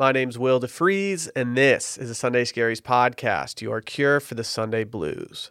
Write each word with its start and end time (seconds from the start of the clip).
My 0.00 0.12
name's 0.12 0.38
Will 0.38 0.58
DeFries, 0.58 1.28
and 1.36 1.54
this 1.54 1.98
is 1.98 2.08
the 2.08 2.14
Sunday 2.14 2.44
Scaries 2.44 2.80
podcast, 2.80 3.60
your 3.60 3.82
cure 3.82 4.18
for 4.18 4.34
the 4.34 4.42
Sunday 4.42 4.82
blues. 4.82 5.50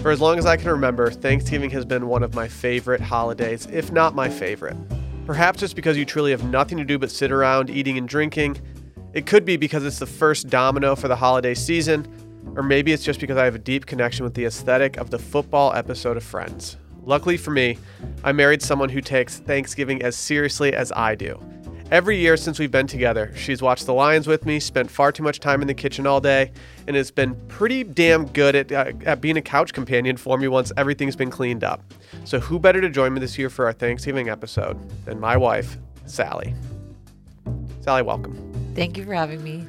For 0.00 0.10
as 0.10 0.22
long 0.22 0.38
as 0.38 0.46
I 0.46 0.56
can 0.56 0.70
remember, 0.70 1.10
Thanksgiving 1.10 1.68
has 1.68 1.84
been 1.84 2.06
one 2.06 2.22
of 2.22 2.34
my 2.34 2.48
favorite 2.48 3.02
holidays, 3.02 3.68
if 3.70 3.92
not 3.92 4.14
my 4.14 4.30
favorite. 4.30 4.78
Perhaps 5.26 5.62
it's 5.62 5.74
because 5.74 5.98
you 5.98 6.06
truly 6.06 6.30
have 6.30 6.44
nothing 6.44 6.78
to 6.78 6.84
do 6.84 6.98
but 6.98 7.10
sit 7.10 7.30
around 7.30 7.68
eating 7.68 7.98
and 7.98 8.08
drinking. 8.08 8.56
It 9.12 9.26
could 9.26 9.44
be 9.44 9.58
because 9.58 9.84
it's 9.84 9.98
the 9.98 10.06
first 10.06 10.48
domino 10.48 10.96
for 10.96 11.08
the 11.08 11.16
holiday 11.16 11.52
season, 11.52 12.08
or 12.56 12.62
maybe 12.62 12.92
it's 12.92 13.04
just 13.04 13.20
because 13.20 13.36
I 13.36 13.44
have 13.44 13.54
a 13.54 13.58
deep 13.58 13.86
connection 13.86 14.24
with 14.24 14.34
the 14.34 14.44
aesthetic 14.44 14.96
of 14.96 15.10
the 15.10 15.18
football 15.18 15.72
episode 15.74 16.16
of 16.16 16.22
Friends. 16.22 16.76
Luckily 17.04 17.36
for 17.36 17.50
me, 17.50 17.78
I 18.22 18.32
married 18.32 18.62
someone 18.62 18.88
who 18.88 19.00
takes 19.00 19.38
Thanksgiving 19.38 20.02
as 20.02 20.16
seriously 20.16 20.74
as 20.74 20.92
I 20.92 21.14
do. 21.14 21.40
Every 21.90 22.16
year 22.16 22.38
since 22.38 22.58
we've 22.58 22.70
been 22.70 22.86
together, 22.86 23.32
she's 23.36 23.60
watched 23.60 23.84
the 23.84 23.92
Lions 23.92 24.26
with 24.26 24.46
me, 24.46 24.58
spent 24.60 24.90
far 24.90 25.12
too 25.12 25.22
much 25.22 25.40
time 25.40 25.60
in 25.60 25.68
the 25.68 25.74
kitchen 25.74 26.06
all 26.06 26.22
day, 26.22 26.50
and 26.86 26.96
has 26.96 27.10
been 27.10 27.34
pretty 27.48 27.84
damn 27.84 28.24
good 28.24 28.56
at, 28.56 28.72
uh, 28.72 28.92
at 29.04 29.20
being 29.20 29.36
a 29.36 29.42
couch 29.42 29.74
companion 29.74 30.16
for 30.16 30.38
me 30.38 30.48
once 30.48 30.72
everything's 30.78 31.16
been 31.16 31.30
cleaned 31.30 31.64
up. 31.64 31.82
So, 32.24 32.40
who 32.40 32.58
better 32.58 32.80
to 32.80 32.88
join 32.88 33.12
me 33.12 33.20
this 33.20 33.36
year 33.36 33.50
for 33.50 33.66
our 33.66 33.74
Thanksgiving 33.74 34.30
episode 34.30 34.78
than 35.04 35.20
my 35.20 35.36
wife, 35.36 35.76
Sally? 36.06 36.54
Sally, 37.82 38.00
welcome. 38.00 38.72
Thank 38.74 38.96
you 38.96 39.04
for 39.04 39.12
having 39.12 39.44
me. 39.44 39.66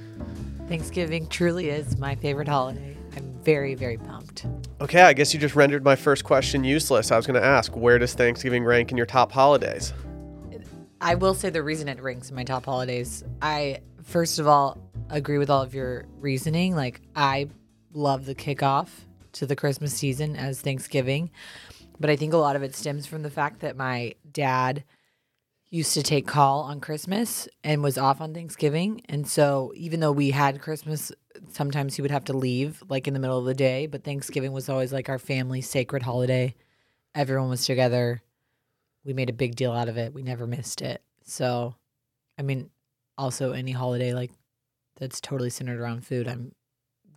Thanksgiving 0.73 1.27
truly 1.27 1.69
is 1.69 1.99
my 1.99 2.15
favorite 2.15 2.47
holiday. 2.47 2.97
I'm 3.15 3.31
very, 3.43 3.75
very 3.75 3.99
pumped. 3.99 4.47
Okay, 4.81 5.03
I 5.03 5.13
guess 5.13 5.31
you 5.31 5.39
just 5.39 5.55
rendered 5.55 5.83
my 5.83 5.95
first 5.95 6.23
question 6.23 6.63
useless. 6.63 7.11
I 7.11 7.15
was 7.15 7.27
going 7.27 7.39
to 7.39 7.47
ask, 7.47 7.75
where 7.75 7.99
does 7.99 8.15
Thanksgiving 8.15 8.63
rank 8.63 8.89
in 8.89 8.97
your 8.97 9.05
top 9.05 9.31
holidays? 9.31 9.93
I 10.99 11.13
will 11.13 11.35
say 11.35 11.51
the 11.51 11.61
reason 11.61 11.87
it 11.89 12.01
ranks 12.01 12.31
in 12.31 12.35
my 12.35 12.43
top 12.43 12.65
holidays. 12.65 13.23
I 13.39 13.81
first 14.01 14.39
of 14.39 14.47
all 14.47 14.79
agree 15.11 15.37
with 15.37 15.51
all 15.51 15.61
of 15.61 15.75
your 15.75 16.05
reasoning. 16.17 16.75
Like 16.75 17.01
I 17.15 17.49
love 17.93 18.25
the 18.25 18.33
kickoff 18.33 18.87
to 19.33 19.45
the 19.45 19.55
Christmas 19.55 19.93
season 19.93 20.35
as 20.35 20.59
Thanksgiving, 20.59 21.29
but 21.99 22.09
I 22.09 22.15
think 22.15 22.33
a 22.33 22.37
lot 22.37 22.55
of 22.55 22.63
it 22.63 22.75
stems 22.75 23.05
from 23.05 23.21
the 23.21 23.29
fact 23.29 23.59
that 23.59 23.77
my 23.77 24.15
dad 24.31 24.83
used 25.73 25.93
to 25.93 26.03
take 26.03 26.27
call 26.27 26.61
on 26.61 26.79
Christmas 26.79 27.47
and 27.63 27.81
was 27.81 27.97
off 27.97 28.21
on 28.21 28.33
Thanksgiving. 28.33 29.01
And 29.09 29.27
so 29.27 29.73
even 29.75 29.99
though 29.99 30.11
we 30.11 30.31
had 30.31 30.61
Christmas, 30.61 31.11
sometimes 31.49 31.95
he 31.95 32.01
would 32.01 32.11
have 32.11 32.25
to 32.25 32.33
leave 32.33 32.83
like 32.89 33.07
in 33.07 33.13
the 33.13 33.19
middle 33.19 33.39
of 33.39 33.45
the 33.45 33.53
day, 33.53 33.87
but 33.87 34.03
Thanksgiving 34.03 34.51
was 34.51 34.69
always 34.69 34.93
like 34.93 35.09
our 35.09 35.19
family 35.19 35.61
sacred 35.61 36.03
holiday. 36.03 36.55
Everyone 37.15 37.49
was 37.49 37.65
together 37.65 38.21
we 39.03 39.13
made 39.13 39.29
a 39.29 39.33
big 39.33 39.55
deal 39.55 39.71
out 39.71 39.89
of 39.89 39.97
it. 39.97 40.13
We 40.13 40.23
never 40.23 40.47
missed 40.47 40.81
it. 40.81 41.01
So, 41.23 41.75
I 42.37 42.41
mean, 42.41 42.69
also 43.17 43.51
any 43.51 43.71
holiday 43.71 44.13
like 44.13 44.31
that's 44.97 45.21
totally 45.21 45.49
centered 45.49 45.79
around 45.79 46.05
food, 46.05 46.27
I'm 46.27 46.53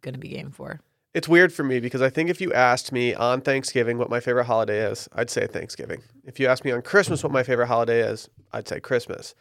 gonna 0.01 0.19
be 0.19 0.29
game 0.29 0.51
for. 0.51 0.81
It's 1.17 1.27
weird 1.27 1.50
for 1.50 1.64
me 1.64 1.81
because 1.81 2.03
I 2.03 2.11
think 2.11 2.28
if 2.28 2.42
you 2.42 2.53
asked 2.53 2.92
me 2.92 3.14
on 3.14 3.41
Thanksgiving 3.41 3.97
what 3.97 4.11
my 4.11 4.20
favorite 4.20 4.45
holiday 4.45 4.81
is, 4.81 5.09
I'd 5.14 5.31
say 5.31 5.47
Thanksgiving. 5.47 6.03
If 6.27 6.39
you 6.39 6.47
asked 6.47 6.62
me 6.62 6.72
on 6.72 6.83
Christmas 6.83 7.22
what 7.22 7.33
my 7.33 7.42
favorite 7.42 7.69
holiday 7.69 8.00
is, 8.00 8.28
I'd 8.53 8.69
say 8.69 8.81
Christmas. 8.81 9.34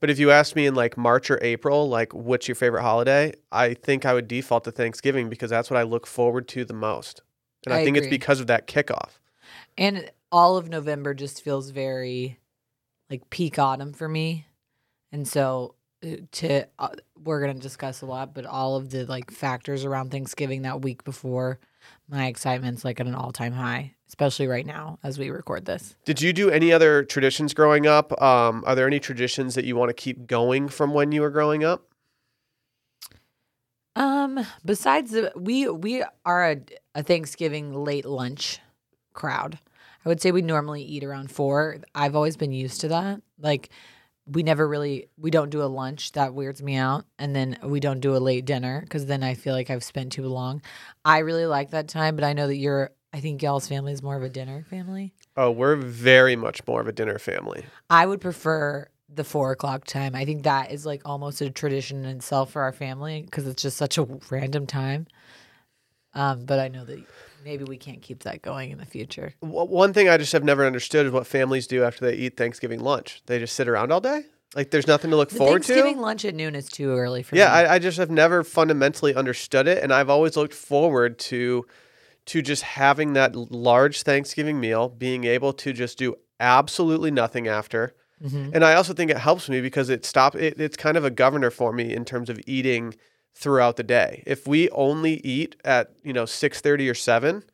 But 0.00 0.10
if 0.10 0.18
you 0.18 0.30
asked 0.30 0.54
me 0.54 0.66
in 0.66 0.74
like 0.74 0.98
March 0.98 1.30
or 1.30 1.38
April, 1.40 1.88
like 1.88 2.12
what's 2.12 2.46
your 2.46 2.56
favorite 2.56 2.82
holiday, 2.82 3.32
I 3.50 3.72
think 3.72 4.04
I 4.04 4.12
would 4.12 4.28
default 4.28 4.64
to 4.64 4.70
Thanksgiving 4.70 5.30
because 5.30 5.48
that's 5.48 5.70
what 5.70 5.80
I 5.80 5.84
look 5.84 6.06
forward 6.06 6.46
to 6.48 6.62
the 6.66 6.74
most. 6.74 7.22
And 7.64 7.72
I, 7.72 7.78
I 7.78 7.84
think 7.84 7.96
agree. 7.96 8.08
it's 8.08 8.14
because 8.14 8.40
of 8.40 8.48
that 8.48 8.66
kickoff. 8.66 9.12
And 9.78 10.10
all 10.30 10.58
of 10.58 10.68
November 10.68 11.14
just 11.14 11.42
feels 11.42 11.70
very 11.70 12.38
like 13.08 13.30
peak 13.30 13.58
autumn 13.58 13.94
for 13.94 14.10
me. 14.10 14.46
And 15.10 15.26
so 15.26 15.74
to 16.32 16.66
uh, 16.78 16.88
we're 17.24 17.40
going 17.40 17.54
to 17.54 17.60
discuss 17.60 18.02
a 18.02 18.06
lot, 18.06 18.34
but 18.34 18.44
all 18.46 18.76
of 18.76 18.90
the 18.90 19.06
like 19.06 19.30
factors 19.30 19.84
around 19.84 20.10
Thanksgiving 20.10 20.62
that 20.62 20.82
week 20.82 21.04
before, 21.04 21.58
my 22.08 22.26
excitement's 22.26 22.84
like 22.84 23.00
at 23.00 23.06
an 23.06 23.14
all-time 23.14 23.52
high, 23.52 23.94
especially 24.08 24.46
right 24.46 24.66
now 24.66 24.98
as 25.02 25.18
we 25.18 25.30
record 25.30 25.64
this. 25.64 25.96
Did 26.04 26.20
you 26.20 26.32
do 26.32 26.50
any 26.50 26.72
other 26.72 27.04
traditions 27.04 27.54
growing 27.54 27.86
up? 27.86 28.20
Um, 28.22 28.62
are 28.66 28.74
there 28.74 28.86
any 28.86 29.00
traditions 29.00 29.54
that 29.54 29.64
you 29.64 29.76
want 29.76 29.90
to 29.90 29.94
keep 29.94 30.26
going 30.26 30.68
from 30.68 30.92
when 30.92 31.12
you 31.12 31.22
were 31.22 31.30
growing 31.30 31.64
up? 31.64 31.88
Um, 33.96 34.44
besides 34.64 35.12
the 35.12 35.32
we 35.36 35.68
we 35.68 36.04
are 36.24 36.50
a, 36.50 36.56
a 36.94 37.02
Thanksgiving 37.02 37.72
late 37.72 38.04
lunch 38.04 38.60
crowd. 39.12 39.58
I 40.04 40.08
would 40.08 40.20
say 40.20 40.32
we 40.32 40.42
normally 40.42 40.82
eat 40.82 41.04
around 41.04 41.30
four. 41.30 41.78
I've 41.94 42.14
always 42.14 42.36
been 42.36 42.52
used 42.52 42.80
to 42.82 42.88
that. 42.88 43.22
Like 43.38 43.70
we 44.26 44.42
never 44.42 44.66
really 44.66 45.08
we 45.18 45.30
don't 45.30 45.50
do 45.50 45.62
a 45.62 45.66
lunch 45.66 46.12
that 46.12 46.34
weirds 46.34 46.62
me 46.62 46.76
out. 46.76 47.04
And 47.18 47.34
then 47.34 47.58
we 47.62 47.80
don't 47.80 48.00
do 48.00 48.16
a 48.16 48.18
late 48.18 48.44
dinner 48.44 48.80
because 48.80 49.06
then 49.06 49.22
i 49.22 49.34
feel 49.34 49.54
like 49.54 49.70
i've 49.70 49.84
spent 49.84 50.12
too 50.12 50.26
long. 50.26 50.62
I 51.04 51.18
really 51.18 51.46
like 51.46 51.70
that 51.70 51.88
time 51.88 52.16
but 52.16 52.24
i 52.24 52.32
know 52.32 52.46
that 52.46 52.56
you're 52.56 52.90
i 53.12 53.20
think 53.20 53.42
y'all's 53.42 53.68
family 53.68 53.92
is 53.92 54.02
more 54.02 54.16
of 54.16 54.22
a 54.22 54.28
dinner 54.28 54.64
family. 54.70 55.12
Oh 55.36 55.50
we're 55.50 55.76
very 55.76 56.36
much 56.36 56.66
more 56.66 56.80
of 56.80 56.88
a 56.88 56.92
dinner 56.92 57.18
family. 57.18 57.64
I 57.90 58.06
would 58.06 58.20
prefer 58.20 58.88
the 59.08 59.24
four 59.24 59.52
o'clock 59.52 59.84
time. 59.84 60.14
I 60.14 60.24
think 60.24 60.44
that 60.44 60.72
is 60.72 60.86
like 60.86 61.02
almost 61.04 61.40
a 61.40 61.50
tradition 61.50 62.04
in 62.04 62.16
itself 62.16 62.50
for 62.52 62.62
our 62.62 62.72
family 62.72 63.22
because 63.22 63.46
it's 63.46 63.62
just 63.62 63.76
such 63.76 63.98
a 63.98 64.08
random 64.30 64.66
time. 64.66 65.06
Um, 66.14 66.46
but 66.46 66.60
i 66.60 66.68
know 66.68 66.84
that 66.84 67.04
maybe 67.44 67.64
we 67.64 67.76
can't 67.76 68.02
keep 68.02 68.22
that 68.24 68.42
going 68.42 68.70
in 68.70 68.78
the 68.78 68.86
future. 68.86 69.34
One 69.40 69.92
thing 69.92 70.08
I 70.08 70.16
just 70.16 70.32
have 70.32 70.44
never 70.44 70.66
understood 70.66 71.06
is 71.06 71.12
what 71.12 71.26
families 71.26 71.66
do 71.66 71.84
after 71.84 72.04
they 72.04 72.14
eat 72.14 72.36
Thanksgiving 72.36 72.80
lunch. 72.80 73.22
They 73.26 73.38
just 73.38 73.54
sit 73.54 73.68
around 73.68 73.92
all 73.92 74.00
day. 74.00 74.24
Like 74.54 74.70
there's 74.70 74.86
nothing 74.86 75.10
to 75.10 75.16
look 75.16 75.30
the 75.30 75.36
forward 75.36 75.64
Thanksgiving 75.64 75.76
to. 75.76 75.82
Thanksgiving 75.82 76.02
lunch 76.02 76.24
at 76.24 76.34
noon 76.34 76.54
is 76.54 76.68
too 76.68 76.96
early 76.96 77.22
for 77.22 77.36
yeah, 77.36 77.46
me. 77.46 77.62
Yeah, 77.62 77.70
I, 77.70 77.74
I 77.74 77.78
just 77.78 77.98
have 77.98 78.10
never 78.10 78.44
fundamentally 78.44 79.14
understood 79.14 79.66
it, 79.66 79.82
and 79.82 79.92
I've 79.92 80.08
always 80.08 80.36
looked 80.36 80.54
forward 80.54 81.18
to 81.20 81.66
to 82.26 82.40
just 82.40 82.62
having 82.62 83.12
that 83.14 83.34
large 83.36 84.02
Thanksgiving 84.02 84.58
meal, 84.58 84.88
being 84.88 85.24
able 85.24 85.52
to 85.52 85.72
just 85.72 85.98
do 85.98 86.14
absolutely 86.40 87.10
nothing 87.10 87.48
after. 87.48 87.94
Mm-hmm. 88.22 88.50
And 88.54 88.64
I 88.64 88.74
also 88.74 88.94
think 88.94 89.10
it 89.10 89.18
helps 89.18 89.48
me 89.48 89.60
because 89.60 89.90
it 89.90 90.04
stop 90.04 90.34
it, 90.34 90.58
it's 90.58 90.76
kind 90.76 90.96
of 90.96 91.04
a 91.04 91.10
governor 91.10 91.50
for 91.50 91.72
me 91.72 91.92
in 91.92 92.04
terms 92.04 92.30
of 92.30 92.40
eating 92.46 92.94
throughout 93.34 93.76
the 93.76 93.82
day. 93.82 94.22
If 94.26 94.46
we 94.46 94.70
only 94.70 95.14
eat 95.26 95.56
at, 95.64 95.92
you 96.02 96.12
know, 96.12 96.24
6:30 96.24 96.88
or 96.88 96.94
7, 96.94 97.44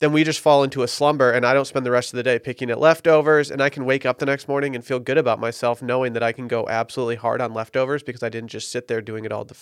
then 0.00 0.12
we 0.12 0.24
just 0.24 0.40
fall 0.40 0.64
into 0.64 0.82
a 0.82 0.88
slumber 0.88 1.30
and 1.30 1.46
I 1.46 1.54
don't 1.54 1.66
spend 1.66 1.86
the 1.86 1.90
rest 1.90 2.12
of 2.12 2.16
the 2.16 2.22
day 2.22 2.38
picking 2.38 2.70
at 2.70 2.80
leftovers 2.80 3.50
and 3.50 3.62
I 3.62 3.70
can 3.70 3.84
wake 3.84 4.04
up 4.04 4.18
the 4.18 4.26
next 4.26 4.48
morning 4.48 4.74
and 4.74 4.84
feel 4.84 4.98
good 4.98 5.18
about 5.18 5.38
myself 5.38 5.82
knowing 5.82 6.14
that 6.14 6.22
I 6.22 6.32
can 6.32 6.48
go 6.48 6.68
absolutely 6.68 7.16
hard 7.16 7.40
on 7.40 7.54
leftovers 7.54 8.02
because 8.02 8.22
I 8.22 8.28
didn't 8.28 8.50
just 8.50 8.70
sit 8.70 8.88
there 8.88 9.00
doing 9.00 9.24
it 9.24 9.32
all 9.32 9.44
the 9.44 9.56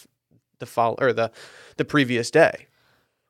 the 0.58 0.66
fall 0.66 0.96
or 1.00 1.12
the 1.12 1.30
the 1.76 1.84
previous 1.84 2.30
day. 2.30 2.66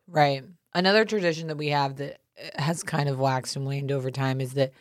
Right. 0.06 0.44
Another 0.74 1.04
tradition 1.04 1.48
that 1.48 1.56
we 1.56 1.68
have 1.68 1.96
that 1.96 2.20
uh, 2.38 2.62
has 2.62 2.82
kind 2.82 3.08
of 3.08 3.18
waxed 3.18 3.56
and 3.56 3.66
waned 3.66 3.90
over 3.90 4.10
time 4.10 4.40
is 4.40 4.54
that 4.54 4.72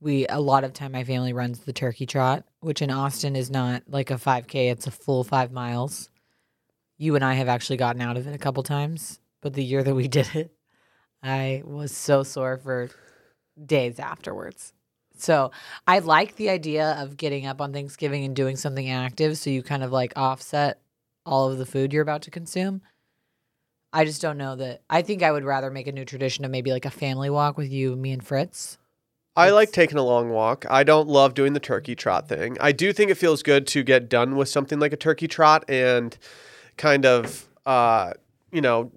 we 0.00 0.26
a 0.28 0.40
lot 0.40 0.64
of 0.64 0.72
time 0.72 0.92
my 0.92 1.04
family 1.04 1.32
runs 1.32 1.60
the 1.60 1.72
turkey 1.72 2.06
trot, 2.06 2.44
which 2.60 2.82
in 2.82 2.90
Austin 2.90 3.36
is 3.36 3.50
not 3.50 3.82
like 3.86 4.10
a 4.10 4.14
5k, 4.14 4.70
it's 4.70 4.86
a 4.86 4.90
full 4.90 5.24
5 5.24 5.52
miles. 5.52 6.08
You 7.00 7.14
and 7.14 7.24
I 7.24 7.32
have 7.32 7.48
actually 7.48 7.78
gotten 7.78 8.02
out 8.02 8.18
of 8.18 8.26
it 8.26 8.34
a 8.34 8.38
couple 8.38 8.62
times, 8.62 9.20
but 9.40 9.54
the 9.54 9.64
year 9.64 9.82
that 9.82 9.94
we 9.94 10.06
did 10.18 10.28
it, 10.34 10.52
I 11.22 11.62
was 11.64 11.96
so 11.96 12.22
sore 12.22 12.58
for 12.58 12.90
days 13.64 13.98
afterwards. 13.98 14.74
So 15.16 15.50
I 15.86 16.00
like 16.00 16.36
the 16.36 16.50
idea 16.50 16.96
of 16.98 17.16
getting 17.16 17.46
up 17.46 17.62
on 17.62 17.72
Thanksgiving 17.72 18.24
and 18.26 18.36
doing 18.36 18.54
something 18.54 18.90
active 18.90 19.38
so 19.38 19.48
you 19.48 19.62
kind 19.62 19.82
of 19.82 19.92
like 19.92 20.12
offset 20.14 20.78
all 21.24 21.50
of 21.50 21.56
the 21.56 21.64
food 21.64 21.94
you're 21.94 22.02
about 22.02 22.20
to 22.22 22.30
consume. 22.30 22.82
I 23.94 24.04
just 24.04 24.20
don't 24.20 24.36
know 24.36 24.54
that. 24.56 24.82
I 24.90 25.00
think 25.00 25.22
I 25.22 25.32
would 25.32 25.44
rather 25.44 25.70
make 25.70 25.86
a 25.86 25.92
new 25.92 26.04
tradition 26.04 26.44
of 26.44 26.50
maybe 26.50 26.70
like 26.70 26.84
a 26.84 26.90
family 26.90 27.30
walk 27.30 27.56
with 27.56 27.72
you, 27.72 27.96
me, 27.96 28.12
and 28.12 28.22
Fritz. 28.22 28.76
I 29.36 29.50
like 29.50 29.72
taking 29.72 29.96
a 29.96 30.04
long 30.04 30.28
walk. 30.28 30.66
I 30.68 30.84
don't 30.84 31.08
love 31.08 31.32
doing 31.32 31.54
the 31.54 31.60
turkey 31.60 31.94
trot 31.94 32.28
thing. 32.28 32.58
I 32.60 32.72
do 32.72 32.92
think 32.92 33.10
it 33.10 33.16
feels 33.16 33.42
good 33.42 33.66
to 33.68 33.82
get 33.82 34.10
done 34.10 34.36
with 34.36 34.50
something 34.50 34.78
like 34.78 34.92
a 34.92 34.98
turkey 34.98 35.28
trot 35.28 35.64
and 35.66 36.18
kind 36.80 37.04
of, 37.04 37.46
uh, 37.66 38.14
you 38.50 38.62
know, 38.62 38.90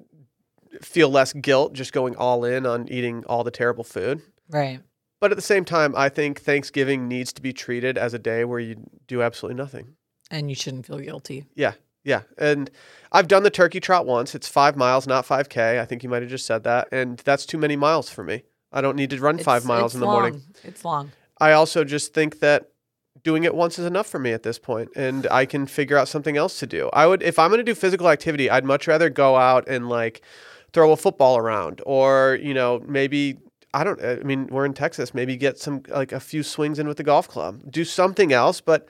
feel 0.82 1.10
less 1.10 1.34
guilt 1.34 1.74
just 1.74 1.92
going 1.92 2.16
all 2.16 2.46
in 2.46 2.66
on 2.66 2.88
eating 2.88 3.24
all 3.26 3.44
the 3.44 3.52
terrible 3.52 3.84
food. 3.84 4.22
Right. 4.50 4.80
But 5.20 5.32
at 5.32 5.36
the 5.36 5.44
same 5.44 5.66
time, 5.66 5.94
I 5.96 6.10
think 6.10 6.42
Thanksgiving 6.42 7.08
needs 7.08 7.34
to 7.34 7.42
be 7.42 7.54
treated 7.54 7.98
as 7.98 8.14
a 8.14 8.20
day 8.20 8.46
where 8.46 8.60
you 8.60 8.78
do 9.08 9.22
absolutely 9.22 9.62
nothing. 9.62 9.96
And 10.32 10.50
you 10.50 10.56
shouldn't 10.56 10.86
feel 10.86 11.00
guilty. 11.00 11.46
Yeah. 11.56 11.74
Yeah. 12.04 12.22
And 12.38 12.72
I've 13.12 13.28
done 13.28 13.44
the 13.44 13.50
turkey 13.50 13.80
trot 13.80 14.06
once. 14.06 14.34
It's 14.34 14.48
five 14.48 14.76
miles, 14.76 15.06
not 15.06 15.26
5K. 15.26 15.80
I 15.80 15.86
think 15.86 16.04
you 16.04 16.10
might 16.10 16.22
have 16.22 16.32
just 16.32 16.46
said 16.46 16.64
that. 16.64 16.88
And 16.92 17.18
that's 17.20 17.46
too 17.46 17.58
many 17.58 17.76
miles 17.76 18.10
for 18.10 18.24
me. 18.24 18.44
I 18.72 18.82
don't 18.82 18.96
need 18.96 19.12
to 19.12 19.20
run 19.20 19.36
it's, 19.36 19.44
five 19.44 19.66
miles 19.66 19.94
in 19.94 20.00
the 20.00 20.08
long. 20.08 20.22
morning. 20.22 20.42
It's 20.64 20.84
long. 20.84 21.12
I 21.40 21.52
also 21.52 21.84
just 21.84 22.14
think 22.14 22.40
that 22.40 22.73
doing 23.24 23.44
it 23.44 23.56
once 23.56 23.80
is 23.80 23.86
enough 23.86 24.08
for 24.08 24.20
me 24.20 24.32
at 24.32 24.44
this 24.44 24.60
point 24.60 24.90
and 24.96 25.28
I 25.32 25.46
can 25.46 25.66
figure 25.66 25.98
out 25.98 26.08
something 26.08 26.38
else 26.38 26.60
to 26.60 26.68
do. 26.68 26.90
I 26.94 27.08
would 27.08 27.24
if 27.24 27.40
I'm 27.40 27.50
going 27.50 27.60
to 27.60 27.64
do 27.64 27.76
physical 27.76 28.10
activity, 28.10 28.50
I'd 28.50 28.66
much 28.66 28.88
rather 28.88 29.10
go 29.10 29.38
out 29.38 29.68
and 29.68 29.90
like 29.90 30.22
throw 30.74 30.92
a 30.92 30.98
football 30.98 31.38
around 31.38 31.82
or, 31.86 32.38
you 32.42 32.54
know, 32.54 32.84
maybe 32.86 33.38
I 33.74 33.84
don't 33.84 34.04
I 34.04 34.16
mean, 34.18 34.48
we're 34.48 34.66
in 34.66 34.74
Texas, 34.74 35.14
maybe 35.14 35.38
get 35.38 35.58
some 35.58 35.84
like 35.88 36.12
a 36.12 36.20
few 36.20 36.44
swings 36.44 36.80
in 36.80 36.88
with 36.88 36.98
the 36.98 37.04
golf 37.04 37.28
club. 37.28 37.62
Do 37.70 37.86
something 37.86 38.34
else, 38.34 38.62
but 38.62 38.88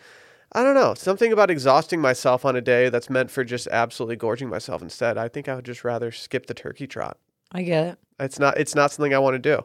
I 0.52 0.64
don't 0.64 0.76
know, 0.76 0.94
something 0.94 1.32
about 1.32 1.50
exhausting 1.50 2.00
myself 2.00 2.46
on 2.46 2.56
a 2.56 2.62
day 2.62 2.90
that's 2.90 3.10
meant 3.10 3.32
for 3.32 3.44
just 3.44 3.68
absolutely 3.68 4.16
gorging 4.16 4.50
myself 4.50 4.82
instead. 4.82 5.18
I 5.18 5.28
think 5.28 5.48
I 5.48 5.56
would 5.56 5.66
just 5.66 5.84
rather 5.84 6.12
skip 6.12 6.46
the 6.46 6.54
turkey 6.54 6.86
trot. 6.86 7.18
I 7.52 7.64
get 7.64 7.86
it. 7.86 7.98
It's 8.20 8.40
not 8.40 8.58
it's 8.58 8.74
not 8.74 8.92
something 8.92 9.14
I 9.14 9.20
want 9.20 9.42
to 9.42 9.58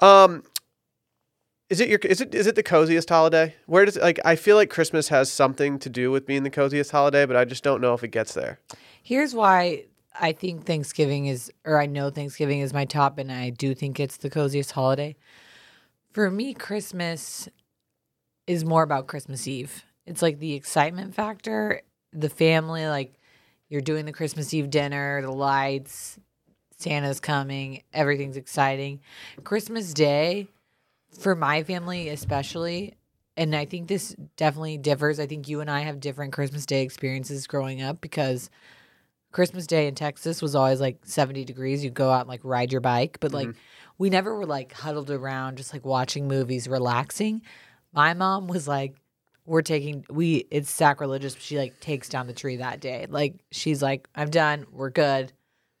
do. 0.00 0.06
Um 0.06 0.44
is 1.70 1.80
it 1.80 1.88
your 1.88 1.98
is 2.00 2.20
it 2.20 2.34
is 2.34 2.46
it 2.46 2.56
the 2.56 2.62
coziest 2.62 3.08
holiday? 3.08 3.54
Where 3.66 3.84
does 3.84 3.96
like 3.96 4.18
I 4.24 4.36
feel 4.36 4.56
like 4.56 4.68
Christmas 4.68 5.08
has 5.08 5.30
something 5.30 5.78
to 5.78 5.88
do 5.88 6.10
with 6.10 6.26
being 6.26 6.42
the 6.42 6.50
coziest 6.50 6.90
holiday, 6.90 7.24
but 7.24 7.36
I 7.36 7.44
just 7.44 7.62
don't 7.62 7.80
know 7.80 7.94
if 7.94 8.02
it 8.02 8.08
gets 8.08 8.34
there. 8.34 8.58
Here's 9.02 9.34
why 9.34 9.84
I 10.20 10.32
think 10.32 10.66
Thanksgiving 10.66 11.26
is, 11.26 11.50
or 11.64 11.80
I 11.80 11.86
know 11.86 12.10
Thanksgiving 12.10 12.60
is 12.60 12.74
my 12.74 12.84
top, 12.84 13.18
and 13.18 13.30
I 13.30 13.50
do 13.50 13.74
think 13.74 14.00
it's 14.00 14.16
the 14.16 14.28
coziest 14.28 14.72
holiday. 14.72 15.16
For 16.12 16.28
me, 16.30 16.54
Christmas 16.54 17.48
is 18.48 18.64
more 18.64 18.82
about 18.82 19.06
Christmas 19.06 19.46
Eve. 19.46 19.84
It's 20.06 20.22
like 20.22 20.40
the 20.40 20.54
excitement 20.54 21.14
factor, 21.14 21.82
the 22.12 22.28
family, 22.28 22.88
like 22.88 23.14
you're 23.68 23.80
doing 23.80 24.06
the 24.06 24.12
Christmas 24.12 24.52
Eve 24.52 24.70
dinner, 24.70 25.22
the 25.22 25.30
lights, 25.30 26.18
Santa's 26.76 27.20
coming, 27.20 27.82
everything's 27.92 28.36
exciting. 28.36 29.00
Christmas 29.44 29.94
Day, 29.94 30.48
for 31.18 31.34
my 31.34 31.62
family 31.62 32.08
especially, 32.08 32.94
and 33.36 33.54
I 33.54 33.64
think 33.64 33.88
this 33.88 34.14
definitely 34.36 34.78
differs. 34.78 35.18
I 35.18 35.26
think 35.26 35.48
you 35.48 35.60
and 35.60 35.70
I 35.70 35.80
have 35.80 36.00
different 36.00 36.32
Christmas 36.32 36.66
Day 36.66 36.82
experiences 36.82 37.46
growing 37.46 37.82
up 37.82 38.00
because 38.00 38.50
Christmas 39.32 39.66
Day 39.66 39.86
in 39.86 39.94
Texas 39.94 40.42
was 40.42 40.54
always 40.54 40.80
like 40.80 40.98
70 41.04 41.44
degrees. 41.44 41.84
You'd 41.84 41.94
go 41.94 42.10
out 42.10 42.20
and 42.20 42.28
like 42.28 42.40
ride 42.42 42.72
your 42.72 42.80
bike, 42.80 43.18
but 43.20 43.32
like 43.32 43.48
mm-hmm. 43.48 43.58
we 43.98 44.10
never 44.10 44.34
were 44.36 44.46
like 44.46 44.72
huddled 44.72 45.10
around 45.10 45.56
just 45.56 45.72
like 45.72 45.84
watching 45.84 46.26
movies, 46.26 46.68
relaxing. 46.68 47.42
My 47.92 48.14
mom 48.14 48.46
was 48.46 48.66
like, 48.66 48.96
we're 49.46 49.62
taking 49.62 50.04
we 50.10 50.46
it's 50.50 50.70
sacrilegious. 50.70 51.36
She 51.38 51.58
like 51.58 51.80
takes 51.80 52.08
down 52.08 52.26
the 52.26 52.32
tree 52.32 52.56
that 52.56 52.80
day. 52.80 53.06
Like 53.08 53.36
she's 53.50 53.82
like, 53.82 54.08
I'm 54.14 54.30
done. 54.30 54.66
We're 54.70 54.90
good. 54.90 55.32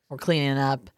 We're 0.08 0.16
cleaning 0.16 0.58
up. 0.58 0.90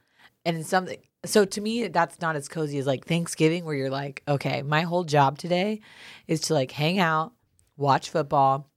And 0.44 0.56
it's 0.56 0.69
something 0.69 0.99
so 1.24 1.44
to 1.44 1.60
me 1.60 1.88
that's 1.88 2.20
not 2.20 2.36
as 2.36 2.48
cozy 2.48 2.78
as 2.78 2.86
like 2.86 3.06
Thanksgiving 3.06 3.64
where 3.64 3.74
you're 3.74 3.90
like, 3.90 4.22
okay, 4.26 4.62
my 4.62 4.82
whole 4.82 5.04
job 5.04 5.38
today 5.38 5.80
is 6.26 6.40
to 6.42 6.54
like 6.54 6.70
hang 6.70 6.98
out, 6.98 7.32
watch 7.76 8.10
football, 8.10 8.69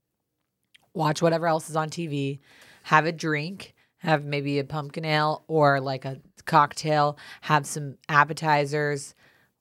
watch 0.94 1.20
whatever 1.20 1.46
else 1.46 1.68
is 1.68 1.76
on 1.76 1.90
TV, 1.90 2.40
have 2.84 3.06
a 3.06 3.12
drink, 3.12 3.74
have 3.98 4.24
maybe 4.24 4.58
a 4.58 4.64
pumpkin 4.64 5.04
ale 5.04 5.44
or 5.48 5.80
like 5.80 6.04
a 6.04 6.20
cocktail, 6.44 7.18
have 7.42 7.66
some 7.66 7.96
appetizers, 8.08 9.14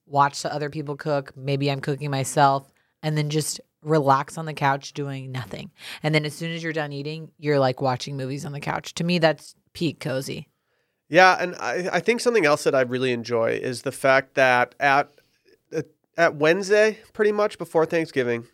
watch 0.05 0.41
the 0.41 0.53
other 0.53 0.69
people 0.69 0.95
cook. 0.95 1.35
Maybe 1.35 1.69
I'm 1.69 1.81
cooking 1.81 2.11
myself, 2.11 2.71
and 3.01 3.17
then 3.17 3.29
just 3.29 3.59
relax 3.81 4.37
on 4.37 4.45
the 4.45 4.53
couch 4.53 4.93
doing 4.93 5.31
nothing. 5.31 5.71
And 6.03 6.13
then 6.13 6.25
as 6.25 6.33
soon 6.33 6.51
as 6.51 6.63
you're 6.63 6.73
done 6.73 6.93
eating, 6.93 7.31
you're 7.37 7.59
like 7.59 7.81
watching 7.81 8.17
movies 8.17 8.45
on 8.45 8.51
the 8.51 8.59
couch. 8.59 8.93
To 8.95 9.03
me, 9.03 9.19
that's 9.19 9.55
peak 9.73 9.99
cozy. 9.99 10.47
Yeah, 11.07 11.37
and 11.39 11.55
I, 11.55 11.89
I 11.93 11.99
think 11.99 12.21
something 12.21 12.45
else 12.45 12.63
that 12.63 12.73
I 12.73 12.81
really 12.81 13.11
enjoy 13.11 13.51
is 13.51 13.83
the 13.83 13.91
fact 13.91 14.35
that 14.35 14.73
at 14.79 15.11
at 16.17 16.35
Wednesday, 16.35 16.99
pretty 17.13 17.31
much 17.31 17.57
before 17.57 17.85
Thanksgiving, 17.85 18.45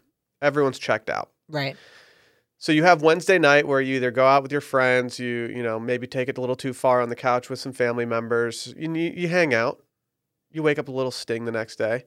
everyone's 0.41 0.79
checked 0.79 1.09
out. 1.09 1.29
Right. 1.47 1.77
So 2.57 2.71
you 2.71 2.83
have 2.83 3.01
Wednesday 3.01 3.39
night 3.39 3.67
where 3.67 3.81
you 3.81 3.95
either 3.95 4.11
go 4.11 4.25
out 4.25 4.43
with 4.43 4.51
your 4.51 4.61
friends, 4.61 5.19
you 5.19 5.51
you 5.55 5.63
know 5.63 5.79
maybe 5.79 6.07
take 6.07 6.29
it 6.29 6.37
a 6.37 6.41
little 6.41 6.55
too 6.55 6.73
far 6.73 7.01
on 7.01 7.09
the 7.09 7.15
couch 7.15 7.49
with 7.49 7.59
some 7.59 7.73
family 7.73 8.05
members, 8.05 8.73
you 8.77 8.93
you, 8.93 9.13
you 9.15 9.27
hang 9.27 9.53
out, 9.53 9.83
you 10.51 10.61
wake 10.61 10.79
up 10.79 10.87
a 10.87 10.91
little 10.91 11.11
sting 11.11 11.45
the 11.45 11.51
next 11.51 11.77
day, 11.77 12.03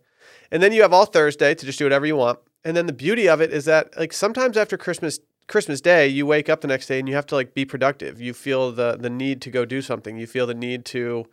and 0.51 0.63
then 0.63 0.73
you 0.73 0.83
have 0.83 0.93
all 0.93 1.07
Thursday 1.07 1.55
to 1.55 1.67
just 1.67 1.79
do 1.79 1.85
whatever 1.85 2.07
you 2.07 2.17
want. 2.17 2.39
And 2.65 2.77
then 2.77 2.87
the 2.87 2.93
beauty 2.93 3.29
of 3.29 3.41
it 3.41 3.53
is 3.53 3.65
that 3.67 3.97
like 3.99 4.13
sometimes 4.13 4.57
after 4.57 4.77
Christmas 4.77 5.19
Christmas 5.47 5.81
Day, 5.81 6.09
you 6.09 6.27
wake 6.27 6.49
up 6.49 6.61
the 6.61 6.69
next 6.69 6.87
day 6.87 6.99
and 6.99 7.09
you 7.09 7.15
have 7.15 7.27
to 7.27 7.35
like 7.35 7.55
be 7.55 7.65
productive. 7.65 8.21
You 8.21 8.33
feel 8.33 8.73
the 8.73 8.97
the 8.99 9.11
need 9.11 9.41
to 9.43 9.51
go 9.51 9.65
do 9.65 9.83
something. 9.83 10.17
You 10.17 10.27
feel 10.27 10.47
the 10.47 10.55
need 10.55 10.85
to 10.87 11.27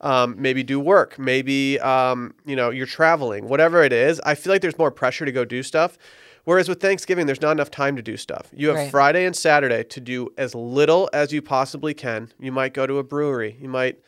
um, 0.00 0.36
maybe 0.38 0.62
do 0.62 0.78
work. 0.78 1.18
Maybe 1.18 1.78
um, 1.80 2.34
you 2.44 2.54
know 2.56 2.70
you're 2.70 2.86
traveling. 2.86 3.48
Whatever 3.48 3.82
it 3.82 3.92
is, 3.92 4.20
I 4.24 4.34
feel 4.34 4.52
like 4.52 4.62
there's 4.62 4.78
more 4.78 4.90
pressure 4.90 5.24
to 5.24 5.32
go 5.32 5.44
do 5.44 5.62
stuff. 5.62 5.98
Whereas 6.44 6.66
with 6.66 6.80
Thanksgiving, 6.80 7.26
there's 7.26 7.42
not 7.42 7.52
enough 7.52 7.70
time 7.70 7.94
to 7.96 8.02
do 8.02 8.16
stuff. 8.16 8.48
You 8.54 8.68
have 8.68 8.76
Right. 8.76 8.90
Friday 8.90 9.26
and 9.26 9.36
Saturday 9.36 9.84
to 9.84 10.00
do 10.00 10.32
as 10.38 10.54
little 10.54 11.10
as 11.12 11.30
you 11.30 11.42
possibly 11.42 11.92
can. 11.92 12.32
You 12.40 12.52
might 12.52 12.72
go 12.72 12.86
to 12.86 12.96
a 12.96 13.02
brewery. 13.02 13.58
You 13.60 13.68
might, 13.68 13.98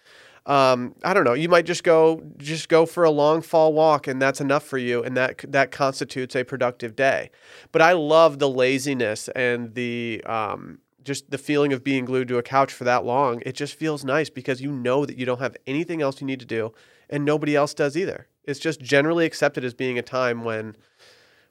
um, 0.47 0.95
I 1.05 1.15
don't 1.15 1.25
know. 1.25 1.35
You 1.35 1.49
might 1.49 1.67
just 1.67 1.85
go 1.85 2.23
just 2.39 2.69
go 2.69 2.87
for 2.87 3.05
a 3.05 3.11
long 3.11 3.43
fall 3.43 3.73
walk, 3.73 4.07
and 4.07 4.21
that's 4.21 4.41
enough 4.41 4.65
for 4.65 4.79
you, 4.79 5.03
and 5.03 5.17
that 5.17 5.45
that 5.49 5.71
constitutes 5.71 6.35
a 6.35 6.45
productive 6.45 6.97
day. 6.97 7.31
But 7.73 7.83
I 7.83 7.93
love 7.93 8.39
the 8.39 8.49
laziness 8.49 9.29
and 9.29 9.75
the 9.75 10.23
um, 10.25 10.79
just 11.05 11.31
the 11.31 11.39
feeling 11.39 11.73
of 11.73 11.85
being 11.85 12.05
glued 12.05 12.29
to 12.29 12.39
a 12.39 12.43
couch 12.43 12.73
for 12.73 12.85
that 12.85 13.05
long. 13.05 13.43
It 13.45 13.55
just 13.55 13.75
feels 13.75 14.05
nice 14.05 14.31
because 14.31 14.61
you 14.61 14.73
know 14.73 15.05
that 15.07 15.17
you 15.17 15.27
don't 15.27 15.41
have 15.41 15.57
anything 15.67 16.03
else 16.03 16.21
you 16.21 16.27
need 16.27 16.41
to 16.41 16.47
do, 16.47 16.73
and 17.09 17.25
nobody 17.25 17.55
else 17.55 17.75
does 17.75 17.97
either. 17.97 18.27
It's 18.45 18.61
just 18.61 18.81
generally 18.81 19.27
accepted 19.27 19.65
as 19.65 19.75
being 19.75 19.99
a 19.99 20.03
time 20.03 20.45
when 20.45 20.77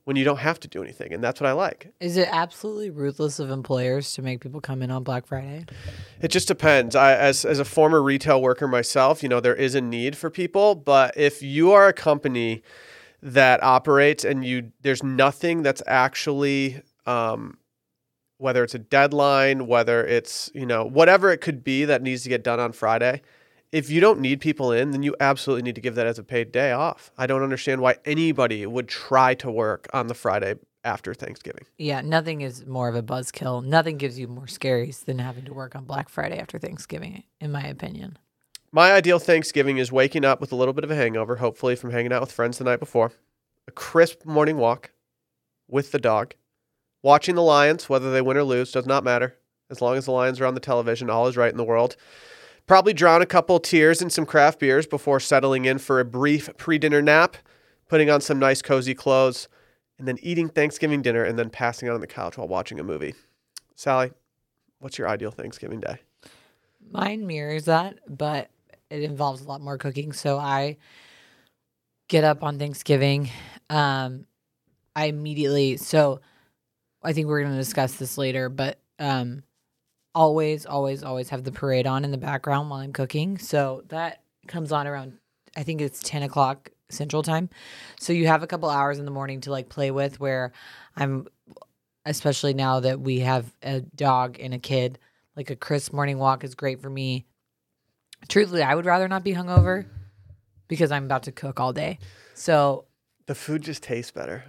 when 0.09 0.15
you 0.15 0.25
don't 0.25 0.39
have 0.39 0.59
to 0.59 0.67
do 0.67 0.81
anything, 0.81 1.13
and 1.13 1.23
that's 1.23 1.39
what 1.39 1.47
I 1.47 1.51
like. 1.51 1.93
Is 1.99 2.17
it 2.17 2.27
absolutely 2.31 2.89
ruthless 2.89 3.37
of 3.37 3.51
employers 3.51 4.11
to 4.13 4.23
make 4.23 4.41
people 4.41 4.59
come 4.59 4.81
in 4.81 4.89
on 4.89 5.03
Black 5.03 5.27
Friday? 5.27 5.67
It 6.19 6.29
just 6.29 6.47
depends. 6.47 6.95
I, 6.95 7.13
as 7.13 7.45
as 7.45 7.59
a 7.59 7.63
former 7.63 8.01
retail 8.01 8.41
worker 8.41 8.67
myself, 8.67 9.21
you 9.21 9.29
know 9.29 9.39
there 9.39 9.53
is 9.53 9.75
a 9.75 9.81
need 9.81 10.17
for 10.17 10.31
people, 10.31 10.73
but 10.73 11.15
if 11.15 11.43
you 11.43 11.73
are 11.73 11.89
a 11.89 11.93
company 11.93 12.63
that 13.21 13.61
operates 13.61 14.25
and 14.25 14.43
you 14.43 14.71
there's 14.81 15.03
nothing 15.03 15.61
that's 15.61 15.83
actually 15.85 16.81
um, 17.05 17.59
whether 18.39 18.63
it's 18.63 18.73
a 18.73 18.79
deadline, 18.79 19.67
whether 19.67 20.03
it's 20.03 20.49
you 20.55 20.65
know 20.65 20.85
whatever 20.85 21.31
it 21.31 21.39
could 21.39 21.63
be 21.63 21.85
that 21.85 22.01
needs 22.01 22.23
to 22.23 22.29
get 22.29 22.43
done 22.43 22.59
on 22.59 22.71
Friday. 22.71 23.21
If 23.71 23.91
you 23.91 24.01
don't 24.01 24.19
need 24.19 24.41
people 24.41 24.71
in, 24.71 24.91
then 24.91 25.03
you 25.03 25.15
absolutely 25.19 25.61
need 25.61 25.75
to 25.75 25.81
give 25.81 25.93
that 25.95 26.07
as 26.07 26.17
a 26.17 26.23
paid 26.23 26.51
day 26.51 26.71
off. 26.71 27.11
I 27.17 27.27
don't 27.27 27.43
understand 27.43 27.81
why 27.81 27.97
anybody 28.03 28.65
would 28.65 28.87
try 28.87 29.35
to 29.35 29.51
work 29.51 29.87
on 29.93 30.07
the 30.07 30.15
Friday 30.15 30.55
after 30.83 31.13
Thanksgiving. 31.13 31.65
Yeah, 31.77 32.01
nothing 32.01 32.41
is 32.41 32.65
more 32.65 32.89
of 32.89 32.95
a 32.95 33.03
buzzkill. 33.03 33.63
Nothing 33.63 33.97
gives 33.97 34.17
you 34.17 34.27
more 34.27 34.47
scaries 34.47 35.05
than 35.05 35.19
having 35.19 35.45
to 35.45 35.53
work 35.53 35.75
on 35.75 35.85
Black 35.85 36.09
Friday 36.09 36.39
after 36.39 36.57
Thanksgiving, 36.57 37.23
in 37.39 37.51
my 37.51 37.63
opinion. 37.63 38.17
My 38.71 38.91
ideal 38.91 39.19
Thanksgiving 39.19 39.77
is 39.77 39.91
waking 39.91 40.25
up 40.25 40.41
with 40.41 40.51
a 40.51 40.55
little 40.55 40.73
bit 40.73 40.83
of 40.83 40.89
a 40.89 40.95
hangover, 40.95 41.35
hopefully 41.35 41.75
from 41.75 41.91
hanging 41.91 42.13
out 42.13 42.21
with 42.21 42.31
friends 42.31 42.57
the 42.57 42.63
night 42.63 42.79
before, 42.79 43.11
a 43.67 43.71
crisp 43.71 44.25
morning 44.25 44.57
walk 44.57 44.91
with 45.67 45.91
the 45.91 45.99
dog, 45.99 46.33
watching 47.03 47.35
the 47.35 47.43
Lions, 47.43 47.87
whether 47.87 48.11
they 48.11 48.21
win 48.21 48.37
or 48.37 48.43
lose, 48.43 48.71
does 48.71 48.87
not 48.87 49.03
matter. 49.03 49.35
As 49.69 49.81
long 49.81 49.95
as 49.95 50.05
the 50.05 50.11
Lions 50.11 50.39
are 50.41 50.47
on 50.47 50.55
the 50.55 50.59
television, 50.59 51.11
all 51.11 51.27
is 51.27 51.37
right 51.37 51.51
in 51.51 51.57
the 51.57 51.63
world. 51.63 51.95
Probably 52.69 52.93
drown 52.93 53.23
a 53.23 53.25
couple 53.25 53.59
tears 53.59 53.99
in 53.99 54.11
some 54.11 54.27
craft 54.27 54.59
beers 54.59 54.85
before 54.85 55.19
settling 55.19 55.65
in 55.65 55.79
for 55.79 55.99
a 55.99 56.05
brief 56.05 56.55
pre 56.57 56.77
dinner 56.77 57.01
nap, 57.01 57.35
putting 57.87 58.11
on 58.11 58.21
some 58.21 58.37
nice 58.37 58.61
cozy 58.61 58.93
clothes, 58.93 59.49
and 59.97 60.07
then 60.07 60.19
eating 60.21 60.49
Thanksgiving 60.49 61.01
dinner 61.01 61.23
and 61.23 61.39
then 61.39 61.49
passing 61.49 61.89
out 61.89 61.95
on 61.95 62.01
the 62.01 62.05
couch 62.05 62.37
while 62.37 62.47
watching 62.47 62.79
a 62.79 62.83
movie. 62.83 63.15
Sally, 63.73 64.11
what's 64.77 64.99
your 64.99 65.09
ideal 65.09 65.31
Thanksgiving 65.31 65.79
day? 65.79 65.97
Mine 66.91 67.25
mirrors 67.25 67.65
that, 67.65 67.97
but 68.07 68.51
it 68.91 69.01
involves 69.01 69.41
a 69.41 69.47
lot 69.47 69.61
more 69.61 69.79
cooking. 69.79 70.13
So 70.13 70.37
I 70.37 70.77
get 72.07 72.23
up 72.23 72.43
on 72.43 72.59
Thanksgiving. 72.59 73.31
Um, 73.71 74.27
I 74.95 75.05
immediately, 75.05 75.77
so 75.77 76.21
I 77.01 77.13
think 77.13 77.29
we're 77.29 77.41
going 77.41 77.53
to 77.53 77.57
discuss 77.57 77.93
this 77.93 78.15
later, 78.15 78.47
but 78.47 78.77
um, 78.99 79.41
always, 80.15 80.65
always, 80.65 81.03
always 81.03 81.29
have 81.29 81.43
the 81.43 81.51
parade 81.51 81.87
on 81.87 82.03
in 82.03 82.11
the 82.11 82.17
background 82.17 82.69
while 82.69 82.79
I'm 82.79 82.93
cooking. 82.93 83.37
So 83.37 83.83
that 83.89 84.23
comes 84.47 84.71
on 84.71 84.87
around, 84.87 85.17
I 85.55 85.63
think 85.63 85.81
it's 85.81 86.01
10 86.01 86.23
o'clock 86.23 86.69
Central 86.89 87.23
Time. 87.23 87.49
So 87.99 88.13
you 88.13 88.27
have 88.27 88.43
a 88.43 88.47
couple 88.47 88.69
hours 88.69 88.99
in 88.99 89.05
the 89.05 89.11
morning 89.11 89.41
to 89.41 89.51
like 89.51 89.69
play 89.69 89.91
with 89.91 90.19
where 90.19 90.51
I'm, 90.95 91.27
especially 92.05 92.53
now 92.53 92.79
that 92.79 92.99
we 92.99 93.19
have 93.19 93.53
a 93.61 93.81
dog 93.81 94.37
and 94.39 94.53
a 94.53 94.59
kid, 94.59 94.99
like 95.35 95.49
a 95.49 95.55
crisp 95.55 95.93
morning 95.93 96.17
walk 96.17 96.43
is 96.43 96.55
great 96.55 96.81
for 96.81 96.89
me. 96.89 97.25
Truthfully, 98.27 98.63
I 98.63 98.75
would 98.75 98.85
rather 98.85 99.07
not 99.07 99.23
be 99.23 99.33
hungover 99.33 99.85
because 100.67 100.91
I'm 100.91 101.05
about 101.05 101.23
to 101.23 101.31
cook 101.31 101.59
all 101.59 101.71
day. 101.71 101.99
So, 102.33 102.85
The 103.27 103.35
food 103.35 103.61
just 103.61 103.83
tastes 103.83 104.11
better. 104.11 104.43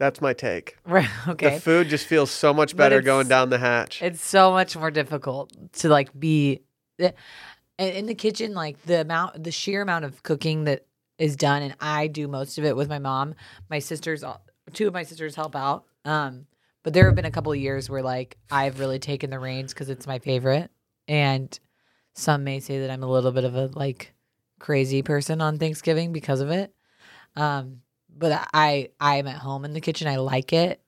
That's 0.00 0.22
my 0.22 0.32
take. 0.32 0.76
Right. 0.86 1.08
Okay. 1.28 1.54
The 1.54 1.60
food 1.60 1.88
just 1.88 2.06
feels 2.06 2.30
so 2.30 2.52
much 2.52 2.74
better 2.74 3.02
going 3.02 3.28
down 3.28 3.50
the 3.50 3.58
hatch. 3.58 4.02
It's 4.02 4.24
so 4.24 4.50
much 4.50 4.74
more 4.74 4.90
difficult 4.90 5.52
to 5.74 5.88
like 5.88 6.18
be 6.18 6.62
in 6.98 7.12
in 7.78 8.06
the 8.06 8.14
kitchen. 8.14 8.54
Like 8.54 8.82
the 8.86 9.02
amount, 9.02 9.44
the 9.44 9.52
sheer 9.52 9.82
amount 9.82 10.06
of 10.06 10.22
cooking 10.22 10.64
that 10.64 10.86
is 11.18 11.36
done, 11.36 11.62
and 11.62 11.76
I 11.80 12.06
do 12.06 12.26
most 12.26 12.58
of 12.58 12.64
it 12.64 12.74
with 12.74 12.88
my 12.88 12.98
mom. 12.98 13.34
My 13.68 13.78
sisters, 13.78 14.24
two 14.72 14.88
of 14.88 14.94
my 14.94 15.02
sisters 15.02 15.34
help 15.36 15.54
out. 15.54 15.84
Um, 16.04 16.46
but 16.82 16.94
there 16.94 17.04
have 17.06 17.14
been 17.14 17.26
a 17.26 17.30
couple 17.30 17.52
of 17.52 17.58
years 17.58 17.90
where 17.90 18.02
like 18.02 18.38
I've 18.50 18.80
really 18.80 18.98
taken 18.98 19.28
the 19.28 19.38
reins 19.38 19.74
because 19.74 19.90
it's 19.90 20.06
my 20.06 20.18
favorite, 20.18 20.70
and 21.08 21.56
some 22.14 22.42
may 22.42 22.58
say 22.58 22.80
that 22.80 22.90
I'm 22.90 23.02
a 23.02 23.10
little 23.10 23.32
bit 23.32 23.44
of 23.44 23.54
a 23.54 23.66
like 23.66 24.14
crazy 24.58 25.02
person 25.02 25.40
on 25.42 25.58
Thanksgiving 25.58 26.12
because 26.12 26.40
of 26.40 26.50
it. 26.50 26.74
Um, 27.36 27.82
but 28.16 28.48
I 28.52 28.90
I'm 29.00 29.26
at 29.26 29.36
home 29.36 29.64
in 29.64 29.72
the 29.72 29.80
kitchen. 29.80 30.08
I 30.08 30.16
like 30.16 30.52
it. 30.52 30.80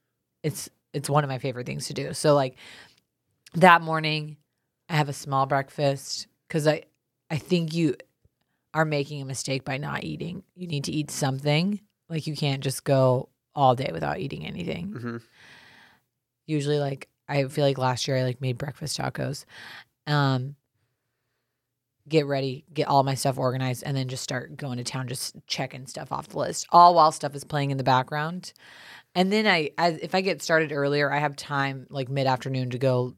It's 0.43 0.69
it's 0.93 1.09
one 1.11 1.25
of 1.25 1.31
my 1.31 1.39
favorite 1.39 1.67
things 1.67 1.87
to 1.89 1.95
do. 1.95 2.13
So 2.15 2.35
like 2.35 2.57
that 3.55 3.83
morning, 3.83 4.37
I 4.89 4.97
have 4.97 5.09
a 5.09 5.13
small 5.15 5.47
breakfast 5.47 6.27
because 6.49 6.67
I 6.67 6.83
I 7.31 7.39
think 7.39 7.75
you 7.75 7.97
are 8.75 8.85
making 8.85 9.21
a 9.23 9.27
mistake 9.27 9.65
by 9.65 9.77
not 9.79 10.05
eating. 10.05 10.43
You 10.55 10.67
need 10.67 10.85
to 10.85 10.93
eat 10.93 11.11
something. 11.11 11.81
Like 12.09 12.27
you 12.27 12.37
can't 12.37 12.63
just 12.63 12.85
go 12.85 13.29
all 13.55 13.75
day 13.75 13.91
without 13.93 14.19
eating 14.19 14.47
anything. 14.47 14.93
hmm 14.93 15.17
Usually, 16.47 16.79
like 16.79 17.09
I 17.29 17.45
feel 17.45 17.65
like 17.65 17.79
last 17.79 18.09
year 18.09 18.17
I 18.19 18.25
like 18.25 18.41
made 18.41 18.59
breakfast 18.59 18.99
tacos. 18.99 19.45
Um, 20.07 20.57
get 22.13 22.27
ready, 22.27 22.65
get 22.73 22.87
all 22.87 23.03
my 23.03 23.15
stuff 23.15 23.39
organized, 23.39 23.83
and 23.85 23.97
then 23.97 24.07
just 24.07 24.23
start 24.23 24.57
going 24.57 24.77
to 24.77 24.85
town, 24.85 25.09
just 25.09 25.35
checking 25.47 25.87
stuff 25.87 26.13
off 26.13 26.29
the 26.29 26.39
list, 26.39 26.67
all 26.71 26.95
while 26.95 27.11
stuff 27.11 27.35
is 27.35 27.43
playing 27.43 27.71
in 27.71 27.79
the 27.79 27.85
background. 27.85 28.53
And 29.15 29.33
then 29.33 29.47
I, 29.47 29.71
as, 29.79 29.99
if 29.99 30.15
I 30.15 30.21
get 30.21 30.43
started 30.43 30.73
earlier, 30.73 31.11
I 31.11 31.19
have 31.19 31.35
time 31.35 31.87
like 31.91 32.09
mid 32.09 32.27
afternoon 32.27 32.71
to 32.71 32.79
go, 32.79 33.15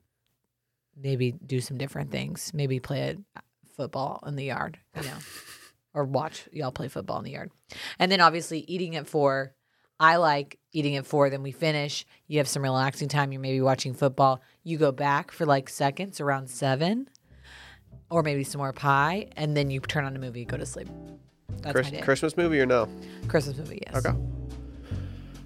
maybe 0.97 1.33
do 1.33 1.61
some 1.61 1.77
different 1.77 2.13
things, 2.13 2.53
maybe 2.55 2.79
play 2.79 3.17
a 3.37 3.41
football 3.77 4.23
in 4.27 4.37
the 4.37 4.45
yard, 4.45 4.79
you 4.97 5.03
know, 5.03 5.19
or 5.95 6.05
watch 6.05 6.49
y'all 6.53 6.73
play 6.73 6.89
football 6.89 7.19
in 7.19 7.25
the 7.25 7.33
yard. 7.33 7.51
And 7.99 8.11
then 8.11 8.21
obviously 8.21 8.61
eating 8.61 8.97
at 8.97 9.09
four. 9.09 9.55
I 10.01 10.17
like 10.17 10.59
eating 10.73 10.97
at 10.97 11.07
four. 11.07 11.31
Then 11.31 11.43
we 11.43 11.53
finish. 11.53 12.05
You 12.27 12.39
have 12.39 12.49
some 12.49 12.63
relaxing 12.63 13.09
time. 13.09 13.33
You're 13.33 13.41
maybe 13.41 13.61
watching 13.61 13.95
football. 13.95 14.41
You 14.63 14.79
go 14.79 14.93
back 14.93 15.31
for 15.31 15.47
like 15.47 15.69
seconds 15.69 16.21
around 16.21 16.51
seven, 16.51 17.09
or 18.11 18.23
maybe 18.23 18.45
some 18.45 18.59
more 18.59 18.73
pie, 18.73 19.29
and 19.37 19.57
then 19.57 19.71
you 19.71 19.81
turn 19.81 20.05
on 20.05 20.15
a 20.15 20.19
movie, 20.19 20.45
go 20.45 20.57
to 20.57 20.67
sleep. 20.67 20.89
That's 21.63 21.73
Chris- 21.73 21.87
my 21.87 21.99
day. 21.99 22.03
Christmas 22.03 22.37
movie 22.37 22.61
or 22.61 22.67
no? 22.67 22.89
Christmas 23.29 23.57
movie, 23.57 23.83
yes. 23.87 24.05
Okay. 24.05 24.17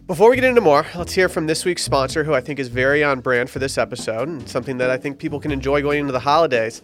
Before 0.07 0.31
we 0.31 0.37
get 0.37 0.45
into 0.45 0.63
more, 0.63 0.87
let's 0.97 1.13
hear 1.13 1.29
from 1.29 1.47
this 1.47 1.65
week's 1.67 1.83
sponsor, 1.83 2.25
who 2.25 2.33
I 2.33 2.41
think 2.41 2.59
is 2.59 2.69
very 2.69 3.05
on 3.05 3.21
brand 3.21 3.51
for 3.51 3.59
this 3.59 3.77
episode 3.77 4.29
and 4.29 4.49
something 4.49 4.79
that 4.79 4.89
I 4.89 4.97
think 4.97 5.19
people 5.19 5.39
can 5.39 5.51
enjoy 5.51 5.83
going 5.83 6.01
into 6.01 6.13
the 6.13 6.21
holidays. 6.21 6.83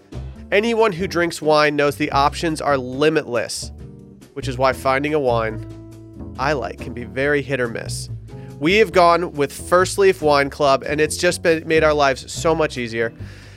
Anyone 0.52 0.92
who 0.92 1.06
drinks 1.06 1.40
wine 1.40 1.74
knows 1.74 1.96
the 1.96 2.12
options 2.12 2.60
are 2.60 2.76
limitless, 2.76 3.72
which 4.34 4.46
is 4.46 4.58
why 4.58 4.74
finding 4.74 5.14
a 5.14 5.18
wine 5.18 5.66
I 6.38 6.52
like 6.52 6.78
can 6.78 6.92
be 6.92 7.04
very 7.04 7.40
hit 7.42 7.60
or 7.60 7.68
miss. 7.68 8.10
We 8.60 8.74
have 8.74 8.92
gone 8.92 9.32
with 9.32 9.52
First 9.52 9.98
Leaf 9.98 10.20
Wine 10.22 10.50
Club, 10.50 10.84
and 10.86 11.00
it's 11.00 11.16
just 11.16 11.42
been, 11.42 11.66
made 11.66 11.82
our 11.82 11.94
lives 11.94 12.30
so 12.32 12.54
much 12.54 12.76
easier. 12.76 13.12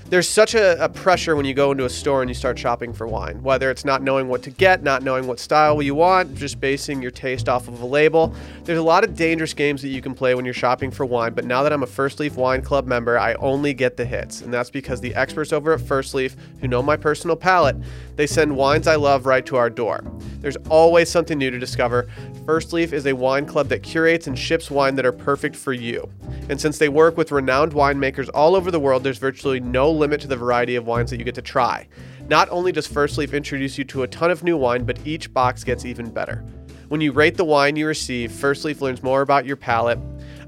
There's 0.09 0.29
such 0.29 0.55
a, 0.55 0.81
a 0.81 0.87
pressure 0.87 1.35
when 1.35 1.43
you 1.43 1.53
go 1.53 1.71
into 1.71 1.83
a 1.83 1.89
store 1.89 2.21
and 2.21 2.29
you 2.29 2.33
start 2.33 2.57
shopping 2.57 2.93
for 2.93 3.05
wine, 3.05 3.43
whether 3.43 3.69
it's 3.69 3.83
not 3.83 4.01
knowing 4.01 4.29
what 4.29 4.41
to 4.43 4.49
get, 4.49 4.81
not 4.81 5.03
knowing 5.03 5.27
what 5.27 5.37
style 5.37 5.81
you 5.81 5.95
want, 5.95 6.33
just 6.33 6.61
basing 6.61 7.01
your 7.01 7.11
taste 7.11 7.49
off 7.49 7.67
of 7.67 7.81
a 7.81 7.85
label. 7.85 8.33
There's 8.63 8.79
a 8.79 8.83
lot 8.83 9.03
of 9.03 9.17
dangerous 9.17 9.53
games 9.53 9.81
that 9.81 9.89
you 9.89 10.01
can 10.01 10.13
play 10.13 10.33
when 10.33 10.45
you're 10.45 10.53
shopping 10.53 10.91
for 10.91 11.05
wine, 11.05 11.33
but 11.33 11.43
now 11.43 11.61
that 11.61 11.73
I'm 11.73 11.83
a 11.83 11.87
First 11.87 12.21
Leaf 12.21 12.37
Wine 12.37 12.61
Club 12.61 12.87
member, 12.87 13.19
I 13.19 13.33
only 13.33 13.73
get 13.73 13.97
the 13.97 14.05
hits. 14.05 14.39
And 14.39 14.53
that's 14.53 14.69
because 14.69 15.01
the 15.01 15.13
experts 15.13 15.51
over 15.51 15.73
at 15.73 15.81
First 15.81 16.15
Leaf, 16.15 16.37
who 16.61 16.69
know 16.69 16.81
my 16.81 16.95
personal 16.95 17.35
palate, 17.35 17.75
they 18.17 18.27
send 18.27 18.53
wines 18.53 18.87
I 18.87 18.95
love 18.95 19.25
right 19.25 19.45
to 19.45 19.55
our 19.55 19.69
door. 19.69 20.03
There's 20.39 20.57
always 20.69 21.09
something 21.09 21.37
new 21.37 21.51
to 21.51 21.59
discover. 21.59 22.09
First 22.45 22.73
Leaf 22.73 22.91
is 22.91 23.05
a 23.05 23.13
wine 23.13 23.45
club 23.45 23.69
that 23.69 23.83
curates 23.83 24.27
and 24.27 24.37
ships 24.37 24.69
wine 24.69 24.95
that 24.95 25.05
are 25.05 25.11
perfect 25.11 25.55
for 25.55 25.71
you. 25.71 26.09
And 26.49 26.59
since 26.59 26.77
they 26.77 26.89
work 26.89 27.15
with 27.15 27.31
renowned 27.31 27.73
winemakers 27.73 28.29
all 28.33 28.55
over 28.55 28.71
the 28.71 28.79
world, 28.79 29.03
there's 29.03 29.19
virtually 29.19 29.59
no 29.59 29.91
limit 29.91 30.19
to 30.21 30.27
the 30.27 30.35
variety 30.35 30.75
of 30.75 30.87
wines 30.87 31.11
that 31.11 31.17
you 31.19 31.25
get 31.25 31.35
to 31.35 31.41
try. 31.41 31.87
Not 32.27 32.49
only 32.49 32.71
does 32.71 32.87
First 32.87 33.17
Leaf 33.17 33.33
introduce 33.33 33.77
you 33.77 33.83
to 33.85 34.03
a 34.03 34.07
ton 34.07 34.31
of 34.31 34.43
new 34.43 34.57
wine, 34.57 34.83
but 34.83 34.99
each 35.05 35.33
box 35.33 35.63
gets 35.63 35.85
even 35.85 36.09
better. 36.09 36.43
When 36.87 37.01
you 37.01 37.11
rate 37.11 37.37
the 37.37 37.45
wine 37.45 37.75
you 37.75 37.85
receive, 37.85 38.31
First 38.31 38.65
Leaf 38.65 38.81
learns 38.81 39.03
more 39.03 39.21
about 39.21 39.45
your 39.45 39.57
palate. 39.57 39.99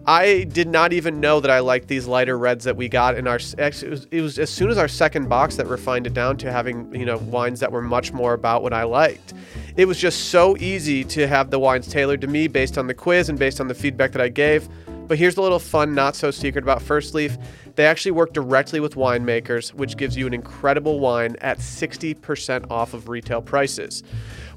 I 0.06 0.46
did 0.46 0.68
not 0.68 0.94
even 0.94 1.20
know 1.20 1.40
that 1.40 1.52
I 1.52 1.60
liked 1.60 1.88
these 1.88 2.08
lighter 2.08 2.38
reds 2.38 2.66
that 2.66 2.76
we 2.76 2.90
got 2.90 3.16
in 3.16 3.28
our. 3.28 3.40
Actually, 3.60 3.88
it 3.88 3.92
was, 3.92 4.08
it 4.12 4.22
was 4.22 4.40
as 4.40 4.50
soon 4.50 4.70
as 4.70 4.78
our 4.78 4.88
second 4.88 5.30
box 5.30 5.56
that 5.58 5.68
refined 5.68 6.08
it 6.08 6.14
down 6.14 6.38
to 6.38 6.52
having 6.52 6.94
you 6.96 7.06
know 7.06 7.18
wines 7.18 7.60
that 7.60 7.72
were 7.72 7.82
much 7.82 8.12
more 8.12 8.34
about 8.34 8.64
what 8.64 8.74
I 8.74 8.84
liked. 8.84 9.34
It 9.78 9.86
was 9.86 10.00
just 10.00 10.30
so 10.30 10.58
easy 10.58 11.04
to 11.06 11.28
have 11.28 11.52
the 11.52 11.60
wines 11.60 11.88
tailored 11.88 12.22
to 12.22 12.28
me 12.28 12.48
based 12.48 12.78
on 12.78 12.88
the 12.88 12.94
quiz 12.94 13.30
and 13.30 13.38
based 13.38 13.62
on 13.62 13.68
the 13.68 13.76
feedback 13.76 14.12
that 14.14 14.22
I 14.22 14.30
gave. 14.30 14.68
But 15.08 15.18
here's 15.18 15.38
a 15.38 15.42
little 15.42 15.60
fun, 15.60 15.96
not 15.96 16.16
so 16.16 16.30
secret 16.30 16.64
about 16.64 16.84
First 16.84 17.16
Leaf. 17.16 17.36
They 17.76 17.86
actually 17.86 18.12
work 18.12 18.32
directly 18.32 18.80
with 18.80 18.96
winemakers, 18.96 19.74
which 19.74 19.98
gives 19.98 20.16
you 20.16 20.28
an 20.28 20.36
incredible 20.36 21.00
wine 21.00 21.36
at 21.42 21.58
60% 21.58 22.70
off 22.70 22.94
of 22.94 23.10
retail 23.10 23.42
prices. 23.42 24.04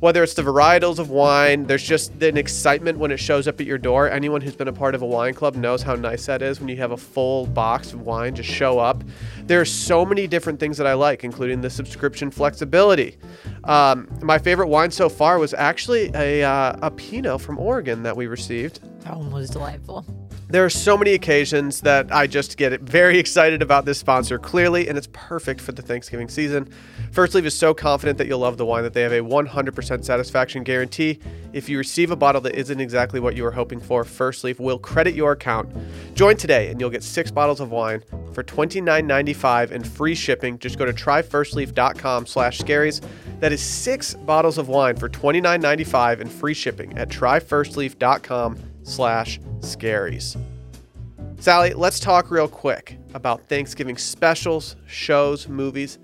Whether 0.03 0.25
it's 0.25 0.35
the 0.35 0.43
varietals 0.43 0.99
of 0.99 1.11
wine, 1.11 1.69
there's 1.69 1.85
just 1.85 2.21
an 2.25 2.37
excitement 2.37 2.99
when 2.99 3.13
it 3.13 3.19
shows 3.19 3.47
up 3.47 3.61
at 3.61 3.67
your 3.69 3.79
door. 3.79 4.11
Anyone 4.11 4.41
who's 4.41 4.57
been 4.57 4.67
a 4.67 4.73
part 4.73 4.97
of 4.97 5.03
a 5.03 5.07
wine 5.07 5.33
club 5.33 5.55
knows 5.55 5.81
how 5.81 5.95
nice 5.95 6.27
that 6.27 6.43
is 6.43 6.59
when 6.59 6.69
you 6.69 6.77
have 6.79 6.91
a 6.91 6.97
full 6.97 7.47
box 7.47 7.93
of 7.93 8.01
wine 8.01 8.35
just 8.35 8.51
show 8.51 8.81
up. 8.81 9.05
There 9.45 9.61
are 9.61 9.65
so 9.65 10.05
many 10.05 10.27
different 10.27 10.59
things 10.59 10.77
that 10.79 10.89
I 10.89 10.95
like, 10.95 11.23
including 11.23 11.61
the 11.61 11.71
subscription 11.71 12.33
flexibility. 12.33 13.17
Um, 13.63 14.09
my 14.21 14.39
favorite 14.39 14.67
wine 14.67 14.91
so 14.91 15.09
far 15.09 15.39
was 15.39 15.55
actually 15.55 16.11
a, 16.17 16.43
uh, 16.43 16.75
a 16.83 16.91
Pinot 16.91 17.41
from 17.41 17.57
Oregon 17.61 18.03
that 18.03 18.17
we 18.17 18.27
received. 18.27 18.81
That 19.05 19.17
one 19.17 19.31
was 19.31 19.51
delightful. 19.51 20.05
There 20.53 20.67
are 20.67 20.69
so 20.69 20.99
many 20.99 21.15
occasions 21.15 21.81
that 21.81 22.15
I 22.15 22.27
just 22.27 22.59
get 22.59 22.79
very 22.83 23.19
excited 23.19 23.63
about 23.63 23.87
this 23.87 23.97
sponsor 23.97 24.39
clearly, 24.39 24.87
and 24.87 24.99
it's 24.99 25.09
perfect 25.11 25.63
for 25.63 25.73
the 25.73 25.81
Thanksgiving 25.81 26.29
season. 26.29 26.69
First 27.11 27.35
Leaf 27.35 27.47
is 27.47 27.57
so 27.57 27.73
confident 27.73 28.19
that 28.19 28.27
you'll 28.27 28.41
love 28.41 28.59
the 28.59 28.67
wine 28.67 28.83
that 28.83 28.93
they 28.93 29.01
have 29.01 29.13
a 29.13 29.21
100% 29.21 30.05
satisfaction 30.05 30.63
guarantee. 30.63 31.21
If 31.55 31.71
you 31.71 31.79
receive 31.79 32.11
a 32.11 32.17
bottle 32.17 32.43
that 32.43 32.55
isn't 32.55 32.81
exactly 32.83 33.19
what 33.19 33.35
you 33.35 33.45
were 33.45 33.51
hoping 33.51 33.81
for, 33.81 34.05
First 34.05 34.45
Leaf 34.45 34.61
will 34.61 34.79
credit 34.79 35.15
your 35.15 35.33
account. 35.33 35.75
Join 36.15 36.37
today, 36.37 36.69
and 36.69 36.79
you'll 36.79 36.91
get 36.91 37.03
six 37.03 37.31
bottles 37.31 37.61
of 37.61 37.71
wine 37.71 38.03
for 38.35 38.45
$29.95 38.45 39.71
and 39.71 39.87
free 39.87 40.15
shipping. 40.15 40.59
Just 40.59 40.77
go 40.79 40.85
to 40.85 40.93
tryfirstleaf.com 40.93 42.27
slash 42.27 42.61
scaries. 42.61 43.01
That 43.41 43.53
is 43.53 43.63
six 43.63 44.13
bottles 44.13 44.59
of 44.59 44.69
wine 44.69 44.97
for 44.97 45.09
$29.95 45.09 46.21
and 46.21 46.31
free 46.31 46.53
shipping 46.53 46.99
at 46.99 47.09
tryfirstleaf.com 47.09 48.72
slash 48.83 49.41
scaries. 49.61 50.37
Sally, 51.39 51.75
let's 51.75 51.99
talk 51.99 52.31
real 52.31 52.49
quick 52.49 52.99
about 53.15 53.49
Thanksgiving 53.49 53.97
specials, 53.97 54.77
shows, 54.87 55.49
movies, 55.49 55.99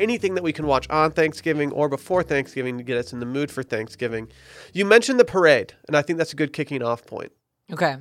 anything 0.00 0.34
that 0.34 0.42
we 0.42 0.52
can 0.52 0.66
watch 0.66 0.88
on 0.88 1.12
Thanksgiving 1.12 1.72
or 1.72 1.88
before 1.88 2.22
Thanksgiving 2.22 2.78
to 2.78 2.84
get 2.84 2.96
us 2.96 3.12
in 3.12 3.20
the 3.20 3.26
mood 3.26 3.50
for 3.50 3.62
Thanksgiving. 3.62 4.28
You 4.72 4.84
mentioned 4.84 5.20
the 5.20 5.24
parade, 5.24 5.74
and 5.86 5.96
I 5.96 6.02
think 6.02 6.18
that's 6.18 6.32
a 6.32 6.36
good 6.36 6.52
kicking 6.52 6.82
off 6.82 7.04
point. 7.04 7.32
Okay. 7.72 7.96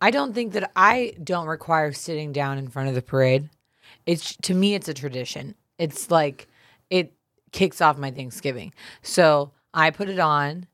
I 0.00 0.10
don't 0.10 0.34
think 0.34 0.52
that 0.52 0.70
I 0.76 1.14
don't 1.22 1.46
require 1.46 1.92
sitting 1.92 2.32
down 2.32 2.58
in 2.58 2.68
front 2.68 2.88
of 2.88 2.94
the 2.94 3.02
parade. 3.02 3.48
It's 4.06 4.36
to 4.42 4.54
me 4.54 4.74
it's 4.74 4.88
a 4.88 4.94
tradition. 4.94 5.54
It's 5.78 6.10
like 6.10 6.48
it 6.90 7.12
kicks 7.52 7.80
off 7.80 7.98
my 7.98 8.10
Thanksgiving. 8.10 8.72
So 9.02 9.52
I 9.72 9.90
put 9.90 10.08
it 10.08 10.18
on 10.18 10.66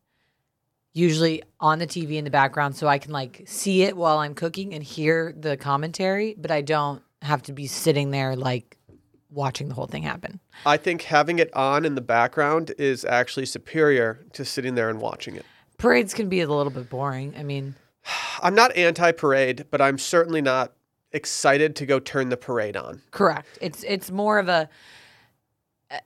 usually 0.93 1.43
on 1.61 1.79
the 1.79 1.87
TV 1.87 2.17
in 2.17 2.25
the 2.25 2.31
background 2.31 2.77
so 2.77 2.89
I 2.89 2.99
can 2.99 3.13
like 3.13 3.43
see 3.47 3.83
it 3.83 3.97
while 3.97 4.19
I'm 4.19 4.35
cooking 4.35 4.75
and 4.75 4.83
hear 4.83 5.35
the 5.39 5.57
commentary, 5.57 6.35
but 6.37 6.51
I 6.51 6.63
don't 6.63 7.03
have 7.23 7.43
to 7.43 7.53
be 7.53 7.67
sitting 7.67 8.11
there 8.11 8.35
like 8.35 8.79
watching 9.31 9.69
the 9.69 9.75
whole 9.75 9.87
thing 9.87 10.03
happen. 10.03 10.41
I 10.67 10.77
think 10.77 11.03
having 11.03 11.39
it 11.39 11.55
on 11.55 11.85
in 11.85 11.95
the 11.95 12.01
background 12.01 12.73
is 12.79 13.05
actually 13.05 13.47
superior 13.47 14.25
to 14.33 14.45
sitting 14.45 14.75
there 14.75 14.89
and 14.89 15.01
watching 15.01 15.37
it. 15.37 15.47
Parades 15.79 16.13
can 16.13 16.29
be 16.29 16.41
a 16.41 16.49
little 16.49 16.73
bit 16.73 16.91
boring. 16.91 17.35
I 17.39 17.43
mean, 17.43 17.77
I'm 18.43 18.55
not 18.55 18.75
anti 18.77 19.13
parade, 19.13 19.67
but 19.71 19.81
I'm 19.81 19.99
certainly 19.99 20.43
not 20.43 20.73
excited 21.13 21.75
to 21.77 21.87
go 21.87 21.99
turn 21.99 22.29
the 22.29 22.37
parade 22.37 22.77
on. 22.77 23.03
correct. 23.11 23.59
It's 23.61 23.85
it's 23.85 24.11
more 24.11 24.39
of 24.39 24.49
a 24.49 24.69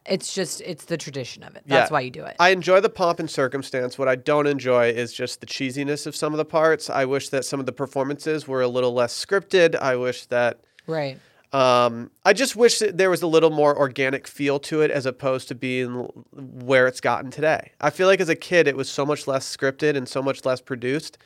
it's 0.07 0.35
just 0.35 0.61
it's 0.63 0.87
the 0.87 0.97
tradition 0.97 1.43
of 1.43 1.57
it. 1.57 1.63
That's 1.67 1.91
Yeah. 1.91 1.93
why 1.93 2.01
you 2.01 2.11
do 2.11 2.25
it. 2.25 2.37
I 2.39 2.51
enjoy 2.51 2.81
the 2.81 2.89
pomp 2.89 3.21
and 3.21 3.31
circumstance. 3.31 3.99
What 3.99 4.09
I 4.09 4.17
don't 4.17 4.47
enjoy 4.47 4.89
is 4.89 5.13
just 5.13 5.41
the 5.41 5.47
cheesiness 5.47 6.07
of 6.07 6.17
some 6.17 6.33
of 6.33 6.39
the 6.39 6.45
parts. 6.45 6.89
I 6.89 7.05
wish 7.05 7.29
that 7.31 7.45
some 7.45 7.61
of 7.61 7.67
the 7.67 7.73
performances 7.73 8.49
were 8.49 8.63
a 8.63 8.69
little 8.69 8.95
less 8.95 9.13
scripted. 9.15 9.75
I 9.77 9.97
wish 9.97 10.27
that 10.27 10.61
right. 10.87 11.19
um, 11.53 12.11
I 12.25 12.33
just 12.33 12.57
wish 12.57 12.79
that 12.79 12.97
there 12.97 13.11
was 13.11 13.21
a 13.23 13.27
little 13.27 13.51
more 13.51 13.77
organic 13.77 14.27
feel 14.27 14.59
to 14.61 14.81
it 14.81 14.91
as 14.91 15.05
opposed 15.07 15.49
to 15.49 15.55
being 15.55 16.09
where 16.33 16.87
it's 16.87 17.01
gotten 17.01 17.31
today. 17.31 17.73
I 17.81 17.91
feel 17.91 18.07
like 18.07 18.21
as 18.21 18.29
a 18.31 18.37
kid, 18.37 18.67
it 18.67 18.77
was 18.77 18.89
so 18.89 19.05
much 19.05 19.27
less 19.27 19.55
scripted 19.55 19.97
and 19.97 20.09
so 20.09 20.23
much 20.23 20.45
less 20.47 20.61
produced. 20.61 21.19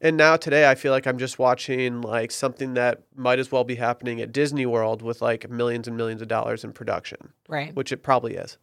And 0.00 0.16
now 0.16 0.36
today, 0.36 0.68
I 0.70 0.74
feel 0.74 0.92
like 0.92 1.06
I'm 1.06 1.18
just 1.18 1.38
watching 1.38 2.00
like 2.02 2.30
something 2.30 2.74
that 2.74 3.02
might 3.14 3.38
as 3.38 3.50
well 3.52 3.64
be 3.64 3.76
happening 3.76 4.20
at 4.20 4.32
Disney 4.32 4.66
World 4.66 5.02
with 5.02 5.22
like 5.22 5.48
millions 5.48 5.88
and 5.88 5.96
millions 5.96 6.20
of 6.22 6.28
dollars 6.28 6.64
in 6.64 6.72
production, 6.72 7.32
Right. 7.48 7.74
which 7.74 7.92
it 7.92 8.02
probably 8.02 8.34
is. 8.34 8.58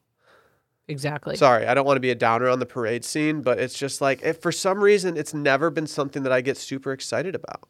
Exactly. 0.88 1.38
Sorry, 1.38 1.66
I 1.68 1.74
don't 1.74 1.86
want 1.86 1.96
to 1.98 2.02
be 2.02 2.10
a 2.12 2.16
downer 2.16 2.50
on 2.50 2.60
the 2.60 2.66
parade 2.66 3.06
scene, 3.06 3.42
but 3.42 3.60
it's 3.60 3.78
just 3.78 4.02
like 4.02 4.22
if 4.24 4.42
for 4.42 4.52
some 4.52 4.80
reason 4.80 5.16
it's 5.16 5.34
never 5.34 5.70
been 5.70 5.88
something 5.88 6.24
that 6.24 6.32
I 6.34 6.42
get 6.42 6.58
super 6.58 6.92
excited 6.92 7.34
about. 7.34 7.64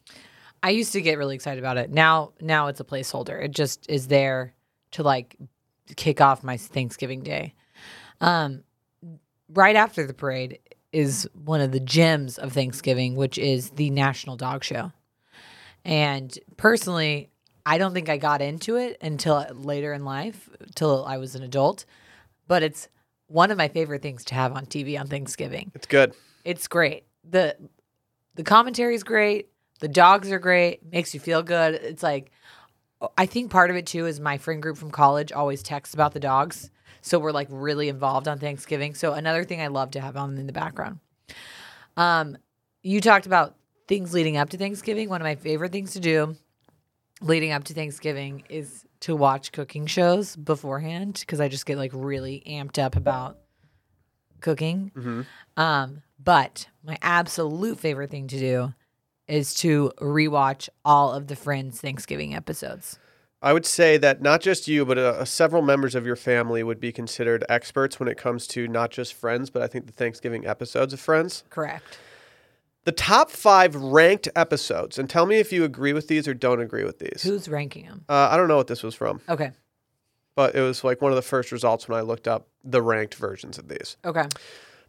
I 0.63 0.71
used 0.71 0.91
to 0.93 1.01
get 1.01 1.17
really 1.17 1.35
excited 1.35 1.59
about 1.59 1.77
it. 1.77 1.91
Now 1.91 2.31
now 2.41 2.67
it's 2.67 2.79
a 2.79 2.83
placeholder. 2.83 3.43
It 3.43 3.51
just 3.51 3.87
is 3.89 4.07
there 4.07 4.53
to 4.91 5.03
like 5.03 5.35
kick 5.95 6.19
off 6.19 6.43
my 6.43 6.57
Thanksgiving 6.57 7.21
day. 7.21 7.53
Um, 8.21 8.63
right 9.49 9.75
after 9.75 10.07
the 10.07 10.13
parade 10.13 10.59
is 10.91 11.27
one 11.45 11.61
of 11.61 11.71
the 11.71 11.79
gems 11.79 12.37
of 12.37 12.53
Thanksgiving, 12.53 13.15
which 13.15 13.37
is 13.37 13.71
the 13.71 13.89
National 13.89 14.35
Dog 14.35 14.63
Show. 14.63 14.91
And 15.85 16.37
personally, 16.57 17.29
I 17.65 17.77
don't 17.77 17.93
think 17.93 18.09
I 18.09 18.17
got 18.17 18.41
into 18.41 18.75
it 18.75 18.97
until 19.01 19.45
later 19.53 19.93
in 19.93 20.05
life, 20.05 20.49
till 20.75 21.05
I 21.05 21.17
was 21.17 21.35
an 21.35 21.43
adult. 21.43 21.85
But 22.47 22.63
it's 22.63 22.87
one 23.27 23.51
of 23.51 23.57
my 23.57 23.67
favorite 23.67 24.01
things 24.01 24.25
to 24.25 24.35
have 24.35 24.53
on 24.53 24.65
TV 24.65 24.99
on 24.99 25.07
Thanksgiving. 25.07 25.71
It's 25.73 25.87
good. 25.87 26.13
It's 26.43 26.67
great. 26.67 27.05
the 27.27 27.55
The 28.35 28.43
commentary 28.43 28.95
is 28.95 29.03
great. 29.03 29.49
The 29.79 29.87
dogs 29.87 30.31
are 30.31 30.39
great. 30.39 30.91
Makes 30.91 31.13
you 31.13 31.19
feel 31.19 31.43
good. 31.43 31.75
It's 31.75 32.03
like 32.03 32.31
I 33.17 33.25
think 33.25 33.51
part 33.51 33.69
of 33.69 33.75
it 33.75 33.85
too 33.85 34.05
is 34.05 34.19
my 34.19 34.37
friend 34.37 34.61
group 34.61 34.77
from 34.77 34.91
college 34.91 35.31
always 35.31 35.63
texts 35.63 35.93
about 35.93 36.13
the 36.13 36.19
dogs, 36.19 36.69
so 37.01 37.19
we're 37.19 37.31
like 37.31 37.47
really 37.49 37.89
involved 37.89 38.27
on 38.27 38.39
Thanksgiving. 38.39 38.93
So 38.95 39.13
another 39.13 39.43
thing 39.43 39.61
I 39.61 39.67
love 39.67 39.91
to 39.91 40.01
have 40.01 40.15
on 40.17 40.37
in 40.37 40.47
the 40.47 40.53
background. 40.53 40.99
Um, 41.97 42.37
you 42.83 43.01
talked 43.01 43.25
about 43.25 43.55
things 43.87 44.13
leading 44.13 44.37
up 44.37 44.49
to 44.49 44.57
Thanksgiving. 44.57 45.09
One 45.09 45.21
of 45.21 45.25
my 45.25 45.35
favorite 45.35 45.71
things 45.71 45.93
to 45.93 45.99
do 45.99 46.35
leading 47.21 47.51
up 47.51 47.63
to 47.65 47.73
Thanksgiving 47.73 48.43
is 48.49 48.85
to 49.01 49.15
watch 49.15 49.51
cooking 49.51 49.85
shows 49.85 50.35
beforehand 50.35 51.17
because 51.19 51.39
I 51.39 51.47
just 51.47 51.65
get 51.65 51.77
like 51.77 51.91
really 51.93 52.43
amped 52.47 52.79
up 52.79 52.95
about 52.95 53.37
cooking. 54.39 54.91
Mm-hmm. 54.95 55.21
Um, 55.57 56.01
but 56.23 56.67
my 56.83 56.97
absolute 57.01 57.79
favorite 57.79 58.09
thing 58.09 58.27
to 58.27 58.39
do 58.39 58.73
is 59.27 59.53
to 59.55 59.91
rewatch 59.99 60.69
all 60.83 61.13
of 61.13 61.27
the 61.27 61.35
Friends 61.35 61.79
Thanksgiving 61.79 62.35
episodes. 62.35 62.99
I 63.41 63.53
would 63.53 63.65
say 63.65 63.97
that 63.97 64.21
not 64.21 64.39
just 64.41 64.67
you, 64.67 64.85
but 64.85 64.97
uh, 64.99 65.25
several 65.25 65.61
members 65.63 65.95
of 65.95 66.05
your 66.05 66.15
family 66.15 66.61
would 66.63 66.79
be 66.79 66.91
considered 66.91 67.43
experts 67.49 67.99
when 67.99 68.07
it 68.07 68.17
comes 68.17 68.45
to 68.47 68.67
not 68.67 68.91
just 68.91 69.13
Friends, 69.15 69.49
but 69.49 69.61
I 69.63 69.67
think 69.67 69.87
the 69.87 69.91
Thanksgiving 69.93 70.45
episodes 70.45 70.93
of 70.93 70.99
Friends. 70.99 71.43
Correct. 71.49 71.97
The 72.83 72.91
top 72.91 73.29
five 73.31 73.75
ranked 73.75 74.27
episodes, 74.35 74.97
and 74.99 75.09
tell 75.09 75.25
me 75.25 75.37
if 75.37 75.51
you 75.51 75.63
agree 75.63 75.93
with 75.93 76.07
these 76.07 76.27
or 76.27 76.33
don't 76.33 76.61
agree 76.61 76.83
with 76.83 76.99
these. 76.99 77.23
Who's 77.23 77.47
ranking 77.49 77.85
them? 77.85 78.05
Uh, 78.09 78.29
I 78.31 78.37
don't 78.37 78.47
know 78.47 78.57
what 78.57 78.67
this 78.67 78.83
was 78.83 78.95
from, 78.95 79.21
Okay. 79.29 79.51
but 80.35 80.55
it 80.55 80.61
was 80.61 80.83
like 80.83 81.01
one 81.01 81.11
of 81.11 81.15
the 81.15 81.21
first 81.21 81.51
results 81.51 81.87
when 81.87 81.97
I 81.97 82.01
looked 82.01 82.27
up 82.27 82.47
the 82.63 82.81
ranked 82.81 83.15
versions 83.15 83.57
of 83.57 83.67
these. 83.67 83.97
Okay. 84.05 84.25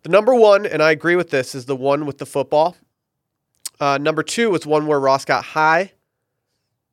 The 0.02 0.09
number 0.09 0.35
one, 0.35 0.66
and 0.66 0.82
I 0.82 0.90
agree 0.90 1.16
with 1.16 1.30
this, 1.30 1.54
is 1.54 1.66
the 1.66 1.76
one 1.76 2.04
with 2.06 2.18
the 2.18 2.26
football. 2.26 2.76
Uh, 3.80 3.99
number 3.99 4.23
two 4.23 4.50
was 4.50 4.66
one 4.66 4.87
where 4.87 4.99
Ross 5.00 5.25
got 5.25 5.44
high. 5.44 5.92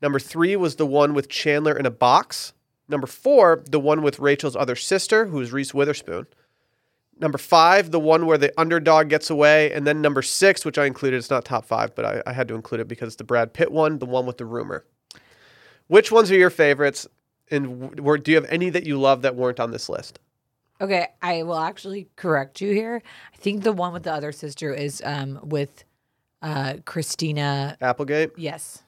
Number 0.01 0.19
three 0.19 0.55
was 0.55 0.75
the 0.75 0.85
one 0.85 1.13
with 1.13 1.29
Chandler 1.29 1.77
in 1.77 1.85
a 1.85 1.91
box. 1.91 2.53
Number 2.87 3.07
four, 3.07 3.63
the 3.69 3.79
one 3.79 4.01
with 4.01 4.19
Rachel's 4.19 4.55
other 4.55 4.75
sister, 4.75 5.27
who's 5.27 5.51
Reese 5.51 5.73
Witherspoon. 5.73 6.27
Number 7.19 7.37
five, 7.37 7.91
the 7.91 7.99
one 7.99 8.25
where 8.25 8.37
the 8.37 8.53
underdog 8.59 9.09
gets 9.09 9.29
away. 9.29 9.71
And 9.73 9.85
then 9.85 10.01
number 10.01 10.21
six, 10.21 10.63
which 10.63 10.77
I 10.77 10.85
included, 10.85 11.17
it's 11.17 11.29
not 11.29 11.43
top 11.43 11.65
five, 11.65 11.93
but 11.93 12.05
I, 12.05 12.23
I 12.25 12.33
had 12.33 12.47
to 12.47 12.55
include 12.55 12.81
it 12.81 12.87
because 12.87 13.07
it's 13.07 13.15
the 13.17 13.25
Brad 13.25 13.53
Pitt 13.53 13.71
one, 13.71 13.99
the 13.99 14.05
one 14.05 14.25
with 14.25 14.37
the 14.37 14.45
rumor. 14.45 14.85
Which 15.87 16.11
ones 16.11 16.31
are 16.31 16.35
your 16.35 16.49
favorites? 16.49 17.07
And 17.51 17.81
w- 17.81 18.03
were, 18.03 18.17
do 18.17 18.31
you 18.31 18.37
have 18.37 18.49
any 18.49 18.69
that 18.69 18.85
you 18.85 18.99
love 18.99 19.21
that 19.23 19.35
weren't 19.35 19.59
on 19.59 19.71
this 19.71 19.89
list? 19.89 20.19
Okay. 20.79 21.09
I 21.21 21.43
will 21.43 21.59
actually 21.59 22.07
correct 22.15 22.61
you 22.61 22.71
here. 22.73 23.03
I 23.33 23.37
think 23.37 23.63
the 23.63 23.73
one 23.73 23.91
with 23.91 24.03
the 24.03 24.13
other 24.13 24.31
sister 24.31 24.73
is 24.73 25.01
um 25.05 25.39
with 25.43 25.83
uh 26.41 26.75
Christina. 26.85 27.77
Applegate? 27.81 28.31
Yes. 28.37 28.83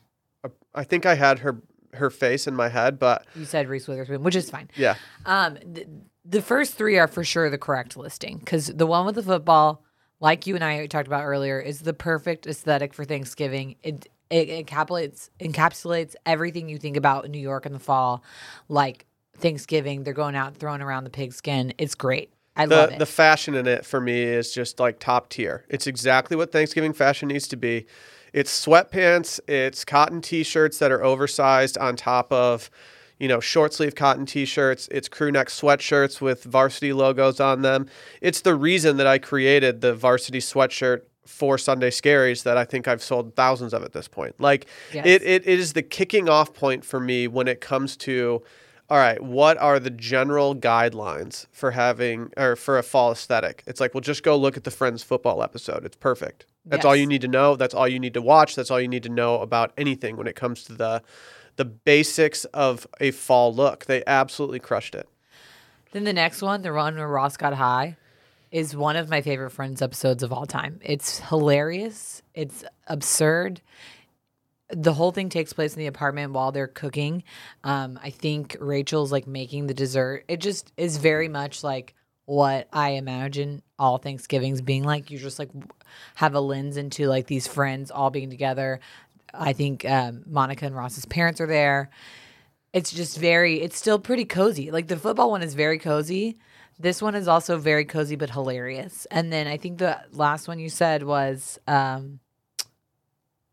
I 0.74 0.84
think 0.84 1.06
I 1.06 1.16
had 1.16 1.40
her 1.40 1.62
her 1.94 2.10
face 2.10 2.48
in 2.48 2.56
my 2.56 2.70
head, 2.70 2.98
but 2.98 3.26
You 3.36 3.44
said 3.44 3.68
Reese 3.68 3.86
Witherspoon, 3.88 4.24
which 4.24 4.36
is 4.36 4.50
fine. 4.50 4.70
yeah. 4.78 4.96
Um, 5.26 5.58
th- 5.58 5.88
the 6.24 6.42
first 6.42 6.76
three 6.76 6.98
are 6.98 7.08
for 7.08 7.24
sure 7.26 7.50
the 7.50 7.58
correct 7.58 7.98
listing 7.98 8.38
because 8.38 8.68
the 8.68 8.86
one 8.88 9.06
with 9.06 9.16
the 9.16 9.24
football, 9.24 9.84
like 10.22 10.48
you 10.48 10.56
and 10.56 10.64
I 10.64 10.86
talked 10.88 11.08
about 11.08 11.24
earlier, 11.26 11.60
is 11.60 11.82
the 11.82 11.94
perfect 11.94 12.48
aesthetic 12.48 12.94
for 12.94 13.04
Thanksgiving. 13.04 13.76
It 13.84 14.08
it 14.30 14.66
encapsulates 14.66 15.30
encapsulates 15.42 16.16
everything 16.26 16.70
you 16.70 16.78
think 16.78 16.96
about 16.96 17.30
New 17.30 17.40
York 17.42 17.66
in 17.66 17.74
the 17.74 17.80
fall, 17.80 18.24
like 18.70 19.06
Thanksgiving. 19.38 20.04
They're 20.04 20.14
going 20.14 20.36
out 20.36 20.48
and 20.50 20.58
throwing 20.58 20.82
around 20.82 21.04
the 21.04 21.10
pigskin. 21.10 21.74
It's 21.78 21.96
great. 21.96 22.32
I 22.56 22.66
love 22.66 22.92
it. 22.92 23.00
the 23.00 23.06
fashion 23.06 23.56
in 23.56 23.66
it 23.68 23.86
for 23.86 24.00
me 24.00 24.24
is 24.24 24.54
just 24.54 24.80
like 24.80 25.00
top 25.00 25.30
tier. 25.30 25.66
It's 25.70 25.88
exactly 25.88 26.38
what 26.38 26.52
Thanksgiving 26.52 26.94
fashion 26.94 27.28
needs 27.30 27.48
to 27.50 27.58
be. 27.58 27.86
It's 28.34 28.66
sweatpants, 28.66 29.40
it's 29.48 29.84
cotton 29.84 30.22
t-shirts 30.22 30.80
that 30.80 30.92
are 30.92 31.04
oversized 31.04 31.78
on 31.78 31.96
top 31.96 32.32
of, 32.32 32.70
you 33.20 33.28
know, 33.28 33.40
short 33.40 33.74
sleeve 33.74 33.96
cotton 33.96 34.26
t-shirts, 34.26 34.88
it's 34.92 35.10
crew 35.10 35.32
neck 35.32 35.48
sweatshirts 35.48 36.22
with 36.22 36.44
varsity 36.44 36.94
logos 36.94 37.40
on 37.40 37.62
them. 37.62 37.88
It's 38.22 38.42
the 38.42 38.56
reason 38.56 38.98
that 38.98 39.08
I 39.08 39.18
created 39.18 39.82
the 39.82 39.94
varsity 39.94 40.40
sweatshirt 40.40 41.02
for 41.26 41.58
Sunday 41.58 41.90
Scaries 41.90 42.44
that 42.44 42.58
I 42.58 42.66
think 42.66 42.88
I've 42.88 43.02
sold 43.02 43.36
thousands 43.36 43.74
of 43.74 43.84
at 43.84 43.94
this 43.94 44.08
point. 44.08 44.36
Like 44.40 44.68
Yes. 44.94 45.06
it, 45.06 45.22
it, 45.24 45.48
it 45.48 45.60
is 45.60 45.74
the 45.74 45.84
kicking 45.84 46.30
off 46.30 46.54
point 46.54 46.84
for 46.84 47.00
me 47.00 47.28
when 47.28 47.48
it 47.48 47.62
comes 47.62 47.96
to 47.98 48.44
all 48.92 48.98
right, 48.98 49.24
what 49.24 49.58
are 49.58 49.80
the 49.80 49.90
general 49.90 50.54
guidelines 50.54 51.46
for 51.54 51.72
having 51.72 52.30
or 52.36 52.58
for 52.58 52.78
a 52.78 52.84
fall 52.84 53.14
aesthetic? 53.14 53.64
It's 53.66 53.80
like, 53.80 53.94
well, 53.94 54.02
just 54.02 54.22
go 54.22 54.36
look 54.36 54.58
at 54.58 54.66
the 54.66 54.70
Friends 54.70 55.02
football 55.02 55.42
episode. 55.42 55.86
It's 55.86 55.96
perfect. 55.96 56.46
That's 56.66 56.84
all 56.84 56.94
you 56.94 57.08
need 57.08 57.22
to 57.22 57.30
know. 57.30 57.56
That's 57.56 57.74
all 57.74 57.88
you 57.88 58.00
need 58.00 58.14
to 58.16 58.22
watch. 58.22 58.54
That's 58.54 58.70
all 58.70 58.82
you 58.82 58.90
need 58.90 59.04
to 59.04 59.10
know 59.10 59.40
about 59.40 59.72
anything 59.78 60.18
when 60.18 60.28
it 60.28 60.36
comes 60.36 60.66
to 60.66 60.74
the 60.74 61.02
the 61.56 61.64
basics 61.64 62.44
of 62.46 62.86
a 63.00 63.12
fall 63.12 63.56
look. 63.56 63.86
They 63.86 64.04
absolutely 64.06 64.60
crushed 64.60 64.94
it. 64.94 65.08
Then 65.94 66.04
the 66.04 66.12
next 66.12 66.42
one, 66.42 66.62
the 66.62 66.74
one 66.74 66.98
where 66.98 67.08
Ross 67.08 67.38
got 67.38 67.54
high, 67.54 67.96
is 68.52 68.76
one 68.76 68.98
of 68.98 69.10
my 69.10 69.22
favorite 69.22 69.52
Friends 69.52 69.82
episodes 69.82 70.22
of 70.22 70.34
all 70.34 70.46
time. 70.46 70.82
It's 70.84 71.20
hilarious. 71.20 72.22
It's 72.34 72.66
absurd. 72.88 73.62
The 74.74 74.94
whole 74.94 75.12
thing 75.12 75.30
takes 75.30 75.54
place 75.54 75.74
in 75.74 75.80
the 75.80 75.88
apartment 75.88 76.34
while 76.34 76.52
they're 76.52 76.68
cooking. 76.68 77.24
Um, 77.64 78.00
I 78.02 78.10
think 78.10 78.58
Rachel's 78.60 79.12
like 79.12 79.28
making 79.28 79.68
the 79.68 79.74
dessert. 79.74 80.26
It 80.28 80.40
just 80.40 80.72
is 80.78 80.98
very 80.98 81.28
much 81.28 81.64
like 81.64 81.96
what 82.26 82.68
I 82.72 82.92
imagine 82.92 83.62
all 83.78 83.98
Thanksgivings 83.98 84.62
being 84.62 84.84
like. 84.84 85.12
You 85.12 85.18
just 85.18 85.40
like 85.40 85.50
have 86.16 86.36
a 86.36 86.40
lens 86.40 86.78
into 86.78 87.08
like 87.08 87.28
these 87.28 87.48
friends 87.48 87.92
all 87.92 88.10
being 88.10 88.30
together. 88.30 88.80
I 89.34 89.54
think 89.54 89.86
um, 89.86 90.24
Monica 90.26 90.66
and 90.66 90.76
Ross's 90.76 91.06
parents 91.06 91.42
are 91.42 91.48
there 91.48 91.90
it's 92.74 92.92
just 92.92 93.18
very 93.18 93.62
it's 93.62 93.78
still 93.78 94.00
pretty 94.00 94.26
cozy 94.26 94.72
like 94.72 94.88
the 94.88 94.98
football 94.98 95.32
one 95.32 95.42
is 95.42 95.54
very 95.54 95.78
cozy 95.78 96.38
this 96.80 97.02
one 97.02 97.16
is 97.16 97.28
also 97.28 97.58
very 97.58 97.86
cozy 97.86 98.16
but 98.16 98.30
hilarious 98.30 99.06
and 99.12 99.32
then 99.32 99.48
i 99.48 99.58
think 99.58 99.78
the 99.78 100.00
last 100.12 100.48
one 100.48 100.60
you 100.60 100.70
said 100.70 101.04
was 101.04 101.60
um 101.68 102.20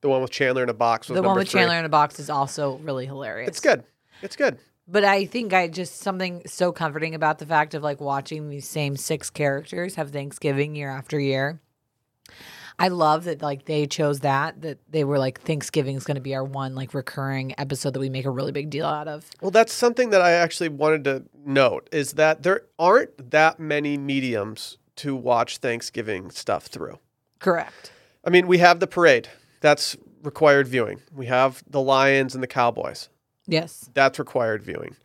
The 0.00 0.08
one 0.08 0.22
with 0.22 0.30
Chandler 0.30 0.62
in 0.62 0.68
a 0.68 0.74
box 0.74 1.08
was 1.08 1.16
the 1.16 1.22
one 1.22 1.36
with 1.36 1.48
three. 1.48 1.60
chandler 1.60 1.76
in 1.78 1.84
a 1.84 1.88
box 1.88 2.18
is 2.20 2.30
also 2.30 2.76
really 2.78 3.06
hilarious 3.06 3.48
It's 3.48 3.60
good. 3.60 3.84
It's 4.22 4.36
good. 4.36 4.58
but 4.86 5.04
i 5.04 5.24
think 5.26 5.52
i 5.52 5.68
just 5.68 5.98
something 6.00 6.42
so 6.46 6.72
comforting 6.72 7.14
about 7.14 7.38
the 7.38 7.46
fact 7.46 7.74
of 7.74 7.82
like 7.82 8.00
watching 8.00 8.48
these 8.48 8.66
same 8.66 8.96
six 8.96 9.28
characters 9.30 9.96
have 9.96 10.10
thanksgiving 10.10 10.74
year 10.76 10.90
after 10.90 11.18
year 11.20 11.60
I 12.80 12.88
love 12.88 13.24
that 13.24 13.42
like 13.42 13.64
they 13.64 13.86
chose 13.88 14.20
that 14.20 14.62
that 14.62 14.78
they 14.88 15.02
were 15.02 15.18
like 15.18 15.40
Thanksgiving 15.40 15.96
is 15.96 16.04
going 16.04 16.14
to 16.14 16.20
be 16.20 16.36
our 16.36 16.44
one 16.44 16.76
like 16.76 16.94
recurring 16.94 17.52
episode 17.58 17.92
that 17.94 17.98
we 17.98 18.08
make 18.08 18.24
a 18.24 18.30
really 18.30 18.52
big 18.52 18.70
deal 18.70 18.86
out 18.86 19.08
of. 19.08 19.28
Well, 19.40 19.50
that's 19.50 19.72
something 19.72 20.10
that 20.10 20.20
I 20.20 20.30
actually 20.30 20.68
wanted 20.68 21.02
to 21.04 21.24
note 21.44 21.88
is 21.90 22.12
that 22.12 22.44
there 22.44 22.62
aren't 22.78 23.32
that 23.32 23.58
many 23.58 23.98
mediums 23.98 24.78
to 24.96 25.16
watch 25.16 25.58
Thanksgiving 25.58 26.30
stuff 26.30 26.66
through. 26.66 27.00
Correct. 27.40 27.90
I 28.24 28.30
mean, 28.30 28.46
we 28.46 28.58
have 28.58 28.78
the 28.78 28.86
parade. 28.86 29.28
That's 29.60 29.96
required 30.22 30.68
viewing. 30.68 31.00
We 31.14 31.26
have 31.26 31.62
the 31.68 31.80
Lions 31.80 32.34
and 32.34 32.42
the 32.42 32.48
Cowboys. 32.48 33.08
Yes. 33.46 33.88
That's 33.94 34.18
required 34.18 34.62
viewing. 34.62 34.96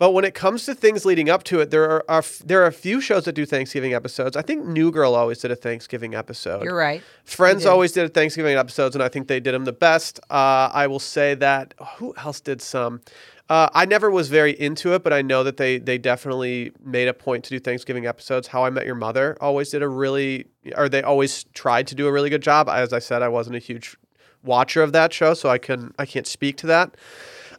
But 0.00 0.12
when 0.12 0.24
it 0.24 0.32
comes 0.32 0.64
to 0.64 0.74
things 0.74 1.04
leading 1.04 1.28
up 1.28 1.42
to 1.44 1.60
it, 1.60 1.70
there 1.70 1.84
are, 1.84 2.04
are 2.08 2.24
there 2.42 2.62
are 2.62 2.66
a 2.66 2.72
few 2.72 3.02
shows 3.02 3.26
that 3.26 3.32
do 3.32 3.44
Thanksgiving 3.44 3.92
episodes. 3.92 4.34
I 4.34 4.40
think 4.40 4.64
New 4.64 4.90
Girl 4.90 5.14
always 5.14 5.40
did 5.40 5.50
a 5.50 5.56
Thanksgiving 5.56 6.14
episode. 6.14 6.64
You're 6.64 6.74
right. 6.74 7.02
Friends 7.24 7.64
did. 7.64 7.68
always 7.68 7.92
did 7.92 8.06
a 8.06 8.08
Thanksgiving 8.08 8.56
episodes, 8.56 8.96
and 8.96 9.02
I 9.02 9.10
think 9.10 9.28
they 9.28 9.40
did 9.40 9.52
them 9.52 9.66
the 9.66 9.74
best. 9.74 10.18
Uh, 10.30 10.70
I 10.72 10.86
will 10.86 11.00
say 11.00 11.34
that 11.34 11.74
who 11.96 12.14
else 12.16 12.40
did 12.40 12.62
some? 12.62 13.02
Uh, 13.50 13.68
I 13.74 13.84
never 13.84 14.12
was 14.12 14.28
very 14.28 14.52
into 14.52 14.94
it, 14.94 15.02
but 15.02 15.12
I 15.12 15.22
know 15.22 15.42
that 15.42 15.56
they 15.56 15.78
they 15.78 15.98
definitely 15.98 16.70
made 16.84 17.08
a 17.08 17.12
point 17.12 17.42
to 17.44 17.50
do 17.50 17.58
Thanksgiving 17.58 18.06
episodes. 18.06 18.46
How 18.46 18.64
I 18.64 18.70
Met 18.70 18.86
Your 18.86 18.94
Mother 18.94 19.36
always 19.40 19.70
did 19.70 19.82
a 19.82 19.88
really, 19.88 20.46
or 20.76 20.88
they 20.88 21.02
always 21.02 21.42
tried 21.52 21.88
to 21.88 21.96
do 21.96 22.06
a 22.06 22.12
really 22.12 22.30
good 22.30 22.42
job. 22.42 22.68
As 22.68 22.92
I 22.92 23.00
said, 23.00 23.22
I 23.22 23.28
wasn't 23.28 23.56
a 23.56 23.58
huge 23.58 23.96
watcher 24.44 24.84
of 24.84 24.92
that 24.92 25.12
show, 25.12 25.34
so 25.34 25.48
I 25.48 25.58
can 25.58 25.92
I 25.98 26.06
can't 26.06 26.28
speak 26.28 26.58
to 26.58 26.68
that. 26.68 26.96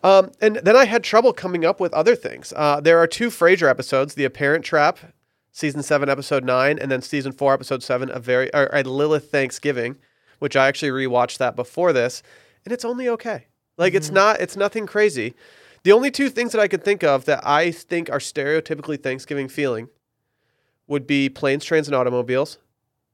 Um, 0.02 0.32
and 0.40 0.56
then 0.64 0.78
I 0.78 0.86
had 0.86 1.04
trouble 1.04 1.34
coming 1.34 1.66
up 1.66 1.82
with 1.82 1.94
other 1.94 2.16
things. 2.16 2.54
Uh, 2.56 2.80
there 2.80 2.98
are 2.98 3.06
two 3.06 3.28
Frasier 3.28 3.70
episodes: 3.70 4.14
The 4.14 4.24
Apparent 4.24 4.64
Trap, 4.64 4.98
season 5.52 5.84
seven, 5.84 6.08
episode 6.08 6.46
nine, 6.46 6.80
and 6.80 6.90
then 6.90 7.02
season 7.02 7.34
four, 7.34 7.54
episode 7.54 7.84
seven, 7.84 8.10
a 8.10 8.20
very 8.20 8.50
or, 8.54 8.70
a 8.72 8.84
Lilith 8.84 9.30
Thanksgiving, 9.30 9.98
which 10.40 10.56
I 10.56 10.70
actually 10.70 10.92
rewatched 10.92 11.38
that 11.40 11.58
before 11.58 11.92
this, 11.92 12.24
and 12.64 12.72
it's 12.72 12.86
only 12.86 13.10
okay. 13.10 13.48
Like 13.78 13.94
it's 13.94 14.10
not, 14.10 14.40
it's 14.40 14.56
nothing 14.56 14.86
crazy. 14.86 15.34
The 15.84 15.92
only 15.92 16.12
two 16.12 16.30
things 16.30 16.52
that 16.52 16.62
I 16.62 16.68
could 16.68 16.84
think 16.84 17.04
of 17.04 17.26
that 17.26 17.46
I 17.46 17.72
think 17.72 18.10
are 18.10 18.20
stereotypically 18.20 19.02
Thanksgiving 19.02 19.48
feeling 19.48 19.90
would 20.88 21.08
be 21.08 21.30
planes, 21.30 21.66
trains, 21.66 21.88
and 21.88 21.96
automobiles, 21.96 22.58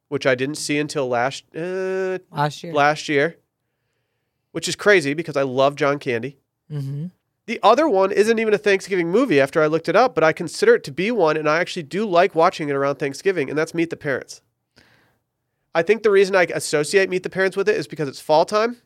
which 0.09 0.25
I 0.25 0.35
didn't 0.35 0.55
see 0.55 0.77
until 0.77 1.07
last 1.07 1.43
uh, 1.55 2.19
Last 2.31 2.63
year. 2.63 2.73
last 2.73 3.09
year, 3.09 3.37
which 4.51 4.67
is 4.67 4.75
crazy 4.75 5.13
because 5.13 5.37
I 5.37 5.43
love 5.43 5.75
John 5.75 5.99
Candy. 5.99 6.37
mm-hmm. 6.71 7.07
The 7.45 7.59
other 7.63 7.87
one 7.87 8.11
isn't 8.11 8.39
even 8.39 8.53
a 8.53 8.57
Thanksgiving 8.57 9.09
movie 9.09 9.39
after 9.39 9.61
I 9.63 9.67
looked 9.67 9.87
it 9.87 9.95
up, 9.95 10.13
but 10.13 10.21
I 10.21 10.33
consider 10.33 10.75
it 10.75 10.83
to 10.83 10.91
be 10.91 11.11
one, 11.11 11.37
and 11.37 11.47
I 11.47 11.59
actually 11.59 11.83
do 11.83 12.05
like 12.05 12.35
watching 12.35 12.67
it 12.67 12.75
around 12.75 12.95
Thanksgiving, 12.95 13.49
and 13.49 13.57
that's 13.57 13.73
Meet 13.73 13.89
the 13.89 13.95
Parents. 13.95 14.41
I 15.73 15.81
think 15.81 16.03
the 16.03 16.11
reason 16.11 16.35
I 16.35 16.43
associate 16.53 17.09
Meet 17.09 17.23
the 17.23 17.29
Parents 17.29 17.55
with 17.55 17.69
it 17.69 17.77
is 17.77 17.87
because 17.87 18.09
it's 18.09 18.19
fall 18.19 18.43
time. 18.43 18.81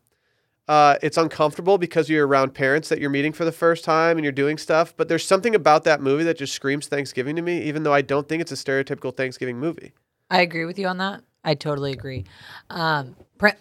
Uh, 0.67 0.95
it's 1.01 1.17
uncomfortable 1.17 1.77
because 1.77 2.09
you're 2.09 2.25
around 2.25 2.53
parents 2.53 2.87
that 2.89 2.99
you're 2.99 3.09
meeting 3.09 3.33
for 3.33 3.43
the 3.43 3.51
first 3.51 3.83
time 3.83 4.17
and 4.17 4.23
you're 4.23 4.31
doing 4.31 4.57
stuff, 4.57 4.93
but 4.95 5.07
there's 5.07 5.25
something 5.25 5.55
about 5.55 5.83
that 5.83 6.01
movie 6.01 6.23
that 6.23 6.37
just 6.37 6.53
screams 6.53 6.87
Thanksgiving 6.87 7.35
to 7.35 7.41
me, 7.41 7.61
even 7.63 7.83
though 7.83 7.93
I 7.93 8.01
don't 8.01 8.29
think 8.29 8.41
it's 8.41 8.51
a 8.51 8.55
stereotypical 8.55 9.15
Thanksgiving 9.15 9.59
movie. 9.59 9.93
I 10.29 10.41
agree 10.41 10.65
with 10.65 10.79
you 10.79 10.87
on 10.87 10.97
that. 10.99 11.23
I 11.43 11.55
totally 11.55 11.91
agree. 11.91 12.25
Um, 12.69 13.15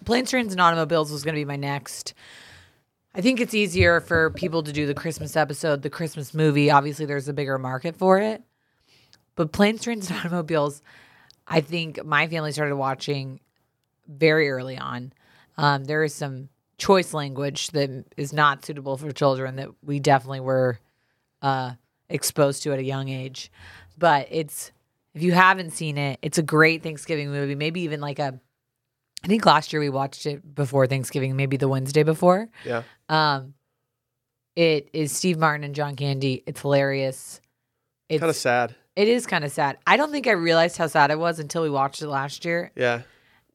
planes, 0.04 0.30
trains, 0.30 0.52
and 0.52 0.60
automobiles 0.60 1.10
was 1.10 1.24
going 1.24 1.34
to 1.34 1.40
be 1.40 1.46
my 1.46 1.56
next. 1.56 2.14
I 3.14 3.22
think 3.22 3.40
it's 3.40 3.54
easier 3.54 4.00
for 4.00 4.30
people 4.30 4.62
to 4.62 4.72
do 4.72 4.86
the 4.86 4.94
Christmas 4.94 5.34
episode, 5.34 5.82
the 5.82 5.90
Christmas 5.90 6.32
movie. 6.32 6.70
Obviously, 6.70 7.06
there's 7.06 7.28
a 7.28 7.32
bigger 7.32 7.58
market 7.58 7.96
for 7.96 8.18
it. 8.20 8.42
But 9.34 9.52
planes, 9.52 9.82
trains, 9.82 10.10
and 10.10 10.18
automobiles, 10.18 10.82
I 11.48 11.60
think 11.60 12.04
my 12.04 12.28
family 12.28 12.52
started 12.52 12.76
watching 12.76 13.40
very 14.06 14.50
early 14.50 14.78
on. 14.78 15.12
Um, 15.56 15.84
there 15.84 16.04
is 16.04 16.14
some 16.14 16.50
choice 16.80 17.14
language 17.14 17.68
that 17.68 18.04
is 18.16 18.32
not 18.32 18.64
suitable 18.64 18.96
for 18.96 19.12
children 19.12 19.56
that 19.56 19.68
we 19.84 20.00
definitely 20.00 20.40
were 20.40 20.78
uh, 21.42 21.72
exposed 22.08 22.62
to 22.64 22.72
at 22.72 22.78
a 22.80 22.82
young 22.84 23.08
age. 23.08 23.52
But 23.96 24.26
it's 24.30 24.72
if 25.14 25.22
you 25.22 25.32
haven't 25.32 25.70
seen 25.72 25.98
it, 25.98 26.18
it's 26.22 26.38
a 26.38 26.42
great 26.42 26.82
Thanksgiving 26.82 27.30
movie. 27.30 27.54
Maybe 27.54 27.82
even 27.82 28.00
like 28.00 28.18
a 28.18 28.40
I 29.22 29.26
think 29.28 29.44
last 29.44 29.72
year 29.72 29.80
we 29.80 29.90
watched 29.90 30.24
it 30.26 30.54
before 30.54 30.86
Thanksgiving, 30.86 31.36
maybe 31.36 31.56
the 31.58 31.68
Wednesday 31.68 32.02
before. 32.02 32.48
Yeah. 32.64 32.82
Um 33.08 33.54
it 34.56 34.88
is 34.92 35.12
Steve 35.12 35.38
Martin 35.38 35.62
and 35.64 35.74
John 35.74 35.94
Candy. 35.94 36.42
It's 36.46 36.60
hilarious. 36.62 37.40
It's 38.08 38.20
Kind 38.20 38.30
of 38.30 38.36
sad. 38.36 38.74
it 38.96 39.06
is 39.06 39.26
kind 39.26 39.44
of 39.44 39.52
sad. 39.52 39.78
I 39.86 39.96
don't 39.96 40.10
think 40.10 40.26
I 40.26 40.32
realized 40.32 40.76
how 40.76 40.86
sad 40.88 41.10
it 41.10 41.18
was 41.18 41.38
until 41.38 41.62
we 41.62 41.70
watched 41.70 42.02
it 42.02 42.08
last 42.08 42.44
year. 42.44 42.72
Yeah. 42.74 43.02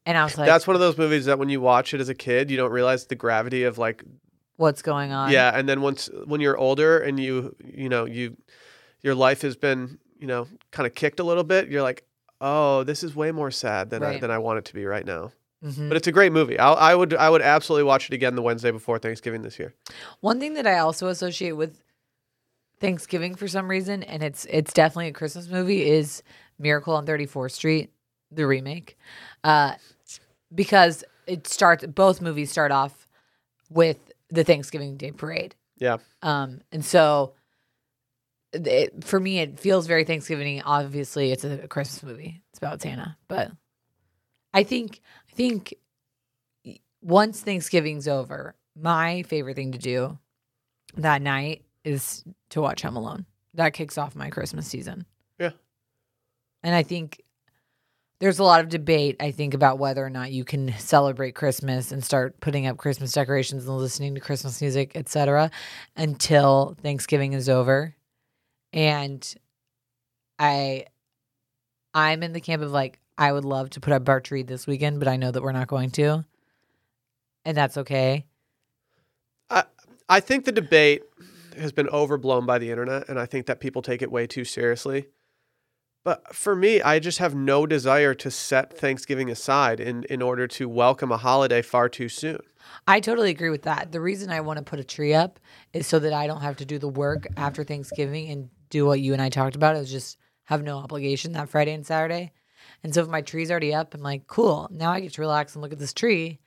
And 0.06 0.16
I 0.16 0.24
was 0.24 0.38
like, 0.38 0.46
That's 0.46 0.66
one 0.66 0.76
of 0.76 0.80
those 0.80 0.96
movies 0.96 1.24
that 1.26 1.38
when 1.38 1.48
you 1.48 1.60
watch 1.60 1.92
it 1.92 2.00
as 2.00 2.08
a 2.08 2.14
kid, 2.14 2.50
you 2.50 2.56
don't 2.56 2.70
realize 2.72 3.06
the 3.06 3.16
gravity 3.16 3.64
of 3.64 3.76
like 3.76 4.02
what's 4.56 4.80
going 4.80 5.12
on? 5.12 5.30
yeah 5.30 5.50
and 5.54 5.68
then 5.68 5.82
once 5.82 6.08
when 6.24 6.40
you're 6.40 6.56
older 6.56 6.98
and 7.00 7.20
you 7.20 7.54
you 7.62 7.90
know 7.90 8.06
you 8.06 8.36
your 9.02 9.14
life 9.14 9.42
has 9.42 9.54
been 9.54 9.98
you 10.18 10.26
know 10.26 10.46
kind 10.70 10.86
of 10.86 10.94
kicked 10.94 11.20
a 11.20 11.22
little 11.24 11.44
bit 11.44 11.68
you're 11.68 11.82
like 11.82 12.04
oh 12.40 12.82
this 12.84 13.02
is 13.02 13.14
way 13.14 13.30
more 13.32 13.50
sad 13.50 13.90
than 13.90 14.02
I, 14.02 14.06
Right. 14.12 14.20
than 14.22 14.30
I 14.30 14.38
want 14.38 14.58
it 14.60 14.64
to 14.66 14.74
be 14.74 14.86
right 14.86 15.04
now 15.04 15.32
Mhm. 15.62 15.88
but 15.88 15.96
it's 15.98 16.06
a 16.06 16.12
great 16.12 16.32
movie 16.32 16.58
I'll, 16.58 16.74
I 16.76 16.94
would 16.94 17.12
I 17.12 17.28
would 17.28 17.42
absolutely 17.42 17.84
watch 17.84 18.08
it 18.08 18.14
again 18.14 18.34
the 18.34 18.40
Wednesday 18.40 18.70
before 18.70 18.98
Thanksgiving 18.98 19.42
this 19.42 19.58
year 19.58 19.74
One 20.20 20.40
thing 20.40 20.54
that 20.54 20.66
I 20.66 20.78
also 20.78 21.08
associate 21.08 21.52
with 21.52 21.82
Thanksgiving 22.80 23.34
for 23.34 23.48
some 23.48 23.68
reason, 23.68 24.02
and 24.02 24.22
it's 24.22 24.44
it's 24.46 24.72
definitely 24.72 25.08
a 25.08 25.12
Christmas 25.12 25.48
movie, 25.48 25.88
is 25.88 26.22
Miracle 26.58 26.94
on 26.94 27.06
34th 27.06 27.52
Street, 27.52 27.90
the 28.30 28.46
remake, 28.46 28.96
uh, 29.44 29.74
because 30.56 31.04
it 31.28 31.46
starts. 31.46 31.86
Both 31.86 32.20
movies 32.20 32.50
start 32.50 32.72
off 32.72 33.06
with 33.70 34.12
the 34.30 34.42
Thanksgiving 34.42 34.96
Day 34.96 35.12
parade, 35.12 35.54
yeah 35.78 35.98
um, 36.22 36.60
and 36.72 36.84
so 36.84 37.34
it, 38.52 39.04
for 39.04 39.20
me, 39.20 39.40
it 39.40 39.58
feels 39.58 39.86
very 39.86 40.04
Thanksgiving. 40.04 40.62
Obviously, 40.62 41.32
it's 41.32 41.44
a 41.44 41.68
Christmas 41.68 42.02
movie. 42.02 42.42
It's 42.50 42.58
about 42.58 42.80
Santa, 42.80 43.16
but 43.28 43.50
I 44.54 44.62
think 44.62 45.00
I 45.30 45.34
think 45.34 45.74
once 47.02 47.40
Thanksgiving's 47.40 48.08
over, 48.08 48.54
my 48.74 49.22
favorite 49.24 49.56
thing 49.56 49.72
to 49.72 49.78
do 49.78 50.18
that 50.96 51.22
night 51.22 51.64
is 51.84 52.24
to 52.50 52.60
watch 52.60 52.82
Home 52.82 52.96
Alone. 52.96 53.26
That 53.54 53.72
kicks 53.72 53.98
off 53.98 54.16
my 54.16 54.30
Christmas 54.30 54.66
season. 54.66 55.06
Yeah. 55.38 55.52
And 56.62 56.74
I 56.74 56.82
think 56.82 57.22
there's 58.18 58.38
a 58.38 58.44
lot 58.44 58.60
of 58.60 58.68
debate, 58.68 59.16
I 59.20 59.30
think, 59.30 59.52
about 59.52 59.78
whether 59.78 60.04
or 60.04 60.10
not 60.10 60.32
you 60.32 60.44
can 60.44 60.72
celebrate 60.78 61.34
Christmas 61.34 61.92
and 61.92 62.02
start 62.02 62.40
putting 62.40 62.66
up 62.66 62.78
Christmas 62.78 63.12
decorations 63.12 63.66
and 63.66 63.76
listening 63.76 64.14
to 64.14 64.20
Christmas 64.20 64.60
music, 64.60 64.92
etc., 64.94 65.50
until 65.96 66.76
Thanksgiving 66.82 67.34
is 67.34 67.48
over. 67.48 67.94
And 68.72 69.34
I 70.38 70.86
I'm 71.94 72.22
in 72.22 72.32
the 72.32 72.40
camp 72.40 72.62
of 72.62 72.72
like, 72.72 72.98
I 73.18 73.32
would 73.32 73.44
love 73.44 73.70
to 73.70 73.80
put 73.80 73.92
up 73.92 74.08
our 74.08 74.20
tree 74.20 74.42
this 74.42 74.66
weekend, 74.66 74.98
but 74.98 75.08
I 75.08 75.16
know 75.16 75.30
that 75.30 75.42
we're 75.42 75.52
not 75.52 75.66
going 75.66 75.90
to. 75.92 76.24
And 77.44 77.56
that's 77.56 77.76
okay. 77.78 78.24
I 79.50 79.64
I 80.08 80.20
think 80.20 80.44
the 80.44 80.52
debate 80.52 81.02
has 81.56 81.72
been 81.72 81.88
overblown 81.88 82.44
by 82.44 82.58
the 82.58 82.70
internet 82.70 83.08
and 83.08 83.18
I 83.18 83.26
think 83.26 83.46
that 83.46 83.60
people 83.60 83.80
take 83.80 84.02
it 84.02 84.10
way 84.10 84.26
too 84.26 84.44
seriously 84.44 85.06
but 86.06 86.34
for 86.34 86.54
me 86.56 86.80
I 86.80 86.98
just 86.98 87.18
have 87.18 87.34
no 87.34 87.66
desire 87.66 88.14
to 88.14 88.30
set 88.30 88.72
Thanksgiving 88.78 89.30
aside 89.30 89.80
in 89.80 90.04
in 90.04 90.22
order 90.22 90.46
to 90.46 90.68
welcome 90.68 91.12
a 91.12 91.18
holiday 91.18 91.62
far 91.62 91.88
too 91.88 92.08
soon 92.08 92.40
I 92.86 93.00
totally 93.00 93.30
agree 93.30 93.50
with 93.50 93.62
that. 93.62 93.92
The 93.92 94.00
reason 94.00 94.30
I 94.30 94.40
want 94.40 94.58
to 94.58 94.64
put 94.64 94.80
a 94.80 94.84
tree 94.84 95.14
up 95.14 95.38
is 95.72 95.86
so 95.86 95.98
that 96.00 96.12
I 96.12 96.26
don't 96.26 96.40
have 96.40 96.56
to 96.58 96.64
do 96.64 96.78
the 96.78 96.88
work 96.88 97.26
after 97.36 97.64
Thanksgiving 97.64 98.28
and 98.30 98.50
do 98.70 98.86
what 98.86 99.00
you 99.00 99.12
and 99.12 99.22
I 99.22 99.28
talked 99.28 99.56
about 99.56 99.76
is 99.76 99.90
just 99.90 100.18
have 100.44 100.62
no 100.62 100.78
obligation 100.78 101.32
that 101.32 101.48
Friday 101.48 101.72
and 101.72 101.86
Saturday. 101.86 102.32
And 102.82 102.94
so 102.94 103.02
if 103.02 103.08
my 103.08 103.20
tree's 103.20 103.50
already 103.50 103.74
up, 103.74 103.94
I'm 103.94 104.02
like, 104.02 104.26
cool. 104.26 104.68
Now 104.70 104.92
I 104.92 105.00
get 105.00 105.12
to 105.14 105.20
relax 105.20 105.54
and 105.54 105.62
look 105.62 105.72
at 105.72 105.78
this 105.78 105.92
tree. 105.92 106.40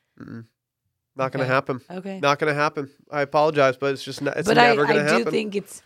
not 1.15 1.31
going 1.31 1.45
to 1.45 1.45
happen 1.45 1.81
Okay. 1.89 2.19
Not 2.19 2.39
going 2.39 2.53
to 2.53 2.59
happen. 2.59 2.89
I 3.11 3.21
apologize, 3.21 3.77
but 3.77 3.93
it's 3.93 4.03
just 4.03 4.21
not, 4.21 4.37
it's 4.37 4.47
but 4.47 4.57
I, 4.57 4.69
never 4.69 4.85
going 4.85 4.99
I 4.99 5.03
to 5.03 5.09
do 5.09 5.17
happen. 5.17 5.31
think 5.31 5.55
it's 5.55 5.81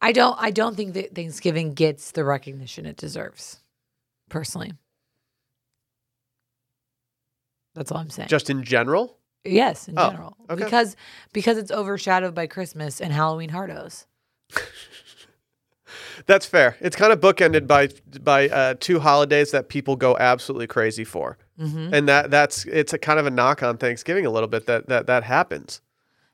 I 0.00 0.12
don't 0.12 0.36
I 0.38 0.50
don't 0.50 0.76
think 0.76 0.94
that 0.94 1.14
Thanksgiving 1.14 1.74
gets 1.74 2.12
the 2.12 2.24
recognition 2.24 2.86
it 2.86 2.96
deserves. 2.96 3.58
Personally. 4.28 4.72
That's 7.74 7.90
all 7.92 7.98
I'm 7.98 8.10
saying. 8.10 8.28
just 8.28 8.50
in 8.50 8.62
general. 8.64 9.18
yes, 9.44 9.88
in 9.88 9.94
Oh, 9.98 10.10
general. 10.10 10.36
okay. 10.50 10.64
Because 10.64 10.96
because 11.32 11.58
it's 11.58 11.70
overshadowed 11.70 12.34
by 12.34 12.46
Christmas 12.46 13.00
and 13.00 13.12
Halloween 13.12 13.50
hardos. 13.50 14.06
That's 16.26 16.44
fair. 16.44 16.76
It's 16.80 16.96
kind 16.96 17.12
of 17.12 17.20
bookended 17.20 17.66
by 17.66 17.88
by 18.20 18.48
uh, 18.48 18.74
two 18.78 19.00
holidays 19.00 19.52
that 19.52 19.68
people 19.68 19.96
go 19.96 20.16
absolutely 20.18 20.66
crazy 20.66 21.04
for, 21.04 21.38
Mm-hmm. 21.58 21.92
and 21.94 22.08
that 22.08 22.30
that's 22.30 22.64
it's 22.66 22.92
a 22.92 22.98
kind 22.98 23.18
of 23.18 23.26
a 23.26 23.30
knock 23.30 23.62
on 23.62 23.78
Thanksgiving 23.78 24.26
a 24.26 24.30
little 24.30 24.48
bit 24.48 24.66
that 24.66 24.86
that 24.88 25.06
that 25.06 25.24
happens. 25.24 25.80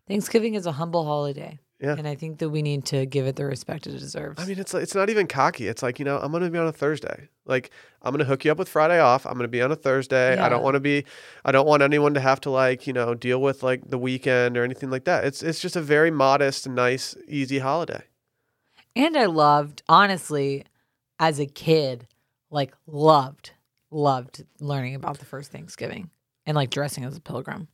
Thanksgiving 0.08 0.54
is 0.54 0.66
a 0.66 0.72
humble 0.72 1.04
holiday. 1.04 1.58
Yeah. 1.84 1.96
And 1.98 2.08
I 2.08 2.14
think 2.14 2.38
that 2.38 2.48
we 2.48 2.62
need 2.62 2.86
to 2.86 3.04
give 3.04 3.26
it 3.26 3.36
the 3.36 3.44
respect 3.44 3.86
it 3.86 3.90
deserves. 3.90 4.42
I 4.42 4.46
mean, 4.46 4.58
it's 4.58 4.72
it's 4.72 4.94
not 4.94 5.10
even 5.10 5.26
cocky. 5.26 5.68
It's 5.68 5.82
like 5.82 5.98
you 5.98 6.04
know, 6.06 6.18
I'm 6.18 6.32
gonna 6.32 6.48
be 6.48 6.58
on 6.58 6.66
a 6.66 6.72
Thursday. 6.72 7.28
Like 7.44 7.70
I'm 8.00 8.12
gonna 8.12 8.24
hook 8.24 8.44
you 8.44 8.50
up 8.50 8.58
with 8.58 8.70
Friday 8.70 8.98
off. 8.98 9.26
I'm 9.26 9.34
gonna 9.34 9.48
be 9.48 9.60
on 9.60 9.70
a 9.70 9.76
Thursday. 9.76 10.38
I 10.38 10.48
don't 10.48 10.62
want 10.62 10.74
to 10.74 10.80
be. 10.80 11.04
I 11.44 11.52
don't 11.52 11.66
want 11.66 11.82
anyone 11.82 12.14
to 12.14 12.20
have 12.20 12.40
to 12.42 12.50
like 12.50 12.86
you 12.86 12.94
know 12.94 13.14
deal 13.14 13.42
with 13.42 13.62
like 13.62 13.90
the 13.90 13.98
weekend 13.98 14.56
or 14.56 14.64
anything 14.64 14.88
like 14.88 15.04
that. 15.04 15.24
It's 15.24 15.42
it's 15.42 15.60
just 15.60 15.76
a 15.76 15.82
very 15.82 16.10
modest, 16.10 16.66
nice, 16.66 17.14
easy 17.28 17.58
holiday. 17.58 18.02
and 18.96 19.16
I 19.16 19.26
loved, 19.26 19.82
honestly, 19.88 20.64
as 21.18 21.38
a 21.38 21.46
kid, 21.46 22.06
like 22.50 22.72
loved, 22.86 23.52
loved 23.90 24.44
learning 24.60 24.94
about 24.94 25.18
the 25.18 25.26
first 25.26 25.52
Thanksgiving 25.52 26.10
and 26.46 26.54
like 26.54 26.70
dressing 26.70 27.04
as 27.04 27.16
a 27.16 27.20
pilgrim. 27.20 27.68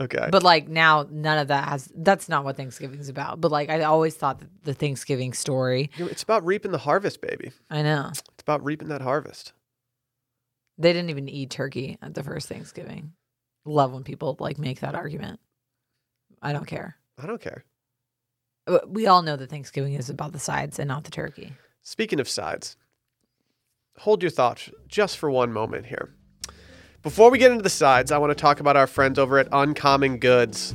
Okay. 0.00 0.28
But 0.30 0.42
like 0.42 0.68
now, 0.68 1.06
none 1.10 1.38
of 1.38 1.48
that 1.48 1.68
has. 1.68 1.90
That's 1.94 2.28
not 2.28 2.44
what 2.44 2.56
Thanksgiving's 2.56 3.08
about. 3.08 3.40
But 3.40 3.52
like 3.52 3.70
I 3.70 3.82
always 3.82 4.14
thought 4.14 4.40
that 4.40 4.48
the 4.64 4.74
Thanksgiving 4.74 5.32
story. 5.32 5.90
It's 5.96 6.22
about 6.22 6.44
reaping 6.44 6.72
the 6.72 6.78
harvest, 6.78 7.20
baby. 7.20 7.52
I 7.70 7.82
know 7.82 8.08
It's 8.10 8.22
about 8.40 8.64
reaping 8.64 8.88
that 8.88 9.02
harvest. 9.02 9.52
they 10.78 10.92
didn't 10.92 11.10
even 11.10 11.28
eat 11.28 11.50
turkey 11.50 11.96
at 12.02 12.14
the 12.14 12.22
first 12.24 12.48
Thanksgiving. 12.48 13.12
Love 13.64 13.92
when 13.92 14.02
people 14.02 14.36
like 14.40 14.58
make 14.58 14.80
that 14.80 14.94
argument. 14.96 15.38
I 16.42 16.52
don't 16.52 16.66
care. 16.66 16.96
I 17.22 17.26
don't 17.26 17.40
care. 17.40 17.64
We 18.88 19.06
all 19.06 19.22
know 19.22 19.36
that 19.36 19.50
Thanksgiving 19.50 19.94
is 19.94 20.10
about 20.10 20.32
the 20.32 20.38
sides 20.38 20.78
and 20.78 20.88
not 20.88 21.04
the 21.04 21.10
turkey. 21.10 21.52
Speaking 21.82 22.18
of 22.18 22.28
sides, 22.28 22.76
hold 23.98 24.22
your 24.22 24.30
thoughts 24.30 24.70
just 24.88 25.16
for 25.18 25.30
one 25.30 25.52
moment 25.52 25.86
here. 25.86 26.14
Before 27.04 27.30
we 27.30 27.36
get 27.36 27.50
into 27.50 27.62
the 27.62 27.68
sides, 27.68 28.10
I 28.10 28.16
want 28.16 28.30
to 28.30 28.34
talk 28.34 28.60
about 28.60 28.78
our 28.78 28.86
friends 28.86 29.18
over 29.18 29.38
at 29.38 29.46
Uncommon 29.52 30.16
Goods. 30.16 30.74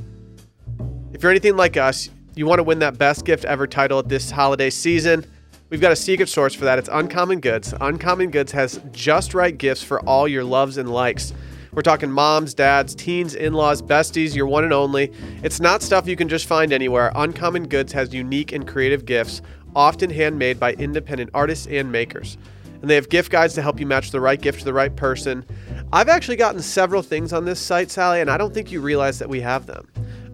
If 1.11 1.23
you're 1.23 1.31
anything 1.31 1.57
like 1.57 1.75
us, 1.75 2.11
you 2.35 2.45
want 2.45 2.59
to 2.59 2.63
win 2.63 2.77
that 2.79 2.99
best 2.99 3.25
gift 3.25 3.45
ever 3.45 3.65
title 3.65 4.03
this 4.03 4.29
holiday 4.29 4.69
season. 4.69 5.25
We've 5.71 5.81
got 5.81 5.91
a 5.91 5.95
secret 5.95 6.29
source 6.29 6.53
for 6.53 6.65
that. 6.65 6.77
It's 6.77 6.87
Uncommon 6.91 7.39
Goods. 7.39 7.73
Uncommon 7.81 8.29
Goods 8.29 8.51
has 8.51 8.79
just 8.91 9.33
right 9.33 9.57
gifts 9.57 9.81
for 9.81 10.01
all 10.01 10.27
your 10.27 10.43
loves 10.43 10.77
and 10.77 10.93
likes. 10.93 11.33
We're 11.71 11.81
talking 11.81 12.11
moms, 12.11 12.53
dads, 12.53 12.93
teens, 12.93 13.33
in 13.33 13.53
laws, 13.53 13.81
besties, 13.81 14.35
your 14.35 14.45
one 14.45 14.63
and 14.63 14.71
only. 14.71 15.11
It's 15.41 15.59
not 15.59 15.81
stuff 15.81 16.05
you 16.05 16.15
can 16.15 16.29
just 16.29 16.45
find 16.45 16.71
anywhere. 16.71 17.11
Uncommon 17.15 17.67
Goods 17.67 17.91
has 17.93 18.13
unique 18.13 18.51
and 18.51 18.67
creative 18.67 19.03
gifts, 19.03 19.41
often 19.75 20.11
handmade 20.11 20.59
by 20.59 20.73
independent 20.73 21.31
artists 21.33 21.65
and 21.65 21.91
makers. 21.91 22.37
And 22.81 22.89
they 22.89 22.95
have 22.95 23.09
gift 23.09 23.31
guides 23.31 23.55
to 23.55 23.63
help 23.63 23.79
you 23.79 23.87
match 23.87 24.11
the 24.11 24.21
right 24.21 24.39
gift 24.39 24.59
to 24.59 24.65
the 24.65 24.73
right 24.73 24.95
person. 24.95 25.43
I've 25.91 26.09
actually 26.09 26.35
gotten 26.35 26.61
several 26.61 27.01
things 27.01 27.33
on 27.33 27.45
this 27.45 27.59
site, 27.59 27.89
Sally, 27.89 28.21
and 28.21 28.29
I 28.29 28.37
don't 28.37 28.53
think 28.53 28.71
you 28.71 28.79
realize 28.79 29.17
that 29.17 29.27
we 29.27 29.41
have 29.41 29.65
them. 29.65 29.87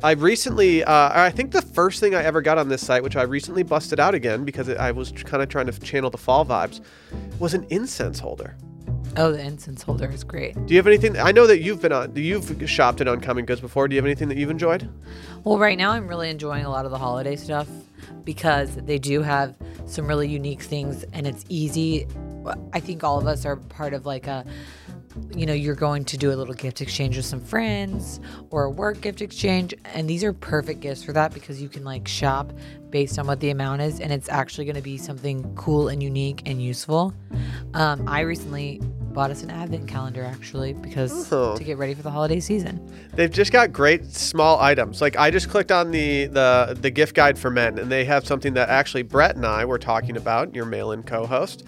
I've 0.03 0.21
recently, 0.21 0.83
uh, 0.83 1.09
I 1.13 1.29
think 1.29 1.51
the 1.51 1.61
first 1.61 2.01
thing 2.01 2.13
I 2.13 2.23
ever 2.23 2.41
got 2.41 2.57
on 2.57 2.67
this 2.67 2.85
site, 2.85 3.01
which 3.01 3.15
I 3.15 3.21
recently 3.21 3.63
busted 3.63 3.97
out 3.97 4.13
again 4.13 4.43
because 4.43 4.67
I 4.67 4.91
was 4.91 5.13
kind 5.13 5.41
of 5.41 5.47
trying 5.47 5.67
to 5.67 5.79
channel 5.79 6.09
the 6.09 6.17
fall 6.17 6.45
vibes, 6.45 6.81
was 7.39 7.53
an 7.53 7.65
incense 7.69 8.19
holder. 8.19 8.57
Oh, 9.15 9.31
the 9.31 9.39
incense 9.39 9.81
holder 9.81 10.09
is 10.11 10.25
great. 10.25 10.53
Do 10.65 10.73
you 10.73 10.77
have 10.77 10.87
anything? 10.87 11.17
I 11.17 11.31
know 11.31 11.47
that 11.47 11.61
you've 11.61 11.81
been 11.81 11.93
on, 11.93 12.13
you've 12.17 12.69
shopped 12.69 12.99
at 12.99 13.07
Uncommon 13.07 13.45
Goods 13.45 13.61
before. 13.61 13.87
Do 13.87 13.95
you 13.95 13.99
have 13.99 14.05
anything 14.05 14.27
that 14.27 14.37
you've 14.37 14.49
enjoyed? 14.49 14.89
Well, 15.45 15.57
right 15.57 15.77
now 15.77 15.91
I'm 15.91 16.09
really 16.09 16.29
enjoying 16.29 16.65
a 16.65 16.69
lot 16.69 16.83
of 16.83 16.91
the 16.91 16.97
holiday 16.97 17.37
stuff 17.37 17.69
because 18.25 18.75
they 18.75 18.99
do 18.99 19.21
have 19.21 19.55
some 19.85 20.05
really 20.05 20.27
unique 20.27 20.63
things 20.63 21.05
and 21.13 21.25
it's 21.25 21.45
easy. 21.47 22.07
I 22.73 22.81
think 22.81 23.05
all 23.05 23.17
of 23.17 23.25
us 23.25 23.45
are 23.45 23.55
part 23.55 23.93
of 23.93 24.05
like 24.05 24.27
a 24.27 24.45
you 25.35 25.45
know, 25.45 25.53
you're 25.53 25.75
going 25.75 26.05
to 26.05 26.17
do 26.17 26.31
a 26.31 26.35
little 26.35 26.53
gift 26.53 26.81
exchange 26.81 27.15
with 27.17 27.25
some 27.25 27.39
friends 27.41 28.19
or 28.49 28.65
a 28.65 28.69
work 28.69 29.01
gift 29.01 29.21
exchange. 29.21 29.73
And 29.93 30.09
these 30.09 30.23
are 30.23 30.33
perfect 30.33 30.79
gifts 30.81 31.03
for 31.03 31.13
that 31.13 31.33
because 31.33 31.61
you 31.61 31.69
can 31.69 31.83
like 31.83 32.07
shop 32.07 32.51
based 32.89 33.19
on 33.19 33.27
what 33.27 33.39
the 33.39 33.49
amount 33.49 33.81
is 33.81 33.99
and 33.99 34.11
it's 34.13 34.29
actually 34.29 34.65
going 34.65 34.75
to 34.75 34.81
be 34.81 34.97
something 34.97 35.53
cool 35.55 35.89
and 35.89 36.01
unique 36.01 36.41
and 36.45 36.61
useful. 36.61 37.13
Um, 37.73 38.07
I 38.07 38.21
recently 38.21 38.81
bought 39.11 39.31
us 39.31 39.43
an 39.43 39.49
advent 39.49 39.87
calendar 39.87 40.23
actually 40.23 40.73
because 40.73 41.31
Oh. 41.31 41.55
to 41.55 41.63
get 41.63 41.77
ready 41.77 41.93
for 41.93 42.01
the 42.03 42.11
holiday 42.11 42.39
season. 42.41 42.85
They've 43.13 43.31
just 43.31 43.51
got 43.53 43.71
great 43.71 44.05
small 44.05 44.59
items. 44.59 45.01
Like 45.01 45.15
I 45.17 45.31
just 45.31 45.49
clicked 45.49 45.71
on 45.71 45.91
the 45.91 46.27
the 46.27 46.77
the 46.79 46.91
gift 46.91 47.15
guide 47.15 47.39
for 47.39 47.49
men, 47.49 47.79
and 47.79 47.89
they 47.89 48.03
have 48.05 48.25
something 48.27 48.53
that 48.55 48.67
actually 48.67 49.03
Brett 49.03 49.37
and 49.37 49.45
I 49.45 49.63
were 49.63 49.79
talking 49.79 50.17
about. 50.17 50.53
Your 50.53 50.65
mail-in 50.65 51.03
co-host. 51.03 51.63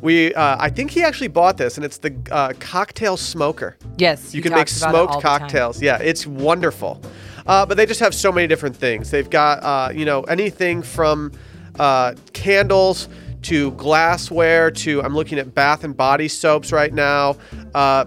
We 0.00 0.34
uh, 0.34 0.56
I 0.58 0.70
think 0.70 0.90
he 0.90 1.02
actually 1.02 1.28
bought 1.28 1.56
this, 1.56 1.76
and 1.76 1.84
it's 1.84 1.98
the 1.98 2.14
uh, 2.30 2.52
cocktail 2.58 3.16
smoker. 3.16 3.76
Yes, 3.98 4.34
You 4.34 4.42
can 4.42 4.52
make 4.52 4.68
smoked 4.68 5.20
cocktails. 5.20 5.82
Yeah, 5.82 5.98
it's 5.98 6.26
wonderful. 6.26 7.00
Uh, 7.46 7.66
but 7.66 7.76
they 7.76 7.86
just 7.86 8.00
have 8.00 8.14
so 8.14 8.30
many 8.32 8.46
different 8.46 8.76
things. 8.76 9.10
They've 9.10 9.28
got 9.28 9.62
uh, 9.62 9.92
you 9.92 10.04
know 10.04 10.22
anything 10.22 10.82
from 10.82 11.32
uh, 11.78 12.14
candles 12.32 13.08
to 13.42 13.72
glassware 13.72 14.70
to 14.70 15.02
I'm 15.02 15.14
looking 15.14 15.38
at 15.38 15.54
bath 15.54 15.84
and 15.84 15.96
body 15.96 16.28
soaps 16.28 16.72
right 16.72 16.92
now. 16.92 17.36
Uh, 17.74 18.06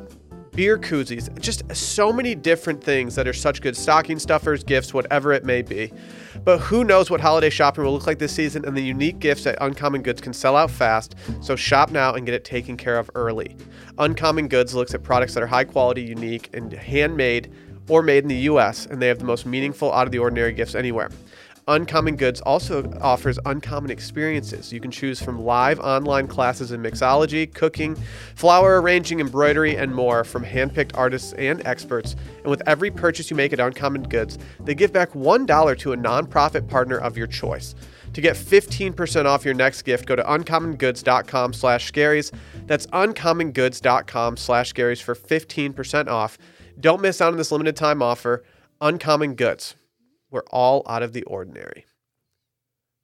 beer 0.56 0.78
koozies, 0.78 1.36
just 1.40 1.64
so 1.76 2.14
many 2.14 2.36
different 2.36 2.84
things 2.84 3.16
that 3.16 3.28
are 3.28 3.34
such 3.34 3.62
good 3.62 3.76
stocking 3.76 4.20
stuffers, 4.20 4.64
gifts, 4.64 4.94
whatever 4.94 5.34
it 5.34 5.44
may 5.44 5.62
be. 5.62 5.92
But 6.44 6.60
who 6.60 6.84
knows 6.84 7.10
what 7.10 7.22
holiday 7.22 7.50
shopping 7.50 7.86
will 7.86 7.94
look 7.94 8.06
like 8.06 8.20
this 8.20 8.34
season, 8.34 8.66
and 8.66 8.76
the 8.76 8.82
unique 8.82 9.20
gifts 9.20 9.48
at 9.48 9.58
Uncommon 9.62 10.02
Goods 10.02 10.20
can 10.20 10.34
sell 10.34 10.58
out 10.58 10.70
fast. 10.70 11.16
So 11.42 11.56
shop 11.56 11.90
now 11.90 12.16
and 12.16 12.26
get 12.26 12.36
it 12.36 12.44
taken 12.44 12.76
care 12.76 12.98
of 12.98 13.10
early. 13.16 13.56
Uncommon 13.98 14.50
Goods 14.50 14.76
looks 14.76 14.94
at 14.94 15.04
products 15.04 15.34
that 15.36 15.44
are 15.44 15.48
high 15.48 15.64
quality, 15.64 16.02
unique, 16.02 16.50
and 16.54 16.74
handmade 16.74 17.54
or 17.88 18.02
made 18.02 18.24
in 18.24 18.30
the 18.30 18.36
US, 18.36 18.86
and 18.86 19.02
they 19.02 19.08
have 19.08 19.20
the 19.20 19.26
most 19.26 19.46
meaningful, 19.46 19.94
out 19.94 20.06
of 20.06 20.12
the 20.12 20.20
ordinary 20.20 20.54
gifts 20.54 20.76
anywhere. 20.76 21.10
Uncommon 21.68 22.18
Goods 22.18 22.42
also 22.42 22.92
offers 23.02 23.40
uncommon 23.46 23.90
experiences. 23.90 24.74
You 24.74 24.82
can 24.82 24.92
choose 24.92 25.22
from 25.22 25.42
live 25.44 25.80
online 25.80 26.28
classes 26.28 26.72
in 26.74 26.82
mixology, 26.82 27.52
cooking, 27.54 27.96
flower 28.36 28.82
arranging, 28.82 29.22
embroidery, 29.22 29.78
and 29.78 29.94
more 29.94 30.26
from 30.26 30.44
handpicked 30.44 30.92
artists 30.98 31.32
and 31.34 31.66
experts. 31.66 32.18
And 32.38 32.48
with 32.48 32.62
every 32.68 32.92
purchase 32.92 33.30
you 33.30 33.38
make 33.38 33.54
at 33.54 33.62
Uncommon 33.62 34.04
Goods, 34.04 34.38
they 34.60 34.76
give 34.76 34.92
back 34.92 35.14
$1 35.14 35.80
to 35.80 35.94
a 35.94 35.98
nonprofit 35.98 36.68
partner 36.68 36.98
of 36.98 37.18
your 37.18 37.28
choice. 37.28 37.76
To 38.12 38.22
get 38.22 38.36
15% 38.36 39.26
off 39.26 39.46
your 39.46 39.54
next 39.54 39.84
gift, 39.84 40.06
go 40.06 40.16
to 40.16 40.24
uncommongoods.com 40.24 41.54
slash 41.54 41.92
scaries. 41.92 42.32
That's 42.68 42.86
uncommongoods.com 42.88 44.38
slash 44.38 44.74
scaries 44.74 45.02
for 45.02 45.16
15% 45.16 46.08
off. 46.08 46.38
Don't 46.80 47.02
miss 47.02 47.22
out 47.22 47.32
on 47.32 47.38
this 47.38 47.52
limited 47.52 47.76
time 47.76 48.02
offer. 48.02 48.44
Uncommon 48.82 49.36
Goods. 49.36 49.76
We're 50.34 50.42
all 50.52 50.82
out 50.88 51.04
of 51.04 51.14
the 51.14 51.22
ordinary. 51.24 51.86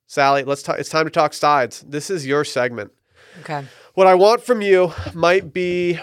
Sally, 0.07 0.43
let's 0.43 0.63
talk. 0.63 0.79
It's 0.79 0.89
time 0.89 1.05
to 1.05 1.11
talk 1.11 1.35
sides. 1.35 1.85
This 1.87 2.09
is 2.09 2.25
your 2.25 2.43
segment. 2.43 2.91
Okay. 3.41 3.63
What 3.93 4.07
I 4.07 4.15
want 4.15 4.41
from 4.41 4.63
you 4.63 4.91
might 5.13 5.53
be 5.53 5.99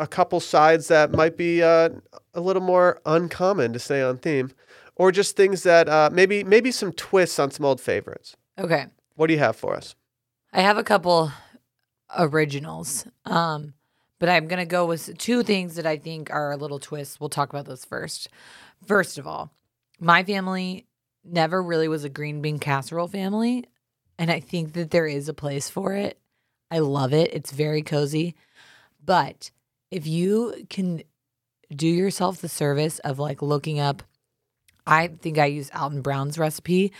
a 0.00 0.08
couple 0.08 0.40
sides 0.40 0.88
that 0.88 1.12
might 1.12 1.36
be 1.36 1.62
uh, 1.62 1.90
a 2.34 2.40
little 2.40 2.62
more 2.62 3.00
uncommon 3.06 3.72
to 3.74 3.78
stay 3.78 4.02
on 4.02 4.18
theme, 4.18 4.50
or 4.96 5.12
just 5.12 5.36
things 5.36 5.62
that 5.62 5.88
uh, 5.88 6.10
maybe 6.12 6.42
maybe 6.42 6.72
some 6.72 6.92
twists 6.92 7.38
on 7.38 7.52
some 7.52 7.64
old 7.64 7.80
favorites. 7.80 8.36
Okay. 8.58 8.86
What 9.14 9.28
do 9.28 9.34
you 9.34 9.38
have 9.38 9.54
for 9.54 9.76
us? 9.76 9.94
I 10.52 10.62
have 10.62 10.78
a 10.78 10.84
couple 10.84 11.30
originals. 12.18 13.06
Um, 13.24 13.74
but 14.18 14.28
I'm 14.28 14.48
gonna 14.48 14.66
go 14.66 14.86
with 14.86 15.16
two 15.18 15.44
things 15.44 15.76
that 15.76 15.86
I 15.86 15.96
think 15.96 16.30
are 16.32 16.50
a 16.50 16.56
little 16.56 16.80
twists. 16.80 17.20
We'll 17.20 17.28
talk 17.28 17.50
about 17.50 17.66
those 17.66 17.84
first. 17.84 18.28
First 18.84 19.18
of 19.18 19.26
all, 19.28 19.52
my 20.00 20.24
family 20.24 20.86
never 21.24 21.62
really 21.62 21.88
was 21.88 22.04
a 22.04 22.08
green 22.08 22.42
bean 22.42 22.58
casserole 22.58 23.08
family, 23.08 23.64
and 24.18 24.30
I 24.30 24.40
think 24.40 24.74
that 24.74 24.90
there 24.90 25.06
is 25.06 25.28
a 25.28 25.34
place 25.34 25.70
for 25.70 25.94
it. 25.94 26.18
I 26.70 26.78
love 26.78 27.12
it. 27.12 27.32
It's 27.32 27.52
very 27.52 27.82
cozy. 27.82 28.34
But 29.04 29.50
if 29.90 30.06
you 30.06 30.66
can 30.70 31.02
do 31.74 31.88
yourself 31.88 32.40
the 32.40 32.48
service 32.48 32.98
of 33.00 33.18
like 33.18 33.42
looking 33.42 33.80
up, 33.80 34.02
I 34.86 35.08
think 35.08 35.38
I 35.38 35.46
use 35.46 35.70
Alton 35.74 36.02
Brown's 36.02 36.38
recipe, 36.38 36.92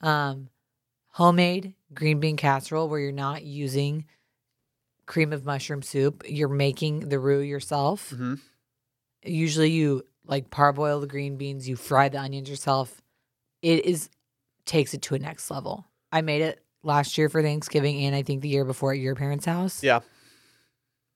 um, 0.00 0.48
homemade 1.08 1.74
green 1.94 2.20
bean 2.20 2.36
casserole 2.36 2.88
where 2.88 3.00
you're 3.00 3.12
not 3.12 3.42
using 3.42 4.06
cream 5.06 5.32
of 5.32 5.44
mushroom 5.44 5.82
soup. 5.82 6.24
You're 6.26 6.48
making 6.48 7.08
the 7.08 7.18
roux 7.18 7.40
yourself. 7.40 8.10
Mm-hmm. 8.10 8.34
Usually 9.24 9.70
you 9.70 10.04
like 10.26 10.50
parboil 10.50 11.00
the 11.00 11.06
green 11.06 11.36
beans, 11.36 11.68
you 11.68 11.76
fry 11.76 12.08
the 12.08 12.18
onions 12.18 12.48
yourself. 12.48 13.00
It 13.62 13.84
is 13.84 14.08
takes 14.66 14.94
it 14.94 15.02
to 15.02 15.14
a 15.14 15.18
next 15.18 15.50
level. 15.50 15.86
I 16.12 16.20
made 16.20 16.42
it 16.42 16.60
last 16.82 17.16
year 17.18 17.28
for 17.28 17.42
Thanksgiving 17.42 18.04
and 18.04 18.14
I 18.14 18.22
think 18.22 18.42
the 18.42 18.48
year 18.48 18.64
before 18.64 18.92
at 18.92 18.98
your 18.98 19.14
parents' 19.14 19.46
house. 19.46 19.82
Yeah, 19.82 20.00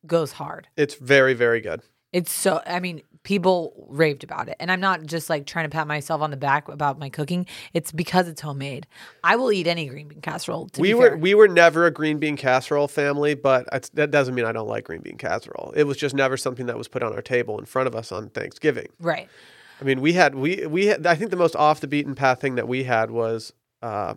Goes 0.07 0.33
hard. 0.33 0.69
it's 0.77 0.95
very 0.95 1.35
very 1.35 1.61
good. 1.61 1.83
It's 2.13 2.33
so 2.33 2.63
I 2.67 2.81
mean, 2.81 3.03
people 3.27 3.75
raved 3.89 4.23
about 4.23 4.49
it. 4.49 4.55
And 4.61 4.71
I'm 4.71 4.79
not 4.79 5.05
just 5.05 5.29
like 5.29 5.47
trying 5.47 5.65
to 5.65 5.69
pat 5.69 5.89
myself 5.89 6.23
on 6.23 6.31
the 6.31 6.37
back 6.37 6.69
about 6.69 6.97
my 6.97 7.09
cooking. 7.09 7.45
It's 7.75 7.91
because 7.91 8.29
it's 8.29 8.41
homemade. 8.41 8.87
I 9.25 9.35
will 9.35 9.51
eat 9.51 9.67
any 9.67 9.87
green 9.87 10.07
bean 10.07 10.21
casserole. 10.21 10.69
To 10.69 10.81
we 10.81 10.91
be 10.91 10.95
were 10.95 11.09
fair. 11.09 11.17
we 11.17 11.35
were 11.35 11.49
never 11.49 11.87
a 11.87 11.91
green 11.91 12.19
bean 12.19 12.37
casserole 12.37 12.87
family, 12.87 13.35
but 13.35 13.67
it's, 13.73 13.89
that 13.91 14.13
doesn't 14.13 14.37
mean 14.37 14.45
I 14.45 14.53
don't 14.53 14.69
like 14.69 14.85
green 14.85 15.01
bean 15.01 15.19
casserole. 15.19 15.73
It 15.75 15.85
was 15.85 15.97
just 15.97 16.15
never 16.15 16.37
something 16.37 16.67
that 16.67 16.79
was 16.79 16.87
put 16.87 17.03
on 17.03 17.13
our 17.13 17.21
table 17.21 17.59
in 17.59 17.65
front 17.65 17.89
of 17.89 17.97
us 17.97 18.13
on 18.13 18.31
Thanksgiving. 18.31 18.89
right. 19.01 19.29
I 19.81 19.85
mean, 19.85 20.01
we 20.01 20.13
had 20.15 20.37
we 20.37 20.65
we 20.67 20.87
had, 20.87 21.05
I 21.05 21.17
think 21.17 21.31
the 21.33 21.37
most 21.37 21.57
off 21.57 21.81
the 21.81 21.89
beaten 21.89 22.15
path 22.15 22.41
thing 22.41 22.55
that 22.55 22.69
we 22.69 22.85
had 22.85 23.11
was 23.11 23.53
uh, 23.83 24.15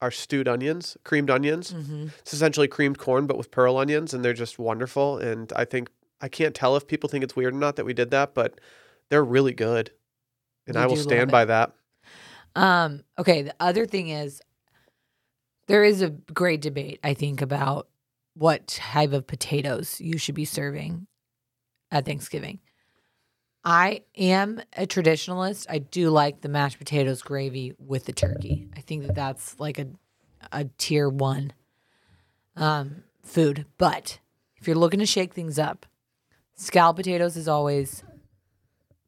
our 0.00 0.10
stewed 0.10 0.48
onions, 0.48 0.96
creamed 1.04 1.28
onions. 1.28 1.72
hmm 1.72 2.06
It's 2.20 2.32
essentially 2.32 2.68
creamed 2.68 2.98
corn, 2.98 3.26
but 3.26 3.36
with 3.36 3.50
pearl 3.50 3.76
onions, 3.76 4.14
and 4.14 4.24
they're 4.24 4.32
just 4.32 4.58
wonderful. 4.58 5.18
And 5.18 5.52
I 5.54 5.64
think 5.64 5.90
I 6.22 6.28
can't 6.28 6.54
tell 6.54 6.76
if 6.76 6.86
people 6.86 7.08
think 7.08 7.24
it's 7.24 7.36
weird 7.36 7.54
or 7.54 7.58
not 7.58 7.76
that 7.76 7.84
we 7.84 7.92
did 7.92 8.10
that, 8.12 8.32
but 8.32 8.60
they're 9.10 9.24
really 9.24 9.52
good, 9.52 9.90
and 10.66 10.76
You 10.76 10.82
I 10.82 10.86
will 10.86 10.96
stand 10.96 11.30
by 11.30 11.44
that. 11.44 11.72
Um, 12.54 13.02
okay, 13.18 13.42
the 13.42 13.54
other 13.60 13.84
thing 13.84 14.08
is 14.08 14.40
there 15.66 15.84
is 15.84 16.00
a 16.00 16.10
great 16.10 16.60
debate, 16.60 17.00
I 17.02 17.14
think, 17.14 17.42
about 17.42 17.88
what 18.34 18.66
type 18.66 19.12
of 19.12 19.26
potatoes 19.26 20.00
you 20.00 20.16
should 20.16 20.34
be 20.34 20.44
serving 20.44 21.06
at 21.90 22.06
Thanksgiving. 22.06 22.60
I 23.64 24.02
am 24.16 24.60
a 24.76 24.86
traditionalist. 24.86 25.66
I 25.68 25.78
do 25.78 26.10
like 26.10 26.40
the 26.40 26.48
mashed 26.48 26.78
potatoes 26.78 27.22
gravy 27.22 27.74
with 27.78 28.06
the 28.06 28.12
turkey. 28.12 28.68
I 28.76 28.80
think 28.80 29.06
that 29.06 29.14
that's 29.14 29.58
like 29.60 29.78
a 29.78 29.86
a 30.50 30.64
tier 30.78 31.08
one 31.08 31.52
um, 32.56 33.04
food. 33.22 33.66
But 33.78 34.18
if 34.56 34.66
you're 34.66 34.76
looking 34.76 35.00
to 35.00 35.06
shake 35.06 35.34
things 35.34 35.58
up, 35.58 35.86
scalloped 36.62 36.96
potatoes 36.98 37.36
is 37.36 37.48
always 37.48 38.02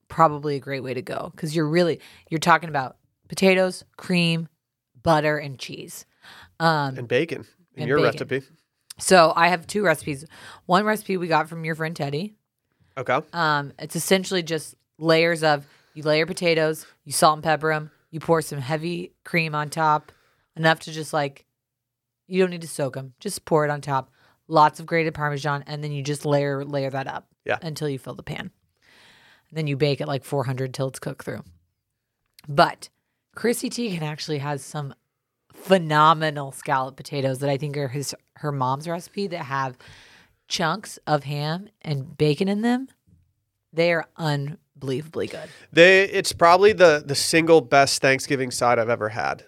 probably 0.09 0.57
a 0.57 0.61
great 0.61 0.81
way 0.83 0.95
to 0.95 1.03
go 1.03 1.31
because 1.35 1.55
you're 1.57 1.69
really 1.69 2.01
you're 2.31 2.39
talking 2.39 2.69
about 2.69 2.97
potatoes, 3.29 3.85
cream, 3.97 4.49
butter, 5.03 5.39
and 5.39 5.59
cheese. 5.59 6.07
Um, 6.61 6.97
And 6.99 7.09
bacon 7.09 7.45
in 7.75 7.83
And 7.83 7.89
your 7.89 7.99
bacon. 7.99 8.29
recipe. 8.29 8.43
so 8.99 9.33
I 9.35 9.49
have 9.49 9.67
two 9.67 9.83
recipes. 9.85 10.25
One 10.67 10.85
recipe 10.85 11.17
we 11.17 11.27
got 11.29 11.49
from 11.49 11.65
your 11.65 11.75
friend 11.75 11.97
Teddy. 11.97 12.35
Okay. 12.97 13.19
Um, 13.33 13.73
it's 13.79 13.97
essentially 13.97 14.43
just 14.43 14.75
layers 14.99 15.43
of 15.43 15.67
you 15.95 16.03
layer 16.03 16.27
potatoes, 16.27 16.87
you 17.05 17.13
salt 17.13 17.35
and 17.37 17.43
pepper 17.45 17.73
them, 17.73 17.91
you 18.11 18.21
pour 18.21 18.41
some 18.43 18.59
heavy 18.61 19.13
cream 19.25 19.55
on 19.55 19.69
top, 19.71 20.13
enough 20.57 20.81
to 20.81 20.93
just 20.93 21.13
like 21.13 21.45
you 22.27 22.41
don't 22.41 22.51
need 22.51 22.63
to 22.63 22.69
soak 22.69 22.95
them, 22.95 23.15
just 23.21 23.45
pour 23.45 23.65
it 23.65 23.71
on 23.71 23.81
top. 23.81 24.11
Lots 24.47 24.79
of 24.79 24.87
grated 24.87 25.15
parmesan, 25.15 25.65
and 25.67 25.83
then 25.83 25.91
you 25.93 26.03
just 26.03 26.25
layer 26.27 26.65
layer 26.65 26.91
that 26.91 27.07
up. 27.07 27.27
Yeah. 27.45 27.59
until 27.63 27.89
you 27.89 27.99
fill 27.99 28.15
the 28.15 28.23
pan. 28.23 28.51
And 29.49 29.59
then 29.59 29.67
you 29.67 29.77
bake 29.77 30.01
at 30.01 30.09
like 30.09 30.25
400 30.25 30.73
till 30.73 30.89
it's 30.89 30.99
cooked 30.99 31.25
through. 31.25 31.43
But 32.49 32.89
Chrissy 33.35 33.71
Teigen 33.71 34.03
actually 34.03 34.39
has 34.39 34.63
some 34.65 34.95
phenomenal 35.53 36.53
scallop 36.53 36.97
potatoes 36.97 37.39
that 37.39 37.51
I 37.51 37.57
think 37.57 37.77
are 37.77 37.89
his 37.89 38.15
her 38.37 38.53
mom's 38.53 38.89
recipe 38.89 39.27
that 39.29 39.45
have 39.45 39.79
chunks 40.49 40.99
of 41.07 41.25
ham 41.25 41.69
and 41.83 42.17
bacon 42.17 42.49
in 42.49 42.63
them. 42.63 42.89
They 43.73 43.93
are 43.93 44.07
unbelievably 44.17 45.29
good. 45.29 45.49
They 45.73 46.05
it's 46.05 46.33
probably 46.33 46.73
the 46.73 47.03
the 47.05 47.15
single 47.15 47.61
best 47.61 48.03
Thanksgiving 48.03 48.51
side 48.51 48.79
I've 48.79 48.89
ever 48.89 49.09
had. 49.09 49.45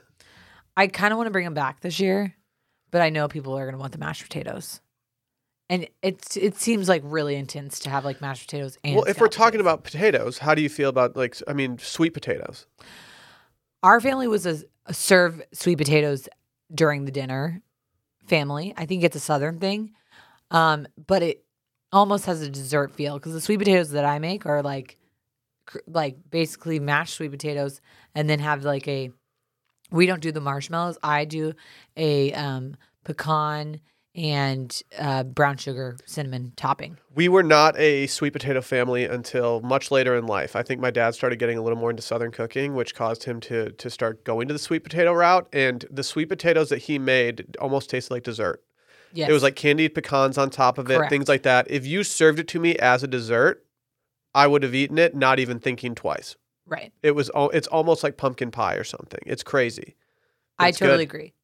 I 0.77 0.87
kind 0.89 1.13
of 1.13 1.17
want 1.17 1.27
to 1.27 1.33
bring 1.33 1.45
them 1.45 1.55
back 1.55 1.81
this 1.81 2.01
year, 2.01 2.35
but 2.91 3.01
I 3.03 3.11
know 3.11 3.29
people 3.29 3.57
are 3.57 3.65
going 3.65 3.75
to 3.75 3.79
want 3.79 3.93
the 3.93 3.99
mashed 3.99 4.23
potatoes. 4.23 4.81
And 5.69 5.89
it's 6.03 6.37
it 6.37 6.57
seems 6.57 6.89
like 6.89 7.03
really 7.05 7.35
intense 7.35 7.81
to 7.81 7.91
have 7.91 8.05
like 8.05 8.21
mashed 8.21 8.47
potatoes 8.47 8.79
and 8.85 8.95
well, 8.95 9.05
if 9.05 9.21
we're 9.21 9.27
talking 9.27 9.59
potatoes. 9.59 9.61
about 9.61 9.85
potatoes, 9.85 10.39
how 10.39 10.55
do 10.55 10.63
you 10.63 10.69
feel 10.69 10.89
about 10.89 11.17
like 11.17 11.37
I 11.49 11.53
mean 11.53 11.79
sweet 11.79 12.15
potatoes? 12.15 12.67
our 13.83 14.01
family 14.01 14.27
was 14.27 14.47
a, 14.47 14.59
a 14.87 14.95
serve 14.95 15.41
sweet 15.53 15.79
potatoes 15.79 16.29
during 16.75 17.05
the 17.05 17.13
dinner 17.13 17.63
family. 18.27 18.75
I 18.77 18.87
think 18.87 19.05
it's 19.05 19.15
a 19.15 19.21
southern 19.21 19.61
thing. 19.61 19.93
Um, 20.51 20.89
but 21.07 21.23
it 21.23 21.45
almost 21.93 22.27
has 22.27 22.43
a 22.43 22.51
dessert 22.51 22.93
feel 22.93 23.15
because 23.15 23.33
the 23.33 23.41
sweet 23.41 23.59
potatoes 23.59 23.91
that 23.91 24.05
I 24.05 24.19
make 24.19 24.45
are 24.47 24.63
like 24.63 24.97
cr- 25.67 25.79
like 25.87 26.17
basically 26.31 26.81
mashed 26.81 27.15
sweet 27.15 27.31
potatoes 27.31 27.81
and 28.15 28.29
then 28.29 28.41
have 28.41 28.65
like 28.65 28.89
a 28.89 29.11
we 29.91 30.07
don't 30.07 30.23
do 30.23 30.33
the 30.33 30.41
marshmallows. 30.41 30.99
I 31.03 31.25
do 31.25 31.53
a 31.97 32.33
um 32.33 32.77
pecan 33.05 33.81
and 34.17 34.83
uh, 34.99 35.23
brown 35.23 35.57
sugar 35.59 35.97
cinnamon 36.07 36.53
topping. 36.57 36.97
We 37.15 37.29
were 37.29 37.43
not 37.43 37.79
a 37.79 38.07
sweet 38.07 38.33
potato 38.33 38.63
family 38.63 39.05
until 39.05 39.61
much 39.61 39.91
later 39.91 40.17
in 40.17 40.27
life. 40.27 40.57
I 40.57 40.63
think 40.63 40.81
my 40.81 40.91
dad 40.91 41.15
started 41.15 41.39
getting 41.39 41.59
a 41.59 41.63
little 41.63 41.79
more 41.79 41.91
into 41.91 42.03
southern 42.03 42.33
cooking, 42.33 42.75
which 42.75 42.95
caused 42.95 43.25
him 43.25 43.41
to 43.43 43.71
to 43.73 43.91
start 43.91 44.25
going 44.25 44.49
to 44.49 44.55
the 44.55 44.59
sweet 44.59 44.83
potato 44.83 45.13
route. 45.13 45.49
And 45.53 45.85
the 45.91 46.03
sweet 46.03 46.29
potatoes 46.31 46.71
that 46.71 46.79
he 46.79 46.99
made 46.99 47.57
almost 47.61 47.91
tasted 47.91 48.13
like 48.15 48.23
dessert. 48.23 48.63
Yes. 49.13 49.29
It 49.29 49.33
was 49.33 49.43
like 49.43 49.55
candied 49.57 49.95
pecans 49.95 50.37
on 50.37 50.51
top 50.51 50.79
of 50.79 50.91
it, 50.91 50.97
Correct. 50.97 51.11
things 51.11 51.29
like 51.29 51.43
that. 51.45 51.71
If 51.71 51.87
you 51.87 52.03
served 52.03 52.39
it 52.39 52.49
to 52.49 52.59
me 52.61 52.77
as 52.77 53.03
a 53.03 53.07
dessert, 53.07 53.65
I 54.35 54.47
would 54.47 54.63
have 54.63 54.75
eaten 54.75 54.99
it, 54.99 55.15
not 55.15 55.39
even 55.39 55.59
thinking 55.61 55.95
twice. 55.95 56.37
right. 56.67 56.93
It 57.03 57.13
was 57.13 57.31
it's 57.53 57.69
almost 57.69 58.03
like 58.03 58.17
pumpkin 58.17 58.51
pie 58.51 58.75
or 58.75 58.85
something. 58.85 59.21
It's 59.27 59.43
crazy. 59.43 59.95
I 60.59 60.71
totally 60.71 61.05
good. 61.07 61.15
agree. 61.15 61.35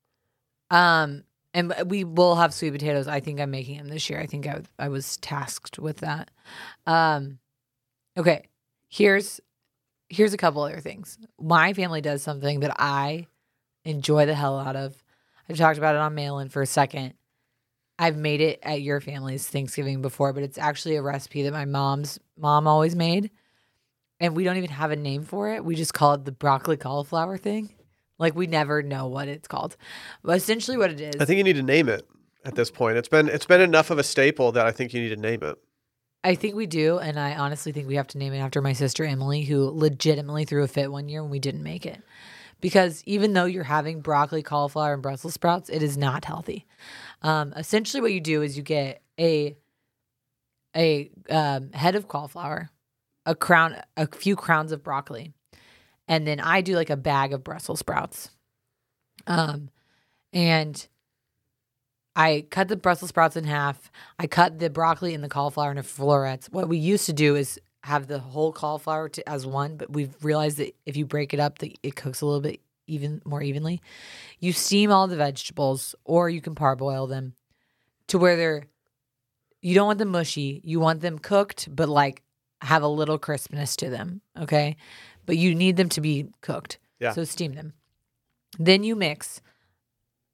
Um, 0.71 1.25
and 1.55 1.75
we 1.87 2.05
will 2.05 2.37
have 2.37 2.55
sweet 2.55 2.73
potatoes. 2.73 3.09
I 3.09 3.21
think 3.21 3.41
I'm 3.41 3.51
making 3.51 3.79
them 3.79 3.89
this 3.89 4.09
year. 4.09 4.21
I 4.21 4.27
think 4.27 4.47
I, 4.47 4.63
I 4.79 4.89
was 4.89 5.17
tasked 5.19 5.79
with 5.79 5.99
that. 5.99 6.31
Um, 6.87 7.39
okay, 8.17 8.49
here's 8.89 9.41
here's 10.09 10.35
a 10.35 10.39
couple 10.39 10.63
other 10.63 10.81
things. 10.81 11.19
My 11.41 11.73
family 11.73 12.01
does 12.01 12.23
something 12.23 12.61
that 12.61 12.77
I 12.79 13.27
enjoy 13.85 14.27
the 14.27 14.35
hell 14.35 14.59
out 14.59 14.77
of. 14.77 15.03
I've 15.49 15.57
talked 15.57 15.79
about 15.79 15.95
it 15.95 16.01
on 16.01 16.15
Mail-In 16.15 16.51
for 16.51 16.63
a 16.63 16.67
second. 16.67 17.15
I've 17.99 18.17
made 18.17 18.41
it 18.41 18.59
at 18.63 18.83
your 18.83 19.01
family's 19.01 19.47
Thanksgiving 19.47 20.03
before, 20.03 20.33
but 20.33 20.43
it's 20.43 20.59
actually 20.59 20.97
a 20.97 21.03
recipe 21.03 21.43
that 21.43 21.53
my 21.53 21.65
mom's 21.65 22.19
mom 22.37 22.67
always 22.67 22.95
made. 22.95 23.31
And 24.21 24.37
we 24.37 24.45
don't 24.45 24.57
even 24.57 24.71
have 24.71 24.91
a 24.91 24.97
name 24.97 25.25
for 25.25 25.53
it. 25.53 25.65
We 25.65 25.75
just 25.75 25.95
call 25.95 26.15
it 26.15 26.25
the 26.25 26.33
broccoli 26.33 26.77
cauliflower 26.77 27.39
thing. 27.39 27.75
Like 28.23 28.37
we 28.37 28.47
never 28.47 28.83
know 28.85 29.09
what 29.09 29.27
it's 29.27 29.49
called. 29.49 29.77
But 30.23 30.37
essentially 30.37 30.77
what 30.77 30.93
it 30.93 31.01
is 31.01 31.21
I 31.21 31.25
think 31.25 31.39
you 31.39 31.45
need 31.45 31.57
to 31.57 31.63
name 31.63 31.89
it 31.89 32.09
at 32.45 32.55
this 32.55 32.71
point. 32.71 32.97
It's 32.97 33.09
been 33.09 33.29
it's 33.29 33.47
been 33.47 33.61
enough 33.61 33.91
of 33.91 33.99
a 33.99 34.05
staple 34.05 34.53
that 34.53 34.65
I 34.65 34.71
think 34.71 34.95
you 34.95 35.03
need 35.03 35.09
to 35.09 35.17
name 35.17 35.43
it. 35.43 35.59
I 36.25 36.37
think 36.37 36.55
we 36.55 36.67
do, 36.67 36.99
and 36.99 37.19
I 37.19 37.35
honestly 37.35 37.73
think 37.73 37.89
we 37.89 37.97
have 37.97 38.07
to 38.09 38.19
name 38.19 38.33
it 38.33 38.39
after 38.39 38.63
my 38.63 38.75
sister 38.75 39.05
Emily, 39.05 39.43
who 39.43 39.69
legitimately 39.71 40.45
threw 40.45 40.63
a 40.63 40.69
fit 40.69 40.93
one 40.93 41.09
year 41.09 41.21
when 41.21 41.33
we 41.33 41.41
didn't 41.41 41.65
make 41.65 41.85
it. 41.85 42.01
Because 42.61 43.03
even 43.07 43.33
though 43.33 43.45
you're 43.45 43.65
having 43.65 44.01
broccoli, 44.01 44.45
cauliflower, 44.45 44.95
and 44.95 45.03
Brussels 45.03 45.35
sprouts, 45.35 45.69
it 45.69 45.83
is 45.83 45.99
not 45.99 46.25
healthy. 46.25 46.65
Um, 47.23 47.53
essentially, 47.57 48.01
what 48.01 48.13
you 48.13 48.21
do 48.21 48.41
is 48.41 48.57
you 48.57 48.63
get 48.63 49.03
a 49.19 49.57
a 50.77 51.11
um, 51.29 51.73
head 51.73 51.97
of 51.97 52.07
cauliflower, 52.07 52.71
a 53.27 53.35
crown, 53.35 53.83
a 53.97 54.07
few 54.07 54.37
crowns 54.37 54.71
of 54.71 54.85
broccoli, 54.85 55.33
and 56.13 56.27
then 56.27 56.41
I 56.41 56.61
do 56.61 56.77
like 56.77 56.91
a 56.91 56.97
bag 56.97 57.33
of 57.33 57.43
Brussels 57.43 57.79
sprouts. 57.79 58.29
Um, 59.27 59.71
and 60.31 60.87
I 62.15 62.45
cut 62.51 62.69
the 62.69 62.77
Brussels 62.77 63.09
sprouts 63.09 63.35
in 63.35 63.45
half. 63.45 63.91
I 64.19 64.27
cut 64.27 64.59
the 64.59 64.69
broccoli 64.69 65.15
and 65.15 65.25
the 65.25 65.31
cauliflower 65.31 65.71
into 65.71 65.83
florets. 65.83 66.51
What 66.51 66.69
we 66.69 66.77
used 66.77 67.07
to 67.07 67.15
do 67.15 67.35
is 67.35 67.59
have 67.85 68.09
the 68.09 68.19
whole 68.19 68.53
cauliflower 68.53 69.09
to, 69.09 69.27
as 69.27 69.47
one, 69.47 69.79
but 69.79 69.91
we've 69.91 70.15
realized 70.23 70.59
that 70.59 70.77
if 70.85 70.99
you 70.99 71.07
break 71.07 71.33
it 71.33 71.41
up, 71.41 71.61
that 71.61 71.75
it 71.83 71.97
cooks 71.97 72.21
a 72.21 72.27
little 72.27 72.43
bit 72.43 72.61
even 72.87 73.23
more 73.25 73.43
evenly. 73.43 73.81
You 74.39 74.53
steam 74.53 74.93
all 74.93 75.09
the 75.09 75.17
vegetables, 75.17 75.95
or 76.05 76.29
you 76.29 76.43
can 76.43 76.55
parboil 76.55 77.07
them 77.07 77.33
to 78.09 78.19
where 78.19 78.37
they're. 78.37 78.67
You 79.63 79.75
don't 79.75 79.87
want 79.87 79.99
them 79.99 80.11
mushy. 80.11 80.61
You 80.63 80.79
want 80.79 81.01
them 81.01 81.19
cooked, 81.19 81.75
but 81.75 81.89
like 81.89 82.23
have 82.61 82.83
a 82.83 82.89
little 82.89 83.19
crispness 83.19 83.77
to 83.77 83.91
them. 83.91 84.21
Okay, 84.39 84.77
but 85.27 85.37
you 85.37 85.55
need 85.55 85.77
them 85.77 85.89
to 85.91 86.01
be 86.01 86.27
cooked. 86.41 86.79
Yeah. 87.01 87.13
So 87.13 87.25
steam 87.25 87.55
them. 87.55 87.73
Then 88.59 88.85
you 88.85 88.95
mix 88.95 89.41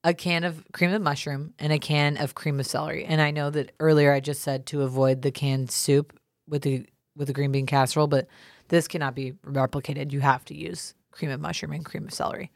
a 0.05 0.15
can 0.15 0.45
of 0.45 0.65
cream 0.73 0.93
of 0.93 1.03
mushroom 1.03 1.55
and 1.59 1.73
a 1.73 1.79
can 1.79 2.17
of 2.17 2.35
cream 2.35 2.61
of 2.61 2.67
celery. 2.67 3.05
And 3.05 3.21
I 3.21 3.31
know 3.31 3.51
that 3.51 3.73
earlier 3.81 4.13
I 4.13 4.21
just 4.21 4.43
said 4.43 4.67
to 4.67 4.83
avoid 4.83 5.23
the 5.23 5.31
canned 5.31 5.71
soup 5.71 6.19
with 6.47 6.63
the 6.63 6.87
with 7.17 7.27
the 7.27 7.33
green 7.33 7.53
bean 7.53 7.67
casserole, 7.67 8.07
but 8.07 8.29
this 8.69 8.87
cannot 8.87 9.15
be 9.15 9.33
replicated. 9.45 10.13
You 10.13 10.21
have 10.21 10.45
to 10.47 10.55
use 10.55 10.95
cream 11.11 11.31
of 11.31 11.41
mushroom 11.41 11.73
and 11.73 11.85
cream 11.85 12.05
of 12.05 12.15
celery. 12.15 12.53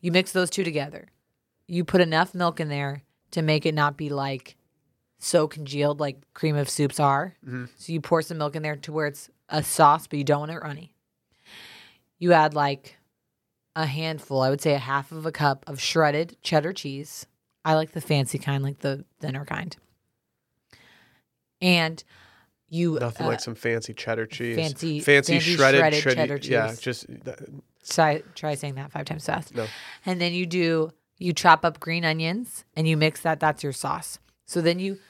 You 0.00 0.12
mix 0.12 0.32
those 0.32 0.50
two 0.50 0.62
together. 0.62 1.08
You 1.66 1.84
put 1.84 2.00
enough 2.00 2.34
milk 2.34 2.60
in 2.60 2.68
there 2.68 3.02
to 3.32 3.42
make 3.42 3.66
it 3.66 3.74
not 3.74 3.96
be 3.96 4.08
like 4.08 4.56
so 5.18 5.48
congealed 5.48 6.00
like 6.00 6.18
cream 6.34 6.56
of 6.56 6.68
soups 6.68 7.00
are. 7.00 7.34
Mm-hmm. 7.46 7.66
So 7.76 7.92
you 7.92 8.00
pour 8.00 8.22
some 8.22 8.38
milk 8.38 8.56
in 8.56 8.62
there 8.62 8.76
to 8.76 8.92
where 8.92 9.06
it's 9.06 9.30
a 9.48 9.62
sauce, 9.62 10.06
but 10.06 10.18
you 10.18 10.24
don't 10.24 10.40
want 10.40 10.52
it 10.52 10.58
runny. 10.58 10.94
You 12.22 12.32
add 12.34 12.54
like 12.54 12.98
a 13.74 13.84
handful, 13.84 14.42
I 14.42 14.50
would 14.50 14.60
say 14.60 14.74
a 14.74 14.78
half 14.78 15.10
of 15.10 15.26
a 15.26 15.32
cup 15.32 15.64
of 15.66 15.80
shredded 15.80 16.36
cheddar 16.40 16.72
cheese. 16.72 17.26
I 17.64 17.74
like 17.74 17.90
the 17.90 18.00
fancy 18.00 18.38
kind, 18.38 18.62
like 18.62 18.78
the 18.78 19.04
thinner 19.18 19.44
kind. 19.44 19.76
And 21.60 22.04
you 22.68 22.96
Nothing 23.00 23.26
uh, 23.26 23.30
like 23.30 23.40
some 23.40 23.56
fancy 23.56 23.92
cheddar 23.92 24.26
cheese. 24.26 24.54
fancy- 24.54 25.00
fancy, 25.00 25.32
fancy 25.32 25.56
shredded, 25.56 25.94
shredded 25.94 26.16
cheddar 26.16 26.38
cheese. 26.38 26.50
Yeah, 26.50 26.72
just 26.78 27.06
uh, 27.26 27.32
try 27.90 28.22
try 28.36 28.54
saying 28.54 28.76
that 28.76 28.92
five 28.92 29.04
times 29.04 29.26
fast. 29.26 29.52
No. 29.52 29.66
And 30.06 30.20
then 30.20 30.32
you 30.32 30.46
do 30.46 30.92
you 31.18 31.32
chop 31.32 31.64
up 31.64 31.80
green 31.80 32.04
onions 32.04 32.64
and 32.76 32.86
you 32.86 32.96
mix 32.96 33.22
that. 33.22 33.40
That's 33.40 33.64
your 33.64 33.72
sauce. 33.72 34.20
So 34.46 34.60
then 34.60 34.78
you 34.78 35.00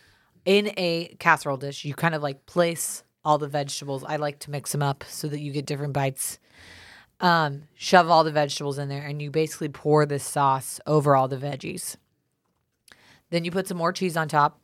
in 0.46 0.72
a 0.78 1.14
casserole 1.18 1.58
dish, 1.58 1.84
you 1.84 1.92
kind 1.92 2.14
of 2.14 2.22
like 2.22 2.46
place 2.46 3.04
all 3.22 3.36
the 3.36 3.48
vegetables. 3.48 4.02
I 4.02 4.16
like 4.16 4.38
to 4.40 4.50
mix 4.50 4.72
them 4.72 4.82
up 4.82 5.04
so 5.06 5.28
that 5.28 5.40
you 5.40 5.52
get 5.52 5.66
different 5.66 5.92
bites. 5.92 6.38
Um, 7.22 7.62
shove 7.74 8.10
all 8.10 8.24
the 8.24 8.32
vegetables 8.32 8.78
in 8.78 8.88
there, 8.88 9.06
and 9.06 9.22
you 9.22 9.30
basically 9.30 9.68
pour 9.68 10.04
this 10.04 10.24
sauce 10.24 10.80
over 10.86 11.14
all 11.14 11.28
the 11.28 11.36
veggies. 11.36 11.96
Then 13.30 13.44
you 13.44 13.52
put 13.52 13.68
some 13.68 13.78
more 13.78 13.92
cheese 13.92 14.16
on 14.16 14.28
top. 14.28 14.60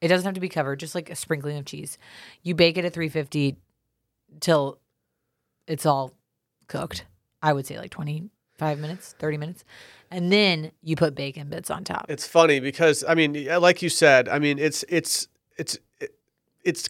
It 0.00 0.08
doesn't 0.08 0.24
have 0.24 0.34
to 0.34 0.40
be 0.40 0.48
covered, 0.48 0.78
just 0.78 0.94
like 0.94 1.10
a 1.10 1.16
sprinkling 1.16 1.58
of 1.58 1.66
cheese. 1.66 1.98
You 2.42 2.54
bake 2.54 2.78
it 2.78 2.84
at 2.84 2.94
350 2.94 3.56
till 4.38 4.78
it's 5.66 5.84
all 5.84 6.14
cooked. 6.68 7.04
I 7.42 7.52
would 7.52 7.66
say 7.66 7.76
like 7.78 7.90
25 7.90 8.78
minutes, 8.78 9.14
30 9.18 9.36
minutes. 9.36 9.64
And 10.10 10.32
then 10.32 10.70
you 10.82 10.94
put 10.96 11.14
bacon 11.14 11.48
bits 11.48 11.70
on 11.70 11.84
top. 11.84 12.06
It's 12.08 12.26
funny 12.26 12.60
because 12.60 13.04
I 13.06 13.14
mean, 13.14 13.46
like 13.60 13.82
you 13.82 13.88
said, 13.88 14.28
I 14.28 14.38
mean, 14.38 14.58
it's 14.58 14.84
it's 14.88 15.28
it's 15.58 15.76
it's 16.64 16.88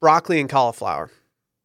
broccoli 0.00 0.40
and 0.40 0.48
cauliflower. 0.48 1.10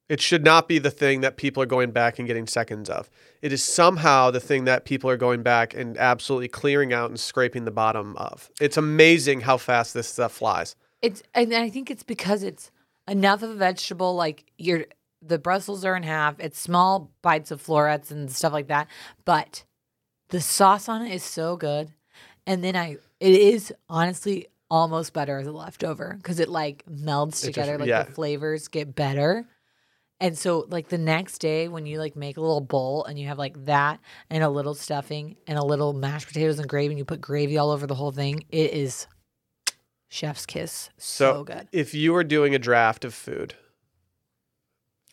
It 0.07 0.21
should 0.21 0.43
not 0.43 0.67
be 0.67 0.77
the 0.77 0.91
thing 0.91 1.21
that 1.21 1.35
people 1.35 1.63
are 1.63 1.67
going 1.67 1.89
back 1.91 2.19
and 2.19 2.27
getting 2.27 2.45
seconds 2.45 2.89
of. 2.89 3.09
It 3.41 3.51
is 3.51 3.63
somehow 3.63 4.29
the 4.29 4.39
thing 4.39 4.65
that 4.65 4.85
people 4.85 5.09
are 5.09 5.17
going 5.17 5.41
back 5.41 5.73
and 5.73 5.97
absolutely 5.97 6.47
clearing 6.47 6.93
out 6.93 7.09
and 7.09 7.19
scraping 7.19 7.65
the 7.65 7.71
bottom 7.71 8.15
of. 8.17 8.51
It's 8.61 8.77
amazing 8.77 9.41
how 9.41 9.57
fast 9.57 9.93
this 9.95 10.07
stuff 10.07 10.33
flies. 10.33 10.75
It's 11.01 11.23
and 11.33 11.53
I 11.53 11.69
think 11.69 11.89
it's 11.89 12.03
because 12.03 12.43
it's 12.43 12.71
enough 13.07 13.41
of 13.41 13.49
a 13.51 13.55
vegetable 13.55 14.15
like 14.15 14.45
you're 14.57 14.85
the 15.21 15.39
Brussels 15.39 15.83
are 15.83 15.95
in 15.95 16.03
half. 16.03 16.39
It's 16.39 16.59
small 16.59 17.11
bites 17.23 17.49
of 17.49 17.59
florets 17.61 18.11
and 18.11 18.31
stuff 18.31 18.53
like 18.53 18.67
that, 18.67 18.87
but 19.25 19.63
the 20.29 20.39
sauce 20.41 20.87
on 20.87 21.03
it 21.03 21.11
is 21.13 21.23
so 21.23 21.57
good. 21.57 21.91
And 22.45 22.63
then 22.63 22.75
I 22.75 22.97
it 23.19 23.33
is 23.33 23.73
honestly 23.89 24.47
almost 24.69 25.13
better 25.13 25.37
as 25.39 25.47
a 25.47 25.51
leftover 25.51 26.13
because 26.17 26.39
it 26.39 26.49
like 26.49 26.83
melds 26.87 27.29
It 27.29 27.31
just- 27.31 27.43
together 27.45 27.77
like 27.79 27.87
yeah. 27.87 28.03
the 28.03 28.11
flavors 28.11 28.67
get 28.67 28.93
better. 28.95 29.47
And 30.21 30.37
so 30.37 30.65
like 30.69 30.87
the 30.87 30.97
next 30.97 31.39
day 31.39 31.67
when 31.67 31.85
you 31.85 31.99
like 31.99 32.15
make 32.15 32.37
a 32.37 32.41
little 32.41 32.61
bowl 32.61 33.03
and 33.03 33.19
you 33.19 33.27
have 33.27 33.37
like 33.37 33.65
that 33.65 33.99
and 34.29 34.43
a 34.43 34.49
little 34.49 34.73
stuffing 34.73 35.35
and 35.45 35.57
a 35.57 35.63
little 35.65 35.91
mashed 35.93 36.27
potatoes 36.27 36.57
and 36.57 36.69
gravy 36.69 36.93
and 36.93 36.97
you 36.97 37.05
put 37.05 37.19
gravy 37.21 37.57
all 37.57 37.69
over 37.71 37.85
the 37.85 37.95
whole 37.95 38.11
thing, 38.13 38.45
it 38.49 38.71
is 38.71 39.07
chef's 40.07 40.45
kiss. 40.45 40.89
So, 40.97 41.33
So, 41.33 41.43
good. 41.43 41.67
if 41.73 41.93
you 41.93 42.13
were 42.13 42.23
doing 42.23 42.55
a 42.55 42.59
draft 42.59 43.03
of 43.03 43.13
food 43.13 43.55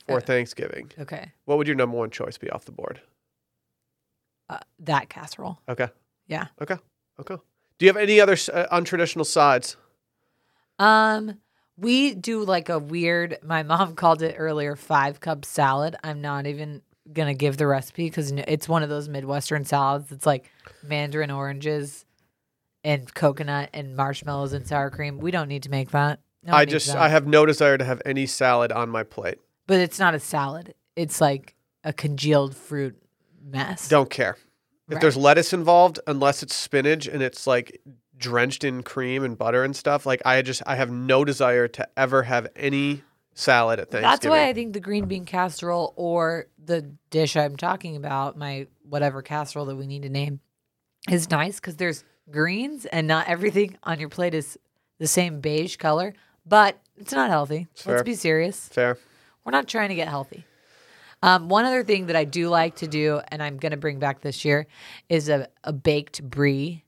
for 0.07 0.18
Okay. 0.18 0.26
Thanksgiving, 0.26 0.92
Okay. 0.98 1.32
what 1.46 1.59
would 1.59 1.66
your 1.66 1.76
number 1.76 1.96
one 1.96 2.11
choice 2.11 2.38
be 2.38 2.48
off 2.50 2.64
the 2.64 2.72
board? 2.72 3.00
Uh, 4.48 4.59
that 4.78 5.09
casserole. 5.09 5.61
Okay. 5.68 5.88
Yeah. 6.28 6.46
Okay. 6.61 6.76
Okay. 7.18 7.36
Do 7.78 7.86
you 7.86 7.88
have 7.88 7.96
any 7.96 8.20
other 8.20 8.34
uh, 8.34 8.66
untraditional 8.70 9.26
sides? 9.26 9.76
Um, 10.78 11.38
we 11.77 12.14
do 12.14 12.45
like 12.45 12.68
a 12.68 12.79
weird. 12.79 13.39
My 13.43 13.62
mom 13.62 13.95
called 13.97 14.23
it 14.23 14.35
earlier 14.39 14.77
five 14.77 15.20
cup 15.20 15.45
salad. 15.45 15.97
I'm 16.05 16.20
not 16.20 16.47
even 16.47 16.83
gonna 17.12 17.35
give 17.35 17.57
the 17.57 17.66
recipe 17.66 18.07
because 18.09 18.31
it's 18.33 18.68
one 18.68 18.83
of 18.83 18.89
those 18.89 19.09
midwestern 19.09 19.64
salads. 19.64 20.12
It's 20.12 20.27
like 20.27 20.51
mandarin 20.83 21.31
oranges 21.31 22.05
and 22.85 23.12
coconut 23.14 23.70
and 23.73 23.97
marshmallows 23.97 24.53
and 24.53 24.66
sour 24.66 24.91
cream. 24.91 25.18
We 25.18 25.31
don't 25.31 25.49
need 25.49 25.64
to 25.64 25.70
make 25.70 25.91
that. 25.93 26.20
No 26.45 26.53
I 26.55 26.64
just 26.64 26.89
that. 26.89 26.97
I 26.97 27.09
have 27.09 27.27
no 27.27 27.47
desire 27.47 27.79
to 27.79 27.85
have 27.85 28.03
any 28.05 28.27
salad 28.27 28.73
on 28.73 28.89
my 28.91 29.03
plate. 29.05 29.39
but 29.66 29.79
it's 29.81 29.99
not 29.99 30.14
a 30.14 30.18
salad. 30.20 30.75
It's 30.97 31.20
like 31.20 31.55
a 31.85 31.93
congealed 31.93 32.55
fruit 32.57 32.97
mess. 33.45 33.89
Don't 33.89 34.11
care. 34.11 34.37
If 34.89 34.95
Right. 34.97 35.01
there's 35.01 35.16
lettuce 35.16 35.53
involved, 35.53 36.01
unless 36.07 36.43
it's 36.43 36.55
spinach 36.55 37.07
and 37.07 37.23
it's 37.23 37.47
like 37.47 37.81
drenched 38.23 38.64
in 38.64 38.83
cream 38.83 39.25
and 39.25 39.37
butter 39.37 39.64
and 39.64 39.77
stuff, 39.77 40.07
like 40.07 40.23
I 40.25 40.41
just 40.43 40.62
I 40.64 40.77
have 40.77 40.91
no 40.91 41.25
desire 41.25 41.68
to 41.68 41.89
ever 41.97 42.23
have 42.23 42.49
any 42.57 43.03
salad 43.35 43.81
at 43.81 43.91
Thanksgiving. 43.91 44.11
That's 44.11 44.27
why 44.27 44.49
I 44.49 44.53
think 44.53 44.73
the 44.73 44.81
green 44.81 45.07
bean 45.07 45.25
casserole 45.25 45.93
or 45.97 46.47
the 46.64 46.83
dish 47.11 47.37
I'm 47.37 47.57
talking 47.57 47.97
about, 47.97 48.39
my 48.39 48.68
whatever 48.89 49.20
casserole 49.20 49.66
that 49.66 49.77
we 49.77 49.87
need 49.87 50.03
to 50.03 50.09
name, 50.09 50.41
is 51.11 51.31
nice 51.31 51.57
because 51.61 51.77
there's 51.77 52.05
greens 52.31 52.87
and 52.87 53.07
not 53.07 53.29
everything 53.29 53.77
on 53.83 53.99
your 53.99 54.09
plate 54.09 54.35
is 54.35 54.59
the 54.99 55.09
same 55.09 55.41
beige 55.41 55.77
color, 55.77 56.14
but 56.47 56.79
it's 56.97 57.12
not 57.12 57.29
healthy. 57.31 57.66
fair. 57.75 57.95
Let's 57.95 58.05
be 58.05 58.14
serious. 58.14 58.68
Fair. 58.68 58.99
We're 59.45 59.53
not 59.53 59.66
trying 59.66 59.89
to 59.89 59.97
get 59.97 60.09
healthy. 60.09 60.45
Um, 61.25 61.49
one 61.49 61.64
other 61.64 61.85
thing 61.85 62.07
that 62.07 62.16
I 62.16 62.25
do 62.25 62.49
like 62.49 62.77
to 62.77 62.87
do, 62.87 63.20
and 63.29 63.43
I'm 63.43 63.57
going 63.57 63.70
to 63.70 63.77
bring 63.77 63.99
back 63.99 64.20
this 64.20 64.45
year, 64.45 64.66
is 65.09 65.29
a, 65.29 65.49
a 65.62 65.73
baked 65.73 66.23
brie 66.23 66.85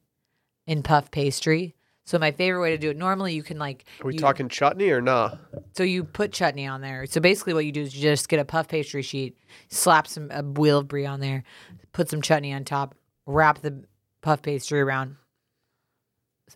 in 0.67 0.83
puff 0.83 1.11
pastry. 1.11 1.75
So 2.07 2.19
my 2.19 2.33
favorite 2.33 2.61
way 2.61 2.71
to 2.73 2.79
do 2.79 2.91
it. 2.91 2.99
Normally, 2.99 3.33
you 3.33 3.43
can 3.43 3.59
like. 3.59 3.85
Are 4.03 4.07
we 4.07 4.15
you- 4.15 4.19
talking 4.19 4.49
chutney 4.49 4.91
or 4.91 5.01
nah? 5.01 5.37
so 5.73 5.83
you 5.83 6.05
put 6.05 6.33
chutney 6.33 6.67
on 6.67 6.81
there. 6.83 7.07
So 7.07 7.21
basically, 7.21 7.55
what 7.55 7.65
you 7.65 7.73
do 7.73 7.81
is 7.83 7.97
you 7.97 8.03
just 8.03 8.29
get 8.29 8.41
a 8.41 8.45
puff 8.45 8.69
pastry 8.69 9.03
sheet, 9.03 9.39
slap 9.69 10.07
some 10.07 10.31
a 10.31 10.43
wheel 10.43 10.81
of 10.81 10.89
brie 10.89 11.07
on 11.07 11.21
there, 11.21 11.45
put 11.93 12.11
some 12.11 12.21
chutney 12.21 12.53
on 12.53 12.65
top, 12.65 12.95
wrap 13.25 13.61
the 13.63 13.85
puff 14.21 14.43
pastry 14.43 14.81
around, 14.81 15.17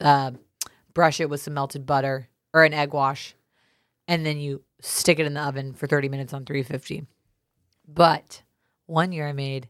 uh, 0.00 0.32
brush 0.92 1.20
it 1.20 1.30
with 1.30 1.40
some 1.40 1.54
melted 1.54 1.86
butter 1.86 2.28
or 2.52 2.64
an 2.64 2.74
egg 2.74 2.92
wash, 2.92 3.34
and 4.06 4.24
then 4.26 4.38
you 4.38 4.62
stick 4.80 5.18
it 5.18 5.26
in 5.26 5.32
the 5.34 5.40
oven 5.40 5.72
for 5.72 5.86
thirty 5.86 6.08
minutes 6.10 6.34
on 6.34 6.44
three 6.44 6.62
fifty. 6.62 7.06
But 7.86 8.42
one 8.84 9.12
year 9.12 9.26
I 9.28 9.32
made 9.32 9.68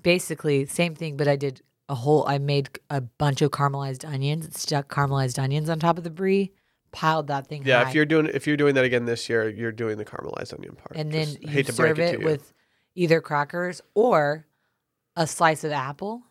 basically 0.00 0.64
same 0.66 0.94
thing, 0.94 1.16
but 1.16 1.26
I 1.26 1.34
did 1.34 1.60
a 1.88 1.94
whole. 1.94 2.26
I 2.28 2.38
made 2.38 2.68
a 2.90 3.00
bunch 3.00 3.42
of 3.42 3.50
caramelized 3.50 4.06
onions, 4.06 4.58
stuck 4.60 4.92
caramelized 4.92 5.38
onions 5.38 5.68
on 5.70 5.78
top 5.78 5.98
of 5.98 6.04
the 6.04 6.10
brie, 6.10 6.52
piled 6.92 7.26
that 7.28 7.46
thing 7.46 7.62
Yeah, 7.64 7.82
high. 7.84 7.88
if 7.90 7.94
you're 7.94 8.04
doing 8.06 8.26
if 8.26 8.46
you're 8.46 8.56
doing 8.56 8.74
that 8.74 8.84
again 8.84 9.04
this 9.06 9.28
year, 9.28 9.48
you're 9.48 9.72
doing 9.72 9.98
the 9.98 10.04
caramelized 10.04 10.52
onion 10.54 10.74
part. 10.76 10.96
and 10.96 11.10
then 11.12 11.26
Just 11.26 11.42
you 11.42 11.48
hate 11.50 11.66
to 11.66 11.72
break 11.72 11.90
serve 11.90 11.98
it, 12.00 12.02
it, 12.02 12.12
to 12.16 12.18
you. 12.20 12.24
with 12.26 12.52
either 12.94 13.20
crackers 13.20 13.80
or 13.94 14.46
a 15.16 15.26
slice 15.26 15.64
of 15.64 15.72
apple, 15.72 16.22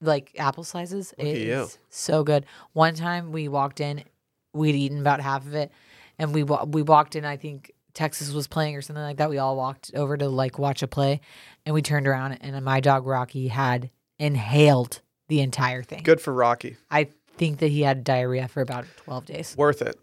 like 0.00 0.32
apple 0.38 0.64
slices. 0.64 1.12
Look 1.18 1.26
It 1.26 1.36
is 1.36 1.78
so 1.88 2.24
good. 2.24 2.46
One 2.72 2.94
time 2.94 3.32
we 3.32 3.48
walked 3.48 3.80
in, 3.80 4.04
we'd 4.52 4.74
eaten 4.74 5.00
about 5.00 5.20
half 5.20 5.46
of 5.46 5.54
it, 5.54 5.70
and 6.18 6.32
we 6.34 6.42
wa- 6.42 6.64
we 6.64 6.82
walked 6.82 7.16
in. 7.16 7.24
I 7.24 7.36
think 7.36 7.72
Texas 7.92 8.32
was 8.32 8.46
playing 8.46 8.76
or 8.76 8.82
something 8.82 9.02
like 9.02 9.18
that. 9.18 9.30
We 9.30 9.38
all 9.38 9.56
walked 9.56 9.90
over 9.94 10.16
to 10.16 10.28
like 10.28 10.58
watch 10.58 10.82
a 10.82 10.88
play, 10.88 11.20
and 11.66 11.74
we 11.74 11.82
turned 11.82 12.06
around, 12.06 12.38
and 12.40 12.64
my 12.64 12.80
dog 12.80 13.06
Rocky 13.06 13.48
had 13.48 13.90
inhaled 14.20 15.00
the 15.28 15.40
entire 15.40 15.82
thing. 15.82 16.02
Good 16.04 16.20
for 16.20 16.32
Rocky. 16.32 16.76
I 16.90 17.08
think 17.36 17.58
that 17.58 17.68
he 17.68 17.80
had 17.82 18.04
diarrhea 18.04 18.46
for 18.48 18.60
about 18.60 18.84
twelve 18.96 19.24
days, 19.26 19.56
Worth 19.56 19.82
it. 19.82 19.98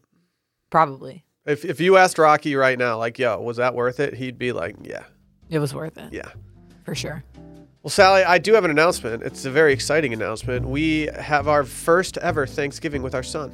probably. 0.69 1.23
If 1.45 1.63
if 1.63 1.79
you 1.79 1.95
asked 1.95 2.17
Rocky 2.17 2.55
right 2.55 2.77
now, 2.77 2.97
like, 2.97 3.17
yo, 3.19 3.39
was 3.39 3.57
that 3.57 3.73
worth 3.73 3.99
it? 4.01 4.13
He'd 4.15 4.37
be 4.37 4.51
like, 4.51 4.75
yeah, 4.83 5.03
It 5.49 5.59
was 5.59 5.73
worth 5.73 5.97
it 5.97 6.11
yeah. 6.11 6.29
for 6.83 6.93
sure. 6.95 7.23
Well, 7.83 7.89
Sally, 7.91 8.23
I 8.25 8.37
do 8.37 8.53
have 8.53 8.65
an 8.65 8.71
announcement. 8.71 9.23
It's 9.23 9.45
a 9.45 9.51
very 9.51 9.71
exciting 9.71 10.11
announcement. 10.11 10.67
We 10.67 11.07
have 11.17 11.47
our 11.47 11.63
first 11.63 12.17
ever 12.17 12.45
Thanksgiving 12.45 13.01
with 13.01 13.15
our 13.15 13.23
son. 13.23 13.53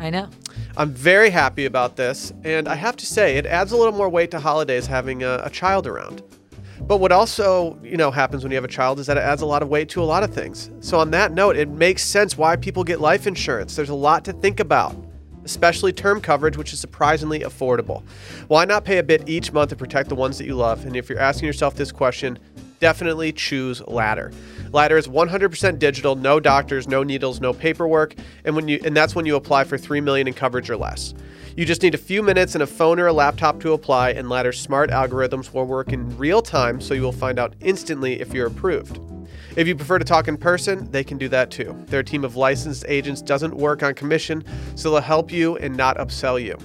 I 0.00 0.08
know. 0.08 0.30
I'm 0.78 0.92
very 0.92 1.28
happy 1.28 1.66
about 1.66 1.96
this, 1.96 2.32
and 2.44 2.68
I 2.68 2.74
have 2.74 2.96
to 2.96 3.04
say, 3.06 3.36
it 3.36 3.44
adds 3.44 3.72
a 3.72 3.76
little 3.76 3.92
more 3.92 4.08
weight 4.08 4.30
to 4.30 4.40
holidays 4.40 4.86
having 4.86 5.22
a, 5.24 5.42
a 5.44 5.50
child 5.50 5.86
around. 5.86 6.22
But 6.80 6.98
what 6.98 7.12
also, 7.12 7.78
you 7.82 7.96
know, 7.96 8.10
happens 8.10 8.42
when 8.42 8.50
you 8.50 8.56
have 8.56 8.64
a 8.64 8.68
child 8.68 8.98
is 8.98 9.06
that 9.06 9.16
it 9.16 9.20
adds 9.20 9.42
a 9.42 9.46
lot 9.46 9.62
of 9.62 9.68
weight 9.68 9.88
to 9.90 10.02
a 10.02 10.04
lot 10.04 10.22
of 10.22 10.32
things. 10.32 10.70
So 10.80 10.98
on 10.98 11.10
that 11.12 11.32
note, 11.32 11.56
it 11.56 11.68
makes 11.68 12.02
sense 12.02 12.36
why 12.36 12.56
people 12.56 12.84
get 12.84 13.00
life 13.00 13.26
insurance. 13.26 13.74
There's 13.74 13.88
a 13.88 13.94
lot 13.94 14.24
to 14.26 14.32
think 14.32 14.60
about, 14.60 14.96
especially 15.44 15.92
term 15.92 16.20
coverage, 16.20 16.56
which 16.56 16.72
is 16.72 16.80
surprisingly 16.80 17.40
affordable. 17.40 18.02
Why 18.48 18.64
not 18.64 18.84
pay 18.84 18.98
a 18.98 19.02
bit 19.02 19.28
each 19.28 19.52
month 19.52 19.70
to 19.70 19.76
protect 19.76 20.08
the 20.08 20.14
ones 20.14 20.38
that 20.38 20.46
you 20.46 20.54
love? 20.54 20.84
And 20.84 20.96
if 20.96 21.08
you're 21.08 21.18
asking 21.18 21.46
yourself 21.46 21.74
this 21.74 21.92
question, 21.92 22.38
definitely 22.80 23.32
choose 23.32 23.80
Ladder. 23.86 24.32
Ladder 24.72 24.96
is 24.96 25.08
100% 25.08 25.78
digital, 25.78 26.14
no 26.14 26.40
doctors, 26.40 26.86
no 26.88 27.02
needles, 27.02 27.40
no 27.40 27.52
paperwork, 27.52 28.14
and 28.44 28.54
when 28.54 28.68
you 28.68 28.80
and 28.84 28.96
that's 28.96 29.14
when 29.14 29.24
you 29.24 29.36
apply 29.36 29.64
for 29.64 29.78
3 29.78 30.00
million 30.00 30.28
in 30.28 30.34
coverage 30.34 30.68
or 30.68 30.76
less. 30.76 31.14
You 31.56 31.64
just 31.64 31.82
need 31.82 31.94
a 31.94 31.98
few 31.98 32.22
minutes 32.22 32.54
and 32.54 32.62
a 32.62 32.66
phone 32.66 33.00
or 33.00 33.06
a 33.06 33.14
laptop 33.14 33.60
to 33.60 33.72
apply, 33.72 34.10
and 34.10 34.28
Ladder's 34.28 34.60
smart 34.60 34.90
algorithms 34.90 35.54
will 35.54 35.64
work 35.64 35.90
in 35.90 36.14
real 36.18 36.42
time 36.42 36.82
so 36.82 36.92
you 36.92 37.00
will 37.00 37.12
find 37.12 37.38
out 37.38 37.54
instantly 37.60 38.20
if 38.20 38.34
you're 38.34 38.48
approved. 38.48 39.00
If 39.56 39.66
you 39.66 39.74
prefer 39.74 39.98
to 39.98 40.04
talk 40.04 40.28
in 40.28 40.36
person, 40.36 40.90
they 40.90 41.02
can 41.02 41.16
do 41.16 41.30
that 41.30 41.50
too. 41.50 41.74
Their 41.86 42.02
team 42.02 42.24
of 42.24 42.36
licensed 42.36 42.84
agents 42.88 43.22
doesn't 43.22 43.56
work 43.56 43.82
on 43.82 43.94
commission, 43.94 44.44
so 44.74 44.90
they'll 44.90 45.00
help 45.00 45.32
you 45.32 45.56
and 45.56 45.74
not 45.74 45.96
upsell 45.96 46.42
you. 46.44 46.58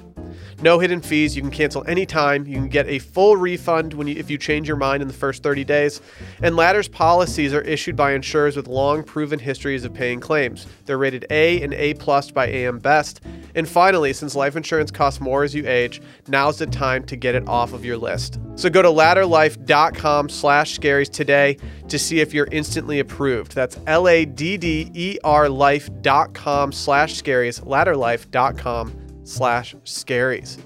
No 0.61 0.77
hidden 0.77 1.01
fees. 1.01 1.35
You 1.35 1.41
can 1.41 1.51
cancel 1.51 1.83
anytime. 1.87 2.45
You 2.45 2.55
can 2.55 2.69
get 2.69 2.87
a 2.87 2.99
full 2.99 3.35
refund 3.35 3.93
when 3.93 4.07
you, 4.07 4.15
if 4.15 4.29
you 4.29 4.37
change 4.37 4.67
your 4.67 4.77
mind 4.77 5.01
in 5.01 5.07
the 5.07 5.13
first 5.13 5.41
30 5.41 5.63
days. 5.63 6.01
And 6.41 6.55
Ladder's 6.55 6.87
policies 6.87 7.53
are 7.53 7.61
issued 7.61 7.95
by 7.95 8.13
insurers 8.13 8.55
with 8.55 8.67
long 8.67 9.03
proven 9.03 9.39
histories 9.39 9.83
of 9.83 9.93
paying 9.93 10.19
claims. 10.19 10.67
They're 10.85 10.99
rated 10.99 11.25
A 11.31 11.61
and 11.63 11.73
A 11.73 11.95
plus 11.95 12.29
by 12.29 12.47
AM 12.47 12.77
Best. 12.79 13.21
And 13.55 13.67
finally, 13.67 14.13
since 14.13 14.35
life 14.35 14.55
insurance 14.55 14.91
costs 14.91 15.19
more 15.19 15.43
as 15.43 15.55
you 15.55 15.67
age, 15.67 16.01
now's 16.27 16.59
the 16.59 16.67
time 16.67 17.05
to 17.05 17.15
get 17.15 17.33
it 17.33 17.47
off 17.47 17.73
of 17.73 17.83
your 17.83 17.97
list. 17.97 18.39
So 18.55 18.69
go 18.69 18.81
to 18.81 18.89
ladderlife.com 18.89 20.29
slash 20.29 20.77
scaries 20.77 21.09
today 21.09 21.57
to 21.87 21.97
see 21.97 22.19
if 22.19 22.33
you're 22.33 22.47
instantly 22.51 22.99
approved. 22.99 23.55
That's 23.55 23.79
L-A-D-D-E-R 23.87 25.49
life.com 25.49 26.71
slash 26.71 27.21
scaries, 27.21 27.61
ladderlife.com 27.65 29.00
slash 29.23 29.75
scaries. 29.85 30.59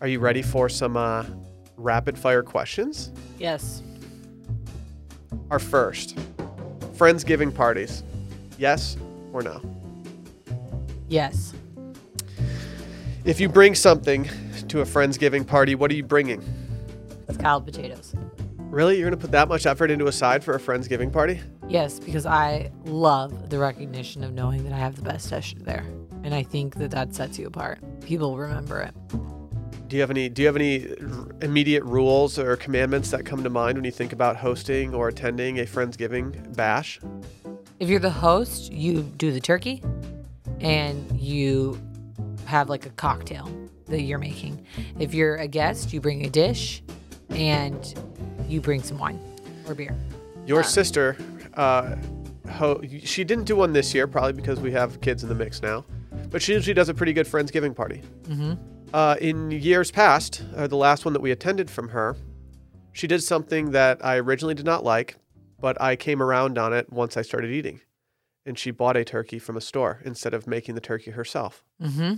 Are 0.00 0.08
you 0.08 0.18
ready 0.18 0.42
for 0.42 0.68
some 0.68 0.96
uh, 0.96 1.24
rapid 1.76 2.18
fire 2.18 2.42
questions? 2.42 3.12
Yes. 3.38 3.82
Our 5.50 5.58
first, 5.58 6.16
Friendsgiving 6.96 7.54
parties. 7.54 8.02
Yes 8.58 8.96
or 9.32 9.42
no? 9.42 9.60
Yes. 11.08 11.54
If 13.24 13.40
you 13.40 13.48
bring 13.48 13.74
something 13.74 14.28
to 14.68 14.80
a 14.80 14.84
Friendsgiving 14.84 15.46
party, 15.46 15.74
what 15.74 15.90
are 15.90 15.94
you 15.94 16.04
bringing? 16.04 16.42
Scalloped 17.30 17.66
potatoes. 17.66 18.14
Really? 18.58 18.98
You're 18.98 19.08
going 19.08 19.18
to 19.18 19.22
put 19.22 19.32
that 19.32 19.48
much 19.48 19.66
effort 19.66 19.90
into 19.90 20.06
a 20.06 20.12
side 20.12 20.44
for 20.44 20.54
a 20.54 20.60
Friendsgiving 20.60 21.12
party? 21.12 21.40
Yes, 21.68 21.98
because 21.98 22.26
I 22.26 22.70
love 22.84 23.50
the 23.50 23.58
recognition 23.58 24.22
of 24.22 24.32
knowing 24.32 24.64
that 24.64 24.72
I 24.72 24.78
have 24.78 24.96
the 24.96 25.02
best 25.02 25.28
dish 25.28 25.54
there, 25.58 25.84
and 26.24 26.34
I 26.34 26.42
think 26.42 26.76
that 26.76 26.90
that 26.90 27.14
sets 27.14 27.38
you 27.38 27.46
apart. 27.46 27.78
People 28.02 28.36
remember 28.36 28.80
it. 28.80 28.94
Do 29.88 29.96
you 29.96 30.02
have 30.02 30.10
any 30.10 30.28
do 30.28 30.42
you 30.42 30.46
have 30.46 30.56
any 30.56 30.94
immediate 31.42 31.82
rules 31.84 32.38
or 32.38 32.56
commandments 32.56 33.10
that 33.10 33.24
come 33.26 33.42
to 33.42 33.50
mind 33.50 33.76
when 33.76 33.84
you 33.84 33.90
think 33.90 34.12
about 34.12 34.36
hosting 34.36 34.94
or 34.94 35.08
attending 35.08 35.58
a 35.60 35.64
Friendsgiving 35.64 36.54
bash? 36.54 37.00
If 37.80 37.88
you're 37.88 37.98
the 37.98 38.10
host, 38.10 38.72
you 38.72 39.02
do 39.02 39.32
the 39.32 39.40
turkey, 39.40 39.82
and 40.60 41.20
you 41.20 41.80
have 42.44 42.68
like 42.68 42.86
a 42.86 42.90
cocktail 42.90 43.50
that 43.86 44.02
you're 44.02 44.18
making. 44.18 44.64
If 44.98 45.12
you're 45.14 45.36
a 45.36 45.48
guest, 45.48 45.92
you 45.92 46.00
bring 46.00 46.24
a 46.24 46.30
dish, 46.30 46.82
and 47.30 47.94
you 48.48 48.60
bring 48.60 48.82
some 48.82 48.98
wine 48.98 49.18
or 49.66 49.74
beer. 49.74 49.96
Your 50.46 50.60
Uh, 50.60 50.64
sister, 50.64 51.16
uh, 51.54 51.96
ho- 52.48 52.80
she 53.02 53.24
didn't 53.24 53.44
do 53.44 53.56
one 53.56 53.72
this 53.72 53.92
year, 53.94 54.06
probably 54.06 54.34
because 54.34 54.60
we 54.60 54.70
have 54.72 55.00
kids 55.00 55.22
in 55.24 55.28
the 55.28 55.34
mix 55.34 55.62
now. 55.62 55.84
But 56.30 56.42
she 56.42 56.52
usually 56.52 56.74
does 56.74 56.88
a 56.88 56.94
pretty 56.94 57.12
good 57.12 57.26
Friendsgiving 57.26 57.74
party. 57.74 58.02
Mm-hmm. 58.24 58.54
Uh, 58.92 59.16
in 59.20 59.50
years 59.50 59.90
past, 59.90 60.42
uh, 60.56 60.66
the 60.66 60.76
last 60.76 61.04
one 61.04 61.12
that 61.14 61.20
we 61.22 61.30
attended 61.30 61.70
from 61.70 61.88
her, 61.90 62.16
she 62.92 63.06
did 63.06 63.22
something 63.22 63.70
that 63.70 64.04
I 64.04 64.16
originally 64.18 64.54
did 64.54 64.66
not 64.66 64.84
like, 64.84 65.16
but 65.60 65.80
I 65.80 65.94
came 65.96 66.22
around 66.22 66.58
on 66.58 66.72
it 66.72 66.92
once 66.92 67.16
I 67.16 67.22
started 67.22 67.50
eating. 67.50 67.80
and 68.46 68.58
she 68.58 68.70
bought 68.70 68.96
a 68.96 69.04
turkey 69.04 69.38
from 69.38 69.56
a 69.56 69.60
store 69.60 70.00
instead 70.04 70.34
of 70.34 70.46
making 70.46 70.74
the 70.74 70.80
turkey 70.80 71.10
herself. 71.12 71.62
Mm-hmm. 71.80 72.14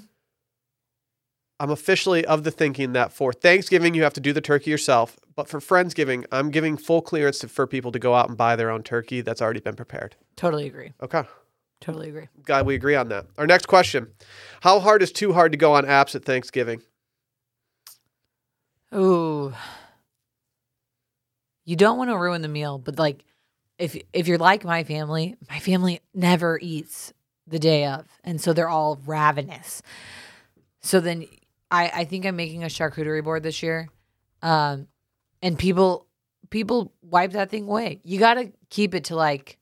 I'm 1.61 1.71
officially 1.71 2.25
of 2.25 2.45
the 2.45 2.51
thinking 2.51 2.93
that 2.93 3.13
for 3.13 3.33
Thanksgiving 3.33 3.95
you 3.95 4.03
have 4.03 4.15
to 4.15 4.21
do 4.21 4.33
the 4.33 4.41
turkey 4.41 4.71
yourself, 4.71 5.17
but 5.37 5.49
for 5.49 5.61
Friendsgiving, 5.61 6.25
I'm 6.33 6.51
giving 6.51 6.77
full 6.77 7.03
clearance 7.03 7.39
to, 7.41 7.49
for 7.49 7.67
people 7.67 7.93
to 7.93 7.99
go 7.99 8.15
out 8.15 8.29
and 8.29 8.37
buy 8.37 8.57
their 8.57 8.71
own 8.71 8.83
turkey 8.83 9.21
that's 9.21 9.43
already 9.43 9.61
been 9.61 9.77
prepared. 9.77 10.17
Totally 10.37 10.67
agree. 10.67 10.93
Okay. 11.03 11.23
Totally 11.83 12.11
agree. 12.11 12.29
Glad 12.45 12.65
we 12.65 12.77
agree 12.77 12.95
on 12.95 13.09
that. 13.09 13.27
Our 13.37 13.47
next 13.47 13.67
question. 13.67 14.07
How 14.61 14.79
hard 14.79 15.03
is 15.03 15.11
too 15.11 15.33
hard 15.33 15.51
to 15.51 15.59
go 15.59 15.75
on 15.75 15.85
apps 15.85 16.15
at 16.15 16.25
Thanksgiving? 16.25 16.81
Ooh. 18.95 19.53
You 21.65 21.75
don't 21.75 21.99
want 21.99 22.11
to 22.11 22.17
ruin 22.17 22.41
the 22.41 22.49
meal, 22.49 22.79
but 22.79 23.01
like 23.01 23.25
if 23.79 23.97
if 24.13 24.29
you're 24.29 24.39
like 24.39 24.65
my 24.65 24.85
family, 24.85 25.35
my 25.51 25.59
family 25.59 26.01
never 26.15 26.57
eats 26.63 27.13
the 27.49 27.59
day 27.59 27.87
of. 27.87 28.07
And 28.23 28.41
so 28.41 28.53
they're 28.53 28.69
all 28.69 29.01
ravenous. 29.05 29.83
So 30.83 31.01
then 31.01 31.27
I 31.71 31.91
I 31.93 32.05
think 32.05 32.25
I'm 32.25 32.37
making 32.37 32.63
a 32.63 32.69
charcuterie 32.69 33.25
board 33.25 33.43
this 33.43 33.61
year. 33.61 33.89
Um 34.41 34.87
and 35.43 35.59
people 35.59 36.07
people 36.51 36.93
wipe 37.03 37.33
that 37.33 37.51
thing 37.51 37.65
away. 37.65 38.01
You 38.05 38.21
got 38.21 38.35
to 38.35 38.53
keep 38.71 38.95
it 38.95 39.05
to 39.05 39.17
like 39.17 39.59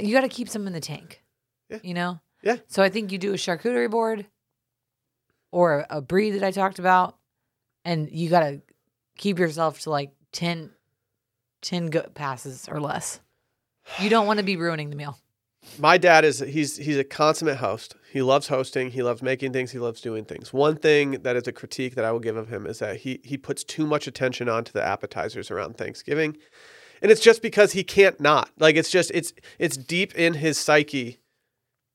you 0.00 0.12
got 0.12 0.22
to 0.22 0.28
keep 0.28 0.48
some 0.48 0.66
in 0.66 0.72
the 0.72 0.80
tank. 0.80 1.22
Yeah. 1.68 1.78
You 1.82 1.94
know? 1.94 2.20
Yeah. 2.42 2.56
So 2.68 2.82
I 2.82 2.88
think 2.88 3.12
you 3.12 3.18
do 3.18 3.32
a 3.32 3.36
charcuterie 3.36 3.90
board 3.90 4.26
or 5.50 5.86
a 5.90 6.00
brie 6.00 6.30
that 6.32 6.42
I 6.42 6.50
talked 6.50 6.78
about 6.78 7.16
and 7.84 8.10
you 8.10 8.28
got 8.28 8.40
to 8.40 8.60
keep 9.16 9.38
yourself 9.38 9.80
to 9.80 9.90
like 9.90 10.10
10 10.32 10.70
10 11.62 11.86
go- 11.86 12.02
passes 12.14 12.68
or 12.68 12.80
less. 12.80 13.20
You 14.00 14.10
don't 14.10 14.26
want 14.26 14.38
to 14.38 14.44
be 14.44 14.56
ruining 14.56 14.90
the 14.90 14.96
meal. 14.96 15.18
My 15.78 15.98
dad 15.98 16.24
is 16.24 16.38
he's 16.38 16.76
he's 16.76 16.96
a 16.96 17.04
consummate 17.04 17.56
host. 17.56 17.96
He 18.12 18.22
loves 18.22 18.48
hosting, 18.48 18.92
he 18.92 19.02
loves 19.02 19.20
making 19.22 19.52
things, 19.52 19.72
he 19.72 19.78
loves 19.78 20.00
doing 20.00 20.24
things. 20.24 20.52
One 20.52 20.76
thing 20.76 21.22
that 21.22 21.34
is 21.36 21.46
a 21.48 21.52
critique 21.52 21.96
that 21.96 22.04
I 22.04 22.12
will 22.12 22.20
give 22.20 22.36
of 22.36 22.48
him 22.48 22.66
is 22.66 22.78
that 22.78 22.98
he 22.98 23.20
he 23.24 23.36
puts 23.36 23.64
too 23.64 23.86
much 23.86 24.06
attention 24.06 24.48
onto 24.48 24.72
the 24.72 24.82
appetizers 24.82 25.50
around 25.50 25.76
Thanksgiving. 25.76 26.36
And 27.02 27.10
it's 27.10 27.20
just 27.20 27.42
because 27.42 27.72
he 27.72 27.84
can't 27.84 28.20
not. 28.20 28.50
Like 28.58 28.76
it's 28.76 28.90
just 28.90 29.10
it's 29.12 29.32
it's 29.58 29.76
deep 29.76 30.14
in 30.14 30.34
his 30.34 30.58
psyche 30.58 31.18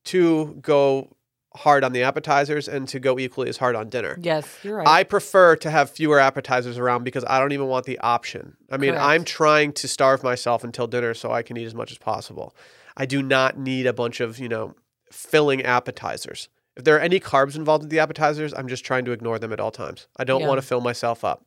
to 0.06 0.58
go 0.62 1.16
hard 1.56 1.84
on 1.84 1.92
the 1.92 2.02
appetizers 2.04 2.68
and 2.70 2.88
to 2.88 3.00
go 3.00 3.20
equally 3.20 3.50
as 3.50 3.58
hard 3.58 3.76
on 3.76 3.90
dinner. 3.90 4.18
Yes, 4.22 4.48
you're 4.64 4.78
right. 4.78 4.88
I 4.88 5.04
prefer 5.04 5.56
to 5.58 5.70
have 5.70 5.90
fewer 5.90 6.18
appetizers 6.20 6.78
around 6.78 7.04
because 7.04 7.26
I 7.28 7.40
don't 7.40 7.52
even 7.52 7.68
want 7.68 7.86
the 7.86 8.00
option. 8.00 8.56
I 8.72 8.78
mean, 8.78 8.92
Correct. 8.92 9.06
I'm 9.06 9.24
trying 9.26 9.74
to 9.74 9.88
starve 9.88 10.24
myself 10.24 10.64
until 10.64 10.88
dinner 10.88 11.14
so 11.14 11.32
I 11.32 11.42
can 11.42 11.58
eat 11.58 11.66
as 11.66 11.76
much 11.76 11.92
as 11.92 11.98
possible. 11.98 12.56
I 12.96 13.06
do 13.06 13.22
not 13.22 13.58
need 13.60 13.86
a 13.86 13.92
bunch 13.94 14.22
of, 14.22 14.40
you 14.40 14.48
know, 14.48 14.76
filling 15.12 15.62
appetizers. 15.64 16.48
If 16.78 16.86
there 16.86 16.96
are 16.96 17.00
any 17.02 17.20
carbs 17.20 17.58
involved 17.58 17.84
with 17.84 17.90
the 17.92 18.00
appetizers, 18.00 18.54
I'm 18.54 18.70
just 18.70 18.86
trying 18.86 19.04
to 19.06 19.12
ignore 19.12 19.38
them 19.38 19.52
at 19.52 19.60
all 19.60 19.72
times. 19.72 20.08
I 20.16 20.24
don't 20.24 20.42
Yeah. 20.42 20.48
want 20.48 20.62
to 20.62 20.66
fill 20.66 20.80
myself 20.82 21.26
up. 21.26 21.44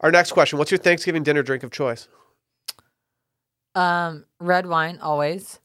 Our 0.00 0.10
next 0.10 0.32
question 0.32 0.58
What's 0.58 0.70
your 0.70 0.78
Thanksgiving 0.78 1.22
dinner 1.22 1.42
drink 1.42 1.62
of 1.62 1.70
choice? 1.70 2.08
Um, 3.74 4.24
red 4.40 4.66
wine 4.66 4.98
always, 5.00 5.60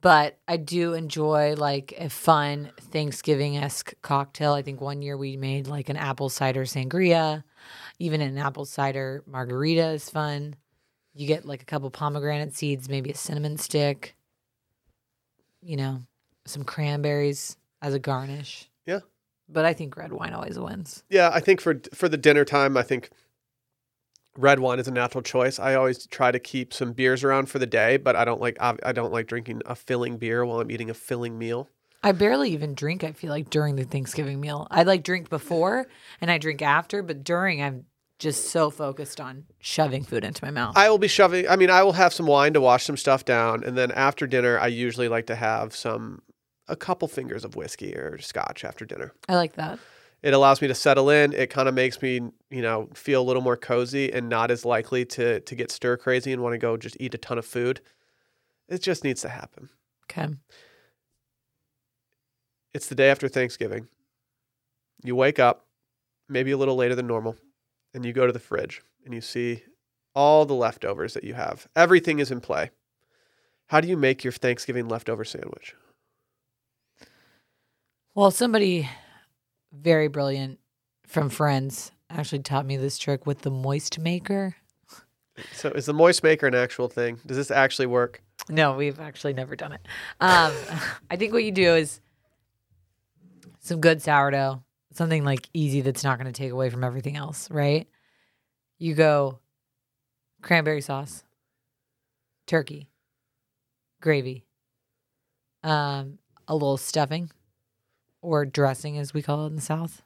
but 0.00 0.38
I 0.46 0.56
do 0.56 0.94
enjoy 0.94 1.54
like 1.54 1.94
a 1.98 2.08
fun 2.08 2.70
Thanksgiving 2.80 3.56
esque 3.56 3.94
cocktail. 4.02 4.52
I 4.52 4.62
think 4.62 4.80
one 4.80 5.02
year 5.02 5.16
we 5.16 5.36
made 5.36 5.66
like 5.66 5.88
an 5.88 5.96
apple 5.96 6.28
cider 6.28 6.64
sangria, 6.64 7.42
even 7.98 8.20
an 8.20 8.38
apple 8.38 8.64
cider 8.64 9.24
margarita 9.26 9.88
is 9.88 10.08
fun. 10.08 10.54
You 11.14 11.26
get 11.26 11.46
like 11.46 11.62
a 11.62 11.66
couple 11.66 11.90
pomegranate 11.90 12.54
seeds, 12.54 12.88
maybe 12.88 13.10
a 13.10 13.16
cinnamon 13.16 13.56
stick, 13.56 14.14
you 15.62 15.76
know, 15.76 16.02
some 16.44 16.62
cranberries 16.62 17.56
as 17.80 17.94
a 17.94 17.98
garnish. 17.98 18.70
Yeah. 18.84 19.00
But 19.48 19.64
I 19.64 19.72
think 19.72 19.96
red 19.96 20.12
wine 20.12 20.32
always 20.32 20.58
wins. 20.58 21.02
Yeah, 21.08 21.30
I 21.32 21.40
think 21.40 21.60
for 21.60 21.80
for 21.94 22.08
the 22.08 22.16
dinner 22.16 22.44
time, 22.44 22.76
I 22.76 22.82
think 22.82 23.10
red 24.36 24.60
wine 24.60 24.78
is 24.78 24.88
a 24.88 24.90
natural 24.92 25.22
choice. 25.22 25.58
I 25.58 25.74
always 25.74 26.06
try 26.06 26.30
to 26.30 26.38
keep 26.38 26.72
some 26.72 26.92
beers 26.92 27.24
around 27.24 27.48
for 27.50 27.58
the 27.58 27.66
day, 27.66 27.96
but 27.96 28.16
I 28.16 28.24
don't 28.24 28.40
like 28.40 28.56
I 28.60 28.92
don't 28.92 29.12
like 29.12 29.26
drinking 29.26 29.62
a 29.66 29.74
filling 29.74 30.18
beer 30.18 30.44
while 30.44 30.60
I'm 30.60 30.70
eating 30.70 30.90
a 30.90 30.94
filling 30.94 31.38
meal. 31.38 31.68
I 32.02 32.12
barely 32.12 32.50
even 32.50 32.74
drink, 32.74 33.02
I 33.02 33.12
feel 33.12 33.30
like, 33.30 33.50
during 33.50 33.74
the 33.74 33.84
Thanksgiving 33.84 34.40
meal. 34.40 34.68
I 34.70 34.84
like 34.84 35.02
drink 35.02 35.28
before 35.28 35.86
and 36.20 36.30
I 36.30 36.38
drink 36.38 36.62
after, 36.62 37.02
but 37.02 37.24
during 37.24 37.62
I'm 37.62 37.86
just 38.18 38.50
so 38.50 38.70
focused 38.70 39.20
on 39.20 39.44
shoving 39.58 40.04
food 40.04 40.24
into 40.24 40.44
my 40.44 40.50
mouth. 40.50 40.76
I 40.76 40.88
will 40.88 40.98
be 40.98 41.08
shoving. 41.08 41.48
I 41.48 41.56
mean, 41.56 41.68
I 41.68 41.82
will 41.82 41.92
have 41.92 42.14
some 42.14 42.26
wine 42.26 42.52
to 42.54 42.60
wash 42.60 42.84
some 42.84 42.96
stuff 42.96 43.24
down, 43.24 43.64
and 43.64 43.76
then 43.76 43.90
after 43.92 44.26
dinner, 44.26 44.58
I 44.58 44.68
usually 44.68 45.08
like 45.08 45.26
to 45.26 45.34
have 45.34 45.74
some 45.74 46.22
a 46.68 46.76
couple 46.76 47.08
fingers 47.08 47.44
of 47.44 47.56
whiskey 47.56 47.94
or 47.94 48.18
scotch 48.18 48.64
after 48.64 48.84
dinner. 48.84 49.12
I 49.28 49.36
like 49.36 49.54
that. 49.54 49.78
It 50.26 50.34
allows 50.34 50.60
me 50.60 50.66
to 50.66 50.74
settle 50.74 51.08
in. 51.08 51.32
It 51.32 51.50
kind 51.50 51.68
of 51.68 51.74
makes 51.76 52.02
me, 52.02 52.14
you 52.50 52.60
know, 52.60 52.88
feel 52.94 53.22
a 53.22 53.22
little 53.22 53.42
more 53.42 53.56
cozy 53.56 54.12
and 54.12 54.28
not 54.28 54.50
as 54.50 54.64
likely 54.64 55.04
to 55.04 55.38
to 55.38 55.54
get 55.54 55.70
stir 55.70 55.96
crazy 55.96 56.32
and 56.32 56.42
want 56.42 56.52
to 56.52 56.58
go 56.58 56.76
just 56.76 56.96
eat 56.98 57.14
a 57.14 57.18
ton 57.18 57.38
of 57.38 57.46
food. 57.46 57.80
It 58.68 58.82
just 58.82 59.04
needs 59.04 59.20
to 59.20 59.28
happen. 59.28 59.68
Okay. 60.10 60.34
It's 62.74 62.88
the 62.88 62.96
day 62.96 63.08
after 63.08 63.28
Thanksgiving. 63.28 63.86
You 65.04 65.14
wake 65.14 65.38
up, 65.38 65.64
maybe 66.28 66.50
a 66.50 66.56
little 66.56 66.74
later 66.74 66.96
than 66.96 67.06
normal, 67.06 67.36
and 67.94 68.04
you 68.04 68.12
go 68.12 68.26
to 68.26 68.32
the 68.32 68.40
fridge 68.40 68.82
and 69.04 69.14
you 69.14 69.20
see 69.20 69.62
all 70.12 70.44
the 70.44 70.54
leftovers 70.54 71.14
that 71.14 71.22
you 71.22 71.34
have. 71.34 71.68
Everything 71.76 72.18
is 72.18 72.32
in 72.32 72.40
play. 72.40 72.72
How 73.68 73.80
do 73.80 73.86
you 73.86 73.96
make 73.96 74.24
your 74.24 74.32
Thanksgiving 74.32 74.88
leftover 74.88 75.24
sandwich? 75.24 75.76
Well, 78.16 78.32
somebody 78.32 78.88
very 79.80 80.08
brilliant 80.08 80.58
from 81.06 81.30
Friends 81.30 81.92
actually 82.10 82.40
taught 82.40 82.66
me 82.66 82.76
this 82.76 82.98
trick 82.98 83.26
with 83.26 83.42
the 83.42 83.50
moist 83.50 83.98
maker. 83.98 84.56
So, 85.52 85.68
is 85.70 85.86
the 85.86 85.92
moist 85.92 86.22
maker 86.22 86.46
an 86.46 86.54
actual 86.54 86.88
thing? 86.88 87.18
Does 87.26 87.36
this 87.36 87.50
actually 87.50 87.86
work? 87.86 88.22
No, 88.48 88.74
we've 88.74 88.98
actually 89.00 89.34
never 89.34 89.56
done 89.56 89.72
it. 89.72 89.80
Um, 90.20 90.52
I 91.10 91.16
think 91.16 91.32
what 91.32 91.44
you 91.44 91.52
do 91.52 91.74
is 91.74 92.00
some 93.60 93.80
good 93.80 94.00
sourdough, 94.00 94.62
something 94.92 95.24
like 95.24 95.48
easy 95.52 95.80
that's 95.80 96.04
not 96.04 96.18
going 96.18 96.32
to 96.32 96.38
take 96.38 96.52
away 96.52 96.70
from 96.70 96.84
everything 96.84 97.16
else, 97.16 97.50
right? 97.50 97.86
You 98.78 98.94
go 98.94 99.40
cranberry 100.42 100.80
sauce, 100.80 101.24
turkey, 102.46 102.88
gravy, 104.00 104.46
um, 105.62 106.18
a 106.48 106.54
little 106.54 106.76
stuffing 106.76 107.30
or 108.26 108.44
dressing, 108.44 108.98
as 108.98 109.14
we 109.14 109.22
call 109.22 109.44
it 109.44 109.50
in 109.50 109.54
the 109.56 109.62
South. 109.62 110.02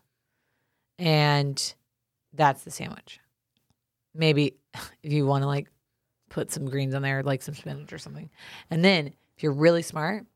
And 0.99 1.75
that's 2.35 2.63
the 2.65 2.71
sandwich. 2.71 3.19
Maybe 4.15 4.57
if 5.03 5.13
you 5.13 5.27
want 5.27 5.43
to 5.43 5.47
like 5.47 5.69
put 6.29 6.53
some 6.53 6.67
greens 6.67 6.95
on 6.95 7.03
there, 7.03 7.23
like 7.23 7.43
some 7.43 7.55
spinach 7.55 7.93
or 7.93 7.99
something. 7.99 8.29
And 8.71 8.85
then 8.85 9.09
if 9.37 9.43
you're 9.43 9.53
really 9.53 9.83
smart, 9.83 10.27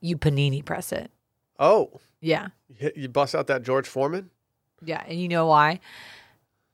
you 0.00 0.16
panini 0.16 0.64
press 0.64 0.90
it. 0.92 1.10
Oh, 1.58 2.00
Yeah. 2.20 2.48
you, 2.94 3.08
bust 3.08 3.34
out 3.34 3.46
that 3.46 3.62
George 3.62 3.86
Foreman? 3.86 4.30
Yeah. 4.84 5.02
And 5.06 5.20
you 5.20 5.28
know 5.28 5.46
why? 5.46 5.80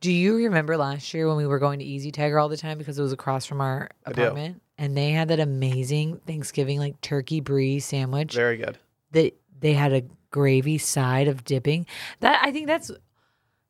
Do 0.01 0.11
you 0.11 0.37
remember 0.37 0.77
last 0.77 1.12
year 1.14 1.29
when 1.29 1.37
we 1.37 1.47
were 1.47 1.61
going 1.61 1.79
to 1.79 1.85
Easy 1.85 2.11
Tiger 2.11 2.39
all 2.39 2.49
the 2.49 2.57
time 2.57 2.79
because 2.79 2.99
it 2.99 3.03
was 3.03 3.12
across 3.12 3.47
from 3.47 3.61
our 3.61 3.91
apartment? 4.05 4.61
And 4.79 4.97
they 4.97 5.11
had 5.11 5.29
that 5.29 5.39
amazing 5.39 6.20
Thanksgiving 6.27 6.79
like 6.81 7.01
turkey 7.01 7.41
brie 7.41 7.79
sandwich 7.81 8.35
Very 8.35 8.57
good. 8.57 8.79
that 9.12 9.35
they 9.63 9.73
had 9.73 9.93
a 9.93 10.03
gravy 10.31 10.77
side 10.79 11.29
of 11.29 11.45
dipping. 11.45 11.87
That 12.21 12.41
I 12.45 12.53
think 12.53 12.67
that's 12.67 12.91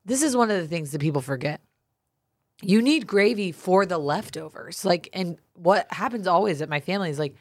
this 0.05 0.23
is 0.23 0.37
one 0.37 0.51
of 0.51 0.61
the 0.61 0.67
things 0.67 0.91
that 0.91 1.01
people 1.01 1.23
forget. 1.23 1.61
You 2.61 2.83
need 2.83 3.07
gravy 3.07 3.53
for 3.53 3.87
the 3.87 3.99
leftovers. 3.99 4.85
Like 4.85 5.09
and 5.13 5.39
what 5.55 5.87
happens 5.93 6.27
always 6.27 6.61
at 6.61 6.69
my 6.69 6.81
family 6.81 7.11
is 7.11 7.19
like 7.19 7.37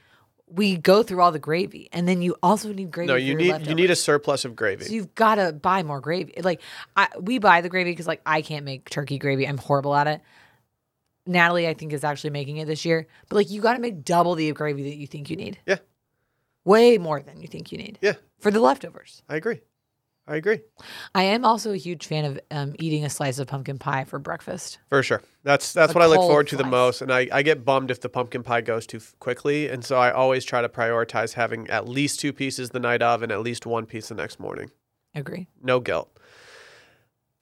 we 0.48 0.76
go 0.76 1.02
through 1.02 1.22
all 1.22 1.32
the 1.32 1.40
gravy 1.40 1.88
and 1.94 2.08
then 2.08 2.22
you 2.22 2.36
also 2.44 2.74
need 2.74 2.92
gravy 2.92 3.08
No, 3.08 3.14
for 3.14 3.20
you 3.20 3.36
need 3.36 3.68
you 3.68 3.74
need 3.74 3.90
a 3.90 3.96
surplus 3.96 4.46
of 4.46 4.56
gravy. 4.56 4.86
So 4.86 4.94
you've 4.94 5.16
got 5.16 5.36
to 5.36 5.54
buy 5.54 5.82
more 5.82 6.02
gravy. 6.02 6.34
Like 6.42 6.62
I, 6.96 7.08
we 7.20 7.40
buy 7.40 7.62
the 7.62 7.70
gravy 7.70 7.92
because 7.92 8.08
like 8.08 8.22
I 8.26 8.42
can't 8.42 8.66
make 8.66 8.90
turkey 8.90 9.18
gravy. 9.18 9.48
I'm 9.48 9.58
horrible 9.58 9.96
at 9.96 10.08
it. 10.08 10.22
Natalie, 11.28 11.68
I 11.68 11.76
think, 11.76 11.94
is 11.94 12.04
actually 12.04 12.32
making 12.32 12.58
it 12.58 12.66
this 12.66 12.84
year. 12.84 13.08
But 13.30 13.36
like 13.36 13.52
you 13.52 13.62
got 13.62 13.74
to 13.74 13.80
make 13.80 14.04
double 14.04 14.36
the 14.36 14.52
gravy 14.52 14.84
that 14.84 14.96
you 14.96 15.08
think 15.08 15.30
you 15.30 15.36
need. 15.36 15.60
Yeah. 15.66 15.78
Way 16.64 16.98
more 16.98 17.22
than 17.22 17.42
you 17.42 17.48
think 17.48 17.72
you 17.72 17.78
need 17.78 17.98
yeah, 18.02 18.14
for 18.40 18.52
the 18.52 18.60
leftovers. 18.60 19.24
I 19.28 19.36
agree. 19.36 19.62
I 20.28 20.36
agree. 20.36 20.60
I 21.16 21.24
am 21.24 21.44
also 21.44 21.74
a 21.74 21.78
huge 21.78 22.06
fan 22.06 22.26
of 22.26 22.40
um, 22.52 22.76
eating 22.80 23.04
a 23.04 23.10
slice 23.10 23.40
of 23.40 23.48
pumpkin 23.48 23.80
pie 23.80 24.04
for 24.04 24.20
breakfast. 24.20 24.78
For 24.88 25.02
sure. 25.02 25.22
That's 25.44 25.74
that's 25.74 25.92
A 25.92 25.96
what 25.96 26.04
I 26.04 26.06
look 26.06 26.20
forward 26.20 26.48
to 26.50 26.56
the 26.56 26.64
most. 26.64 27.02
And 27.02 27.12
I, 27.12 27.28
I 27.32 27.42
get 27.42 27.66
bummed 27.66 27.90
if 27.90 28.02
the 28.02 28.10
pumpkin 28.10 28.44
pie 28.44 28.62
goes 28.62 28.86
too 28.86 29.02
quickly. 29.20 29.68
And 29.68 29.84
so 29.84 29.98
I 29.98 30.12
always 30.12 30.46
try 30.46 30.62
to 30.62 30.70
prioritize 30.70 31.34
having 31.34 31.68
at 31.70 31.88
least 31.88 32.20
two 32.20 32.32
pieces 32.32 32.70
the 32.70 32.80
night 32.80 33.02
of 33.02 33.24
and 33.24 33.32
at 33.32 33.42
least 33.42 33.66
one 33.66 33.86
piece 33.88 34.10
the 34.10 34.16
next 34.16 34.40
morning. 34.40 34.70
Agree. 35.16 35.48
No 35.62 35.80
guilt. 35.80 36.16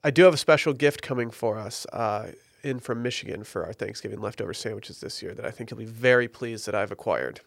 I 0.04 0.10
do 0.10 0.24
have 0.24 0.34
a 0.34 0.38
special 0.38 0.74
gift 0.74 1.02
coming 1.02 1.30
for 1.30 1.58
us. 1.58 1.86
Uh, 1.92 2.32
in 2.64 2.80
from 2.80 3.02
Michigan 3.02 3.44
for 3.44 3.66
our 3.66 3.74
Thanksgiving 3.74 4.20
leftover 4.20 4.54
sandwiches 4.54 5.00
this 5.00 5.22
year 5.22 5.34
that 5.34 5.46
I 5.46 5.52
think 5.52 5.72
you'll 5.72 5.78
be 5.78 5.86
very 5.86 6.28
pleased 6.28 6.66
that 6.66 6.76
I've 6.76 6.92
acquired. 6.92 7.42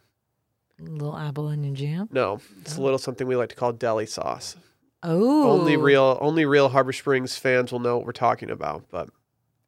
Little 0.85 1.17
apple 1.17 1.47
onion 1.49 1.75
jam. 1.75 2.09
No, 2.13 2.41
it's 2.61 2.77
a 2.77 2.81
Oh. 2.81 2.85
little 2.85 2.99
something 2.99 3.27
we 3.27 3.37
like 3.37 3.49
to 3.51 3.55
call 3.57 3.73
deli 3.73 4.07
sauce. 4.07 4.57
Oh, 5.03 5.51
Only 5.51 5.77
real 5.77 6.19
only 6.21 6.45
real 6.45 6.69
Harbor 6.69 6.93
Springs 6.93 7.37
fans 7.37 7.73
will 7.73 7.81
know 7.81 7.97
what 7.97 8.07
we're 8.07 8.13
talking 8.13 8.51
about, 8.51 8.85
but 8.91 9.09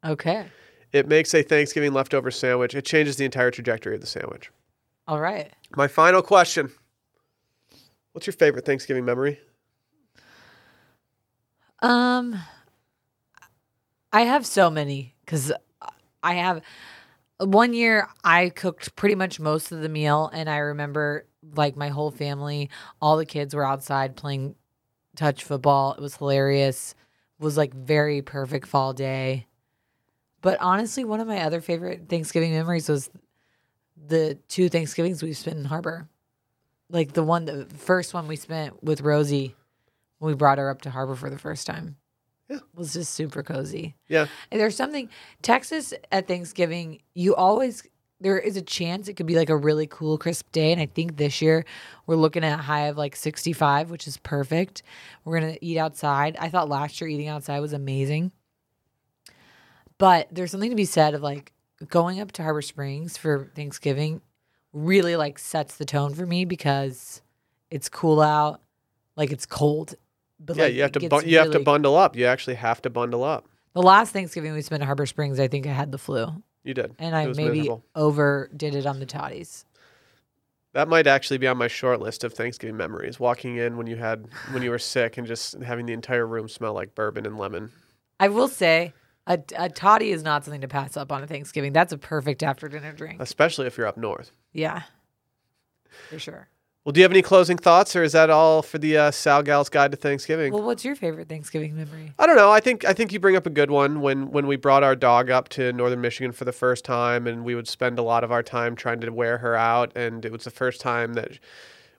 Okay, 0.05 0.47
it 0.93 1.09
makes 1.09 1.35
a 1.35 1.43
Thanksgiving 1.43 1.93
leftover 1.93 2.31
sandwich. 2.31 2.75
It 2.75 2.85
changes 2.85 3.17
the 3.17 3.25
entire 3.25 3.51
trajectory 3.51 3.95
of 3.95 4.01
the 4.01 4.07
sandwich. 4.07 4.51
all 5.09 5.21
right. 5.21 5.53
My 5.77 5.89
final 5.89 6.23
question. 6.23 6.71
What's 8.13 8.27
your 8.29 8.35
favorite 8.35 8.65
Thanksgiving 8.65 9.05
memory? 9.05 9.41
Um, 11.83 12.37
I 14.13 14.23
have 14.23 14.47
so 14.47 14.71
many 14.71 15.15
because 15.25 15.53
I 16.23 16.35
have 16.35 16.63
one 17.39 17.75
year 17.75 18.09
I 18.23 18.49
cooked 18.51 18.95
pretty 18.97 19.15
much 19.15 19.41
most 19.41 19.73
of 19.73 19.81
the 19.81 19.89
meal, 19.89 20.31
and 20.33 20.49
I 20.49 20.59
remember 20.59 21.27
like 21.55 21.77
my 21.77 21.89
whole 21.89 22.11
family, 22.11 22.71
all 23.01 23.17
the 23.17 23.27
kids 23.27 23.55
were 23.55 23.67
outside 23.67 24.17
playing 24.17 24.55
touch 25.17 25.45
football. 25.45 25.95
It 25.95 26.01
was 26.01 26.17
hilarious. 26.17 26.95
It 27.39 27.43
was 27.43 27.57
like 27.57 27.75
very 27.75 28.23
perfect 28.23 28.67
fall 28.67 28.93
day. 28.93 29.47
But 30.41 30.59
honestly, 30.61 31.05
one 31.05 31.21
of 31.21 31.27
my 31.27 31.41
other 31.41 31.61
favorite 31.61 32.09
Thanksgiving 32.09 32.53
memories 32.53 32.89
was 32.89 33.11
the 33.97 34.39
two 34.49 34.69
Thanksgivings 34.69 35.23
we 35.23 35.33
spent 35.33 35.59
in 35.59 35.65
Harbor. 35.65 36.09
Like 36.91 37.13
the 37.13 37.23
one, 37.23 37.47
the 37.47 37.67
first 37.77 38.13
one 38.13 38.29
we 38.29 38.37
spent 38.37 38.83
with 38.83 39.01
Rosie 39.01 39.55
when 40.19 40.33
we 40.33 40.37
brought 40.37 40.59
her 40.59 40.71
up 40.71 40.83
to 40.83 40.91
Harbor 40.91 41.17
for 41.17 41.31
the 41.31 41.39
first 41.39 41.67
time. 41.67 41.97
Yeah. 42.55 42.61
Was 42.75 42.93
just 42.93 43.15
super 43.15 43.43
cozy. 43.43 43.97
Yeah. 44.09 44.27
And 44.51 44.61
there's 44.61 44.77
something 44.77 45.09
Texas 45.43 45.93
at 46.11 46.29
Thanksgiving, 46.29 47.01
you 47.15 47.35
always 47.35 47.83
there 48.21 48.39
is 48.39 48.57
a 48.57 48.63
chance 48.63 49.09
it 49.09 49.15
could 49.15 49.27
be 49.27 49.35
like 49.35 49.51
a 49.51 49.57
really 49.57 49.87
cool 49.87 50.17
crisp 50.17 50.51
day 50.53 50.73
and 50.73 50.81
I 50.81 50.87
think 50.87 51.17
this 51.17 51.43
year 51.43 51.65
we're 52.07 52.17
looking 52.17 52.45
at 52.45 52.59
a 52.59 52.63
high 52.63 52.87
of 52.87 52.97
like 52.97 53.17
65, 53.17 53.91
which 53.91 54.07
is 54.07 54.17
perfect. 54.19 54.83
We're 55.25 55.41
going 55.41 55.53
to 55.53 55.65
eat 55.65 55.77
outside. 55.77 56.37
I 56.39 56.49
thought 56.49 56.69
last 56.69 57.01
year 57.01 57.09
eating 57.09 57.29
outside 57.29 57.61
was 57.61 57.73
amazing. 57.73 58.33
But 59.99 60.29
there's 60.31 60.51
something 60.51 60.71
to 60.71 60.77
be 60.77 60.85
said 60.87 61.15
of 61.15 61.23
like 61.23 61.53
going 61.89 62.21
up 62.21 62.33
to 62.33 62.43
Harbor 62.43 62.63
Springs 62.63 63.17
for 63.17 63.51
Thanksgiving 63.55 64.23
really 64.73 65.17
like 65.17 65.39
sets 65.39 65.77
the 65.77 65.85
tone 65.85 66.15
for 66.15 66.27
me 66.27 66.45
because 66.45 67.23
it's 67.71 67.89
cool 67.89 68.21
out, 68.21 68.61
like 69.17 69.31
it's 69.31 69.47
cold. 69.47 69.95
But 70.45 70.57
yeah, 70.57 70.65
like, 70.65 70.75
you 70.75 70.83
have 70.83 70.93
to 70.93 71.09
bu- 71.09 71.27
you 71.27 71.39
have 71.39 71.51
to 71.53 71.61
bundle 71.61 71.97
up. 71.97 72.17
You 72.17 72.27
actually 72.27 72.57
have 72.57 72.83
to 72.83 72.91
bundle 72.91 73.25
up. 73.25 73.47
The 73.73 73.83
last 73.83 74.13
Thanksgiving 74.13 74.53
we 74.53 74.63
spent 74.63 74.83
at 74.83 74.87
Harbor 74.87 75.07
Springs, 75.07 75.41
I 75.41 75.49
think 75.49 75.67
I 75.67 75.71
had 75.73 75.91
the 75.91 75.99
flu, 75.99 76.29
You 76.63 76.75
did. 76.75 76.95
and 76.99 77.17
I 77.17 77.27
maybe 77.27 77.59
miserable. 77.61 77.85
overdid 77.97 78.75
it 78.75 78.87
on 78.87 79.01
the 79.01 79.07
toddies. 79.07 79.65
That 80.75 80.89
might 80.89 81.07
actually 81.07 81.39
be 81.39 81.47
on 81.47 81.57
my 81.57 81.69
short 81.69 82.01
list 82.01 82.25
of 82.25 82.35
Thanksgiving 82.35 82.77
memories. 82.77 83.19
Walking 83.21 83.57
in 83.57 83.77
when 83.77 83.87
you 83.87 83.97
had 83.97 84.27
when 84.51 84.63
you 84.63 84.71
were 84.71 84.79
sick 84.79 85.17
and 85.19 85.27
just 85.27 85.61
having 85.63 85.87
the 85.87 85.93
entire 85.93 86.27
room 86.27 86.49
smell 86.49 86.73
like 86.73 86.95
bourbon 86.95 87.27
and 87.27 87.39
lemon. 87.39 87.71
I 88.21 88.29
will 88.29 88.49
say, 88.49 88.93
a, 89.27 89.39
a 89.57 89.69
toddy 89.69 90.11
is 90.11 90.23
not 90.23 90.45
something 90.45 90.61
to 90.61 90.69
pass 90.69 90.97
up 90.97 91.11
on 91.13 91.23
a 91.23 91.27
Thanksgiving. 91.27 91.73
That's 91.73 91.93
a 91.93 91.99
perfect 91.99 92.43
after 92.43 92.69
dinner 92.69 92.93
drink. 92.93 93.21
Especially 93.21 93.67
if 93.67 93.77
you're 93.79 93.87
up 93.87 93.97
north. 93.97 94.31
yeah, 94.53 94.83
for 96.11 96.19
sure. 96.19 96.49
Well, 96.85 96.93
do 96.93 97.01
you 97.01 97.05
have 97.05 97.13
any 97.13 97.23
closing 97.23 97.57
thoughts, 97.57 97.97
or 97.97 98.03
is 98.03 98.13
that 98.13 98.29
all 98.29 98.61
for 98.61 98.77
the 98.77 98.99
uh, 98.99 99.11
Sal 99.11 99.43
Gal's 99.43 99.71
Guide 99.71 99.91
to 99.93 99.97
Thanksgiving? 99.97 100.53
Well, 100.53 100.63
what's 100.63 100.85
your 100.85 100.95
favorite 100.95 101.31
Thanksgiving 101.31 101.75
memory? 101.75 102.13
I 102.19 102.27
don't 102.27 102.37
know. 102.37 102.51
I 102.51 102.61
think 102.61 102.85
I 102.85 102.93
think 102.93 103.11
you 103.11 103.19
bring 103.19 103.37
up 103.37 103.47
a 103.47 103.51
good 103.51 103.71
one 103.71 104.03
when 104.03 104.31
when 104.31 104.47
we 104.47 104.57
brought 104.57 104.83
our 104.83 104.95
dog 104.95 105.31
up 105.31 105.49
to 105.51 105.73
northern 105.73 106.03
Michigan 106.03 106.33
for 106.33 106.45
the 106.45 106.53
first 106.53 106.85
time, 106.85 107.27
and 107.27 107.43
we 107.43 107.55
would 107.55 107.69
spend 107.69 107.99
a 107.99 108.03
lot 108.03 108.23
of 108.23 108.31
our 108.31 108.43
time 108.43 108.77
trying 108.77 109.01
to 109.01 109.11
wear 109.11 109.39
her 109.39 109.57
out, 109.57 109.97
and 109.97 110.27
it 110.27 110.33
was 110.33 110.45
the 110.45 110.51
first 110.51 110.83
time 110.83 111.15
that 111.15 111.39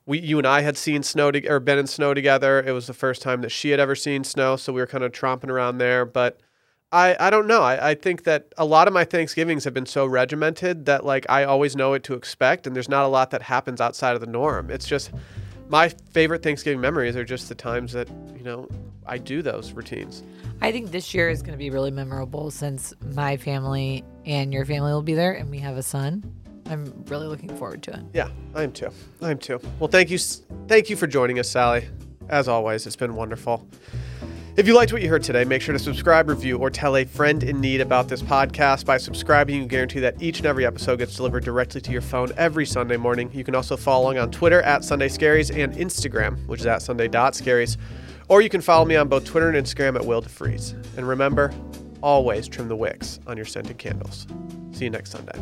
we 0.05 0.19
you 0.19 0.37
and 0.37 0.45
I 0.45 0.61
had 0.61 0.77
seen 0.77 1.01
snow 1.01 1.31
to, 1.31 1.47
or 1.47 1.59
been 1.59 1.79
in 1.79 1.87
snow 1.87 2.13
together. 2.13 2.61
It 2.61 2.71
was 2.71 2.85
the 2.85 2.93
first 2.93 3.23
time 3.23 3.41
that 3.41 3.49
she 3.49 3.71
had 3.71 3.79
ever 3.79 3.95
seen 3.95 4.23
snow, 4.23 4.55
so 4.55 4.71
we 4.71 4.81
were 4.81 4.87
kind 4.87 5.03
of 5.03 5.11
tromping 5.11 5.49
around 5.49 5.79
there. 5.79 6.05
But 6.05 6.39
I 6.95 7.27
I 7.27 7.29
don't 7.29 7.45
know. 7.45 7.61
I, 7.61 7.91
I 7.91 7.95
think 7.95 8.23
that 8.23 8.53
a 8.57 8.63
lot 8.63 8.87
of 8.87 8.93
my 8.93 9.03
Thanksgivings 9.03 9.65
have 9.65 9.73
been 9.73 9.85
so 9.85 10.05
regimented 10.05 10.85
that 10.85 11.05
like 11.05 11.25
I 11.29 11.43
always 11.43 11.75
know 11.75 11.89
what 11.89 12.03
to 12.03 12.13
expect, 12.13 12.65
and 12.65 12.75
there's 12.75 12.87
not 12.87 13.03
a 13.03 13.09
lot 13.09 13.31
that 13.31 13.41
happens 13.41 13.81
outside 13.81 14.15
of 14.15 14.21
the 14.21 14.27
norm. 14.27 14.71
It's 14.71 14.87
just 14.87 15.11
my 15.67 15.89
favorite 15.89 16.41
Thanksgiving 16.41 16.79
memories 16.79 17.17
are 17.17 17.25
just 17.25 17.49
the 17.49 17.55
times 17.55 17.91
that 17.91 18.07
you 18.37 18.43
know 18.43 18.69
I 19.05 19.17
do 19.17 19.41
those 19.41 19.73
routines. 19.73 20.23
I 20.61 20.71
think 20.71 20.91
this 20.91 21.13
year 21.13 21.29
is 21.29 21.41
going 21.41 21.51
to 21.51 21.57
be 21.57 21.69
really 21.69 21.91
memorable 21.91 22.49
since 22.49 22.93
my 23.13 23.35
family 23.35 24.05
and 24.25 24.53
your 24.53 24.65
family 24.65 24.93
will 24.93 25.01
be 25.01 25.15
there, 25.15 25.33
and 25.33 25.51
we 25.51 25.59
have 25.59 25.75
a 25.75 25.83
son. 25.83 26.23
I'm 26.67 27.03
really 27.07 27.27
looking 27.27 27.55
forward 27.57 27.83
to 27.83 27.93
it. 27.93 28.03
Yeah, 28.13 28.29
I 28.55 28.63
am 28.63 28.71
too. 28.71 28.89
I 29.21 29.31
am 29.31 29.37
too. 29.37 29.59
Well, 29.79 29.89
thank 29.89 30.09
you, 30.09 30.17
thank 30.17 30.89
you 30.89 30.95
for 30.95 31.07
joining 31.07 31.39
us, 31.39 31.49
Sally. 31.49 31.89
As 32.29 32.47
always, 32.47 32.87
it's 32.87 32.95
been 32.95 33.15
wonderful. 33.15 33.67
If 34.57 34.67
you 34.67 34.73
liked 34.73 34.93
what 34.93 35.01
you 35.01 35.09
heard 35.09 35.21
today, 35.21 35.43
make 35.43 35.61
sure 35.61 35.73
to 35.73 35.79
subscribe, 35.79 36.29
review, 36.29 36.57
or 36.57 36.69
tell 36.69 36.95
a 36.95 37.03
friend 37.03 37.43
in 37.43 37.59
need 37.59 37.81
about 37.81 38.07
this 38.07 38.21
podcast. 38.21 38.85
By 38.85 38.95
subscribing, 38.95 39.61
you 39.61 39.65
guarantee 39.65 39.99
that 39.99 40.21
each 40.21 40.37
and 40.37 40.45
every 40.45 40.65
episode 40.65 40.99
gets 40.99 41.17
delivered 41.17 41.43
directly 41.43 41.81
to 41.81 41.91
your 41.91 41.99
phone 41.99 42.31
every 42.37 42.65
Sunday 42.65 42.95
morning. 42.95 43.29
You 43.33 43.43
can 43.43 43.53
also 43.53 43.75
follow 43.75 44.05
along 44.05 44.17
on 44.17 44.31
Twitter 44.31 44.61
at 44.61 44.85
Sunday 44.85 45.09
Scaries 45.09 45.53
and 45.53 45.73
Instagram, 45.73 46.45
which 46.47 46.61
is 46.61 46.67
at 46.67 46.81
Sunday.Scaries. 46.81 47.75
Or 48.29 48.41
you 48.41 48.47
can 48.47 48.61
follow 48.61 48.85
me 48.85 48.95
on 48.95 49.09
both 49.09 49.25
Twitter 49.25 49.49
and 49.49 49.57
Instagram 49.57 49.97
at 49.97 50.05
Will 50.05 50.21
deFries. 50.21 50.71
And 50.95 51.05
remember, 51.05 51.53
always 52.01 52.47
trim 52.47 52.69
the 52.69 52.77
wicks 52.77 53.19
on 53.27 53.35
your 53.35 53.45
scented 53.45 53.77
candles. 53.77 54.25
See 54.71 54.85
you 54.85 54.89
next 54.89 55.11
Sunday. 55.11 55.37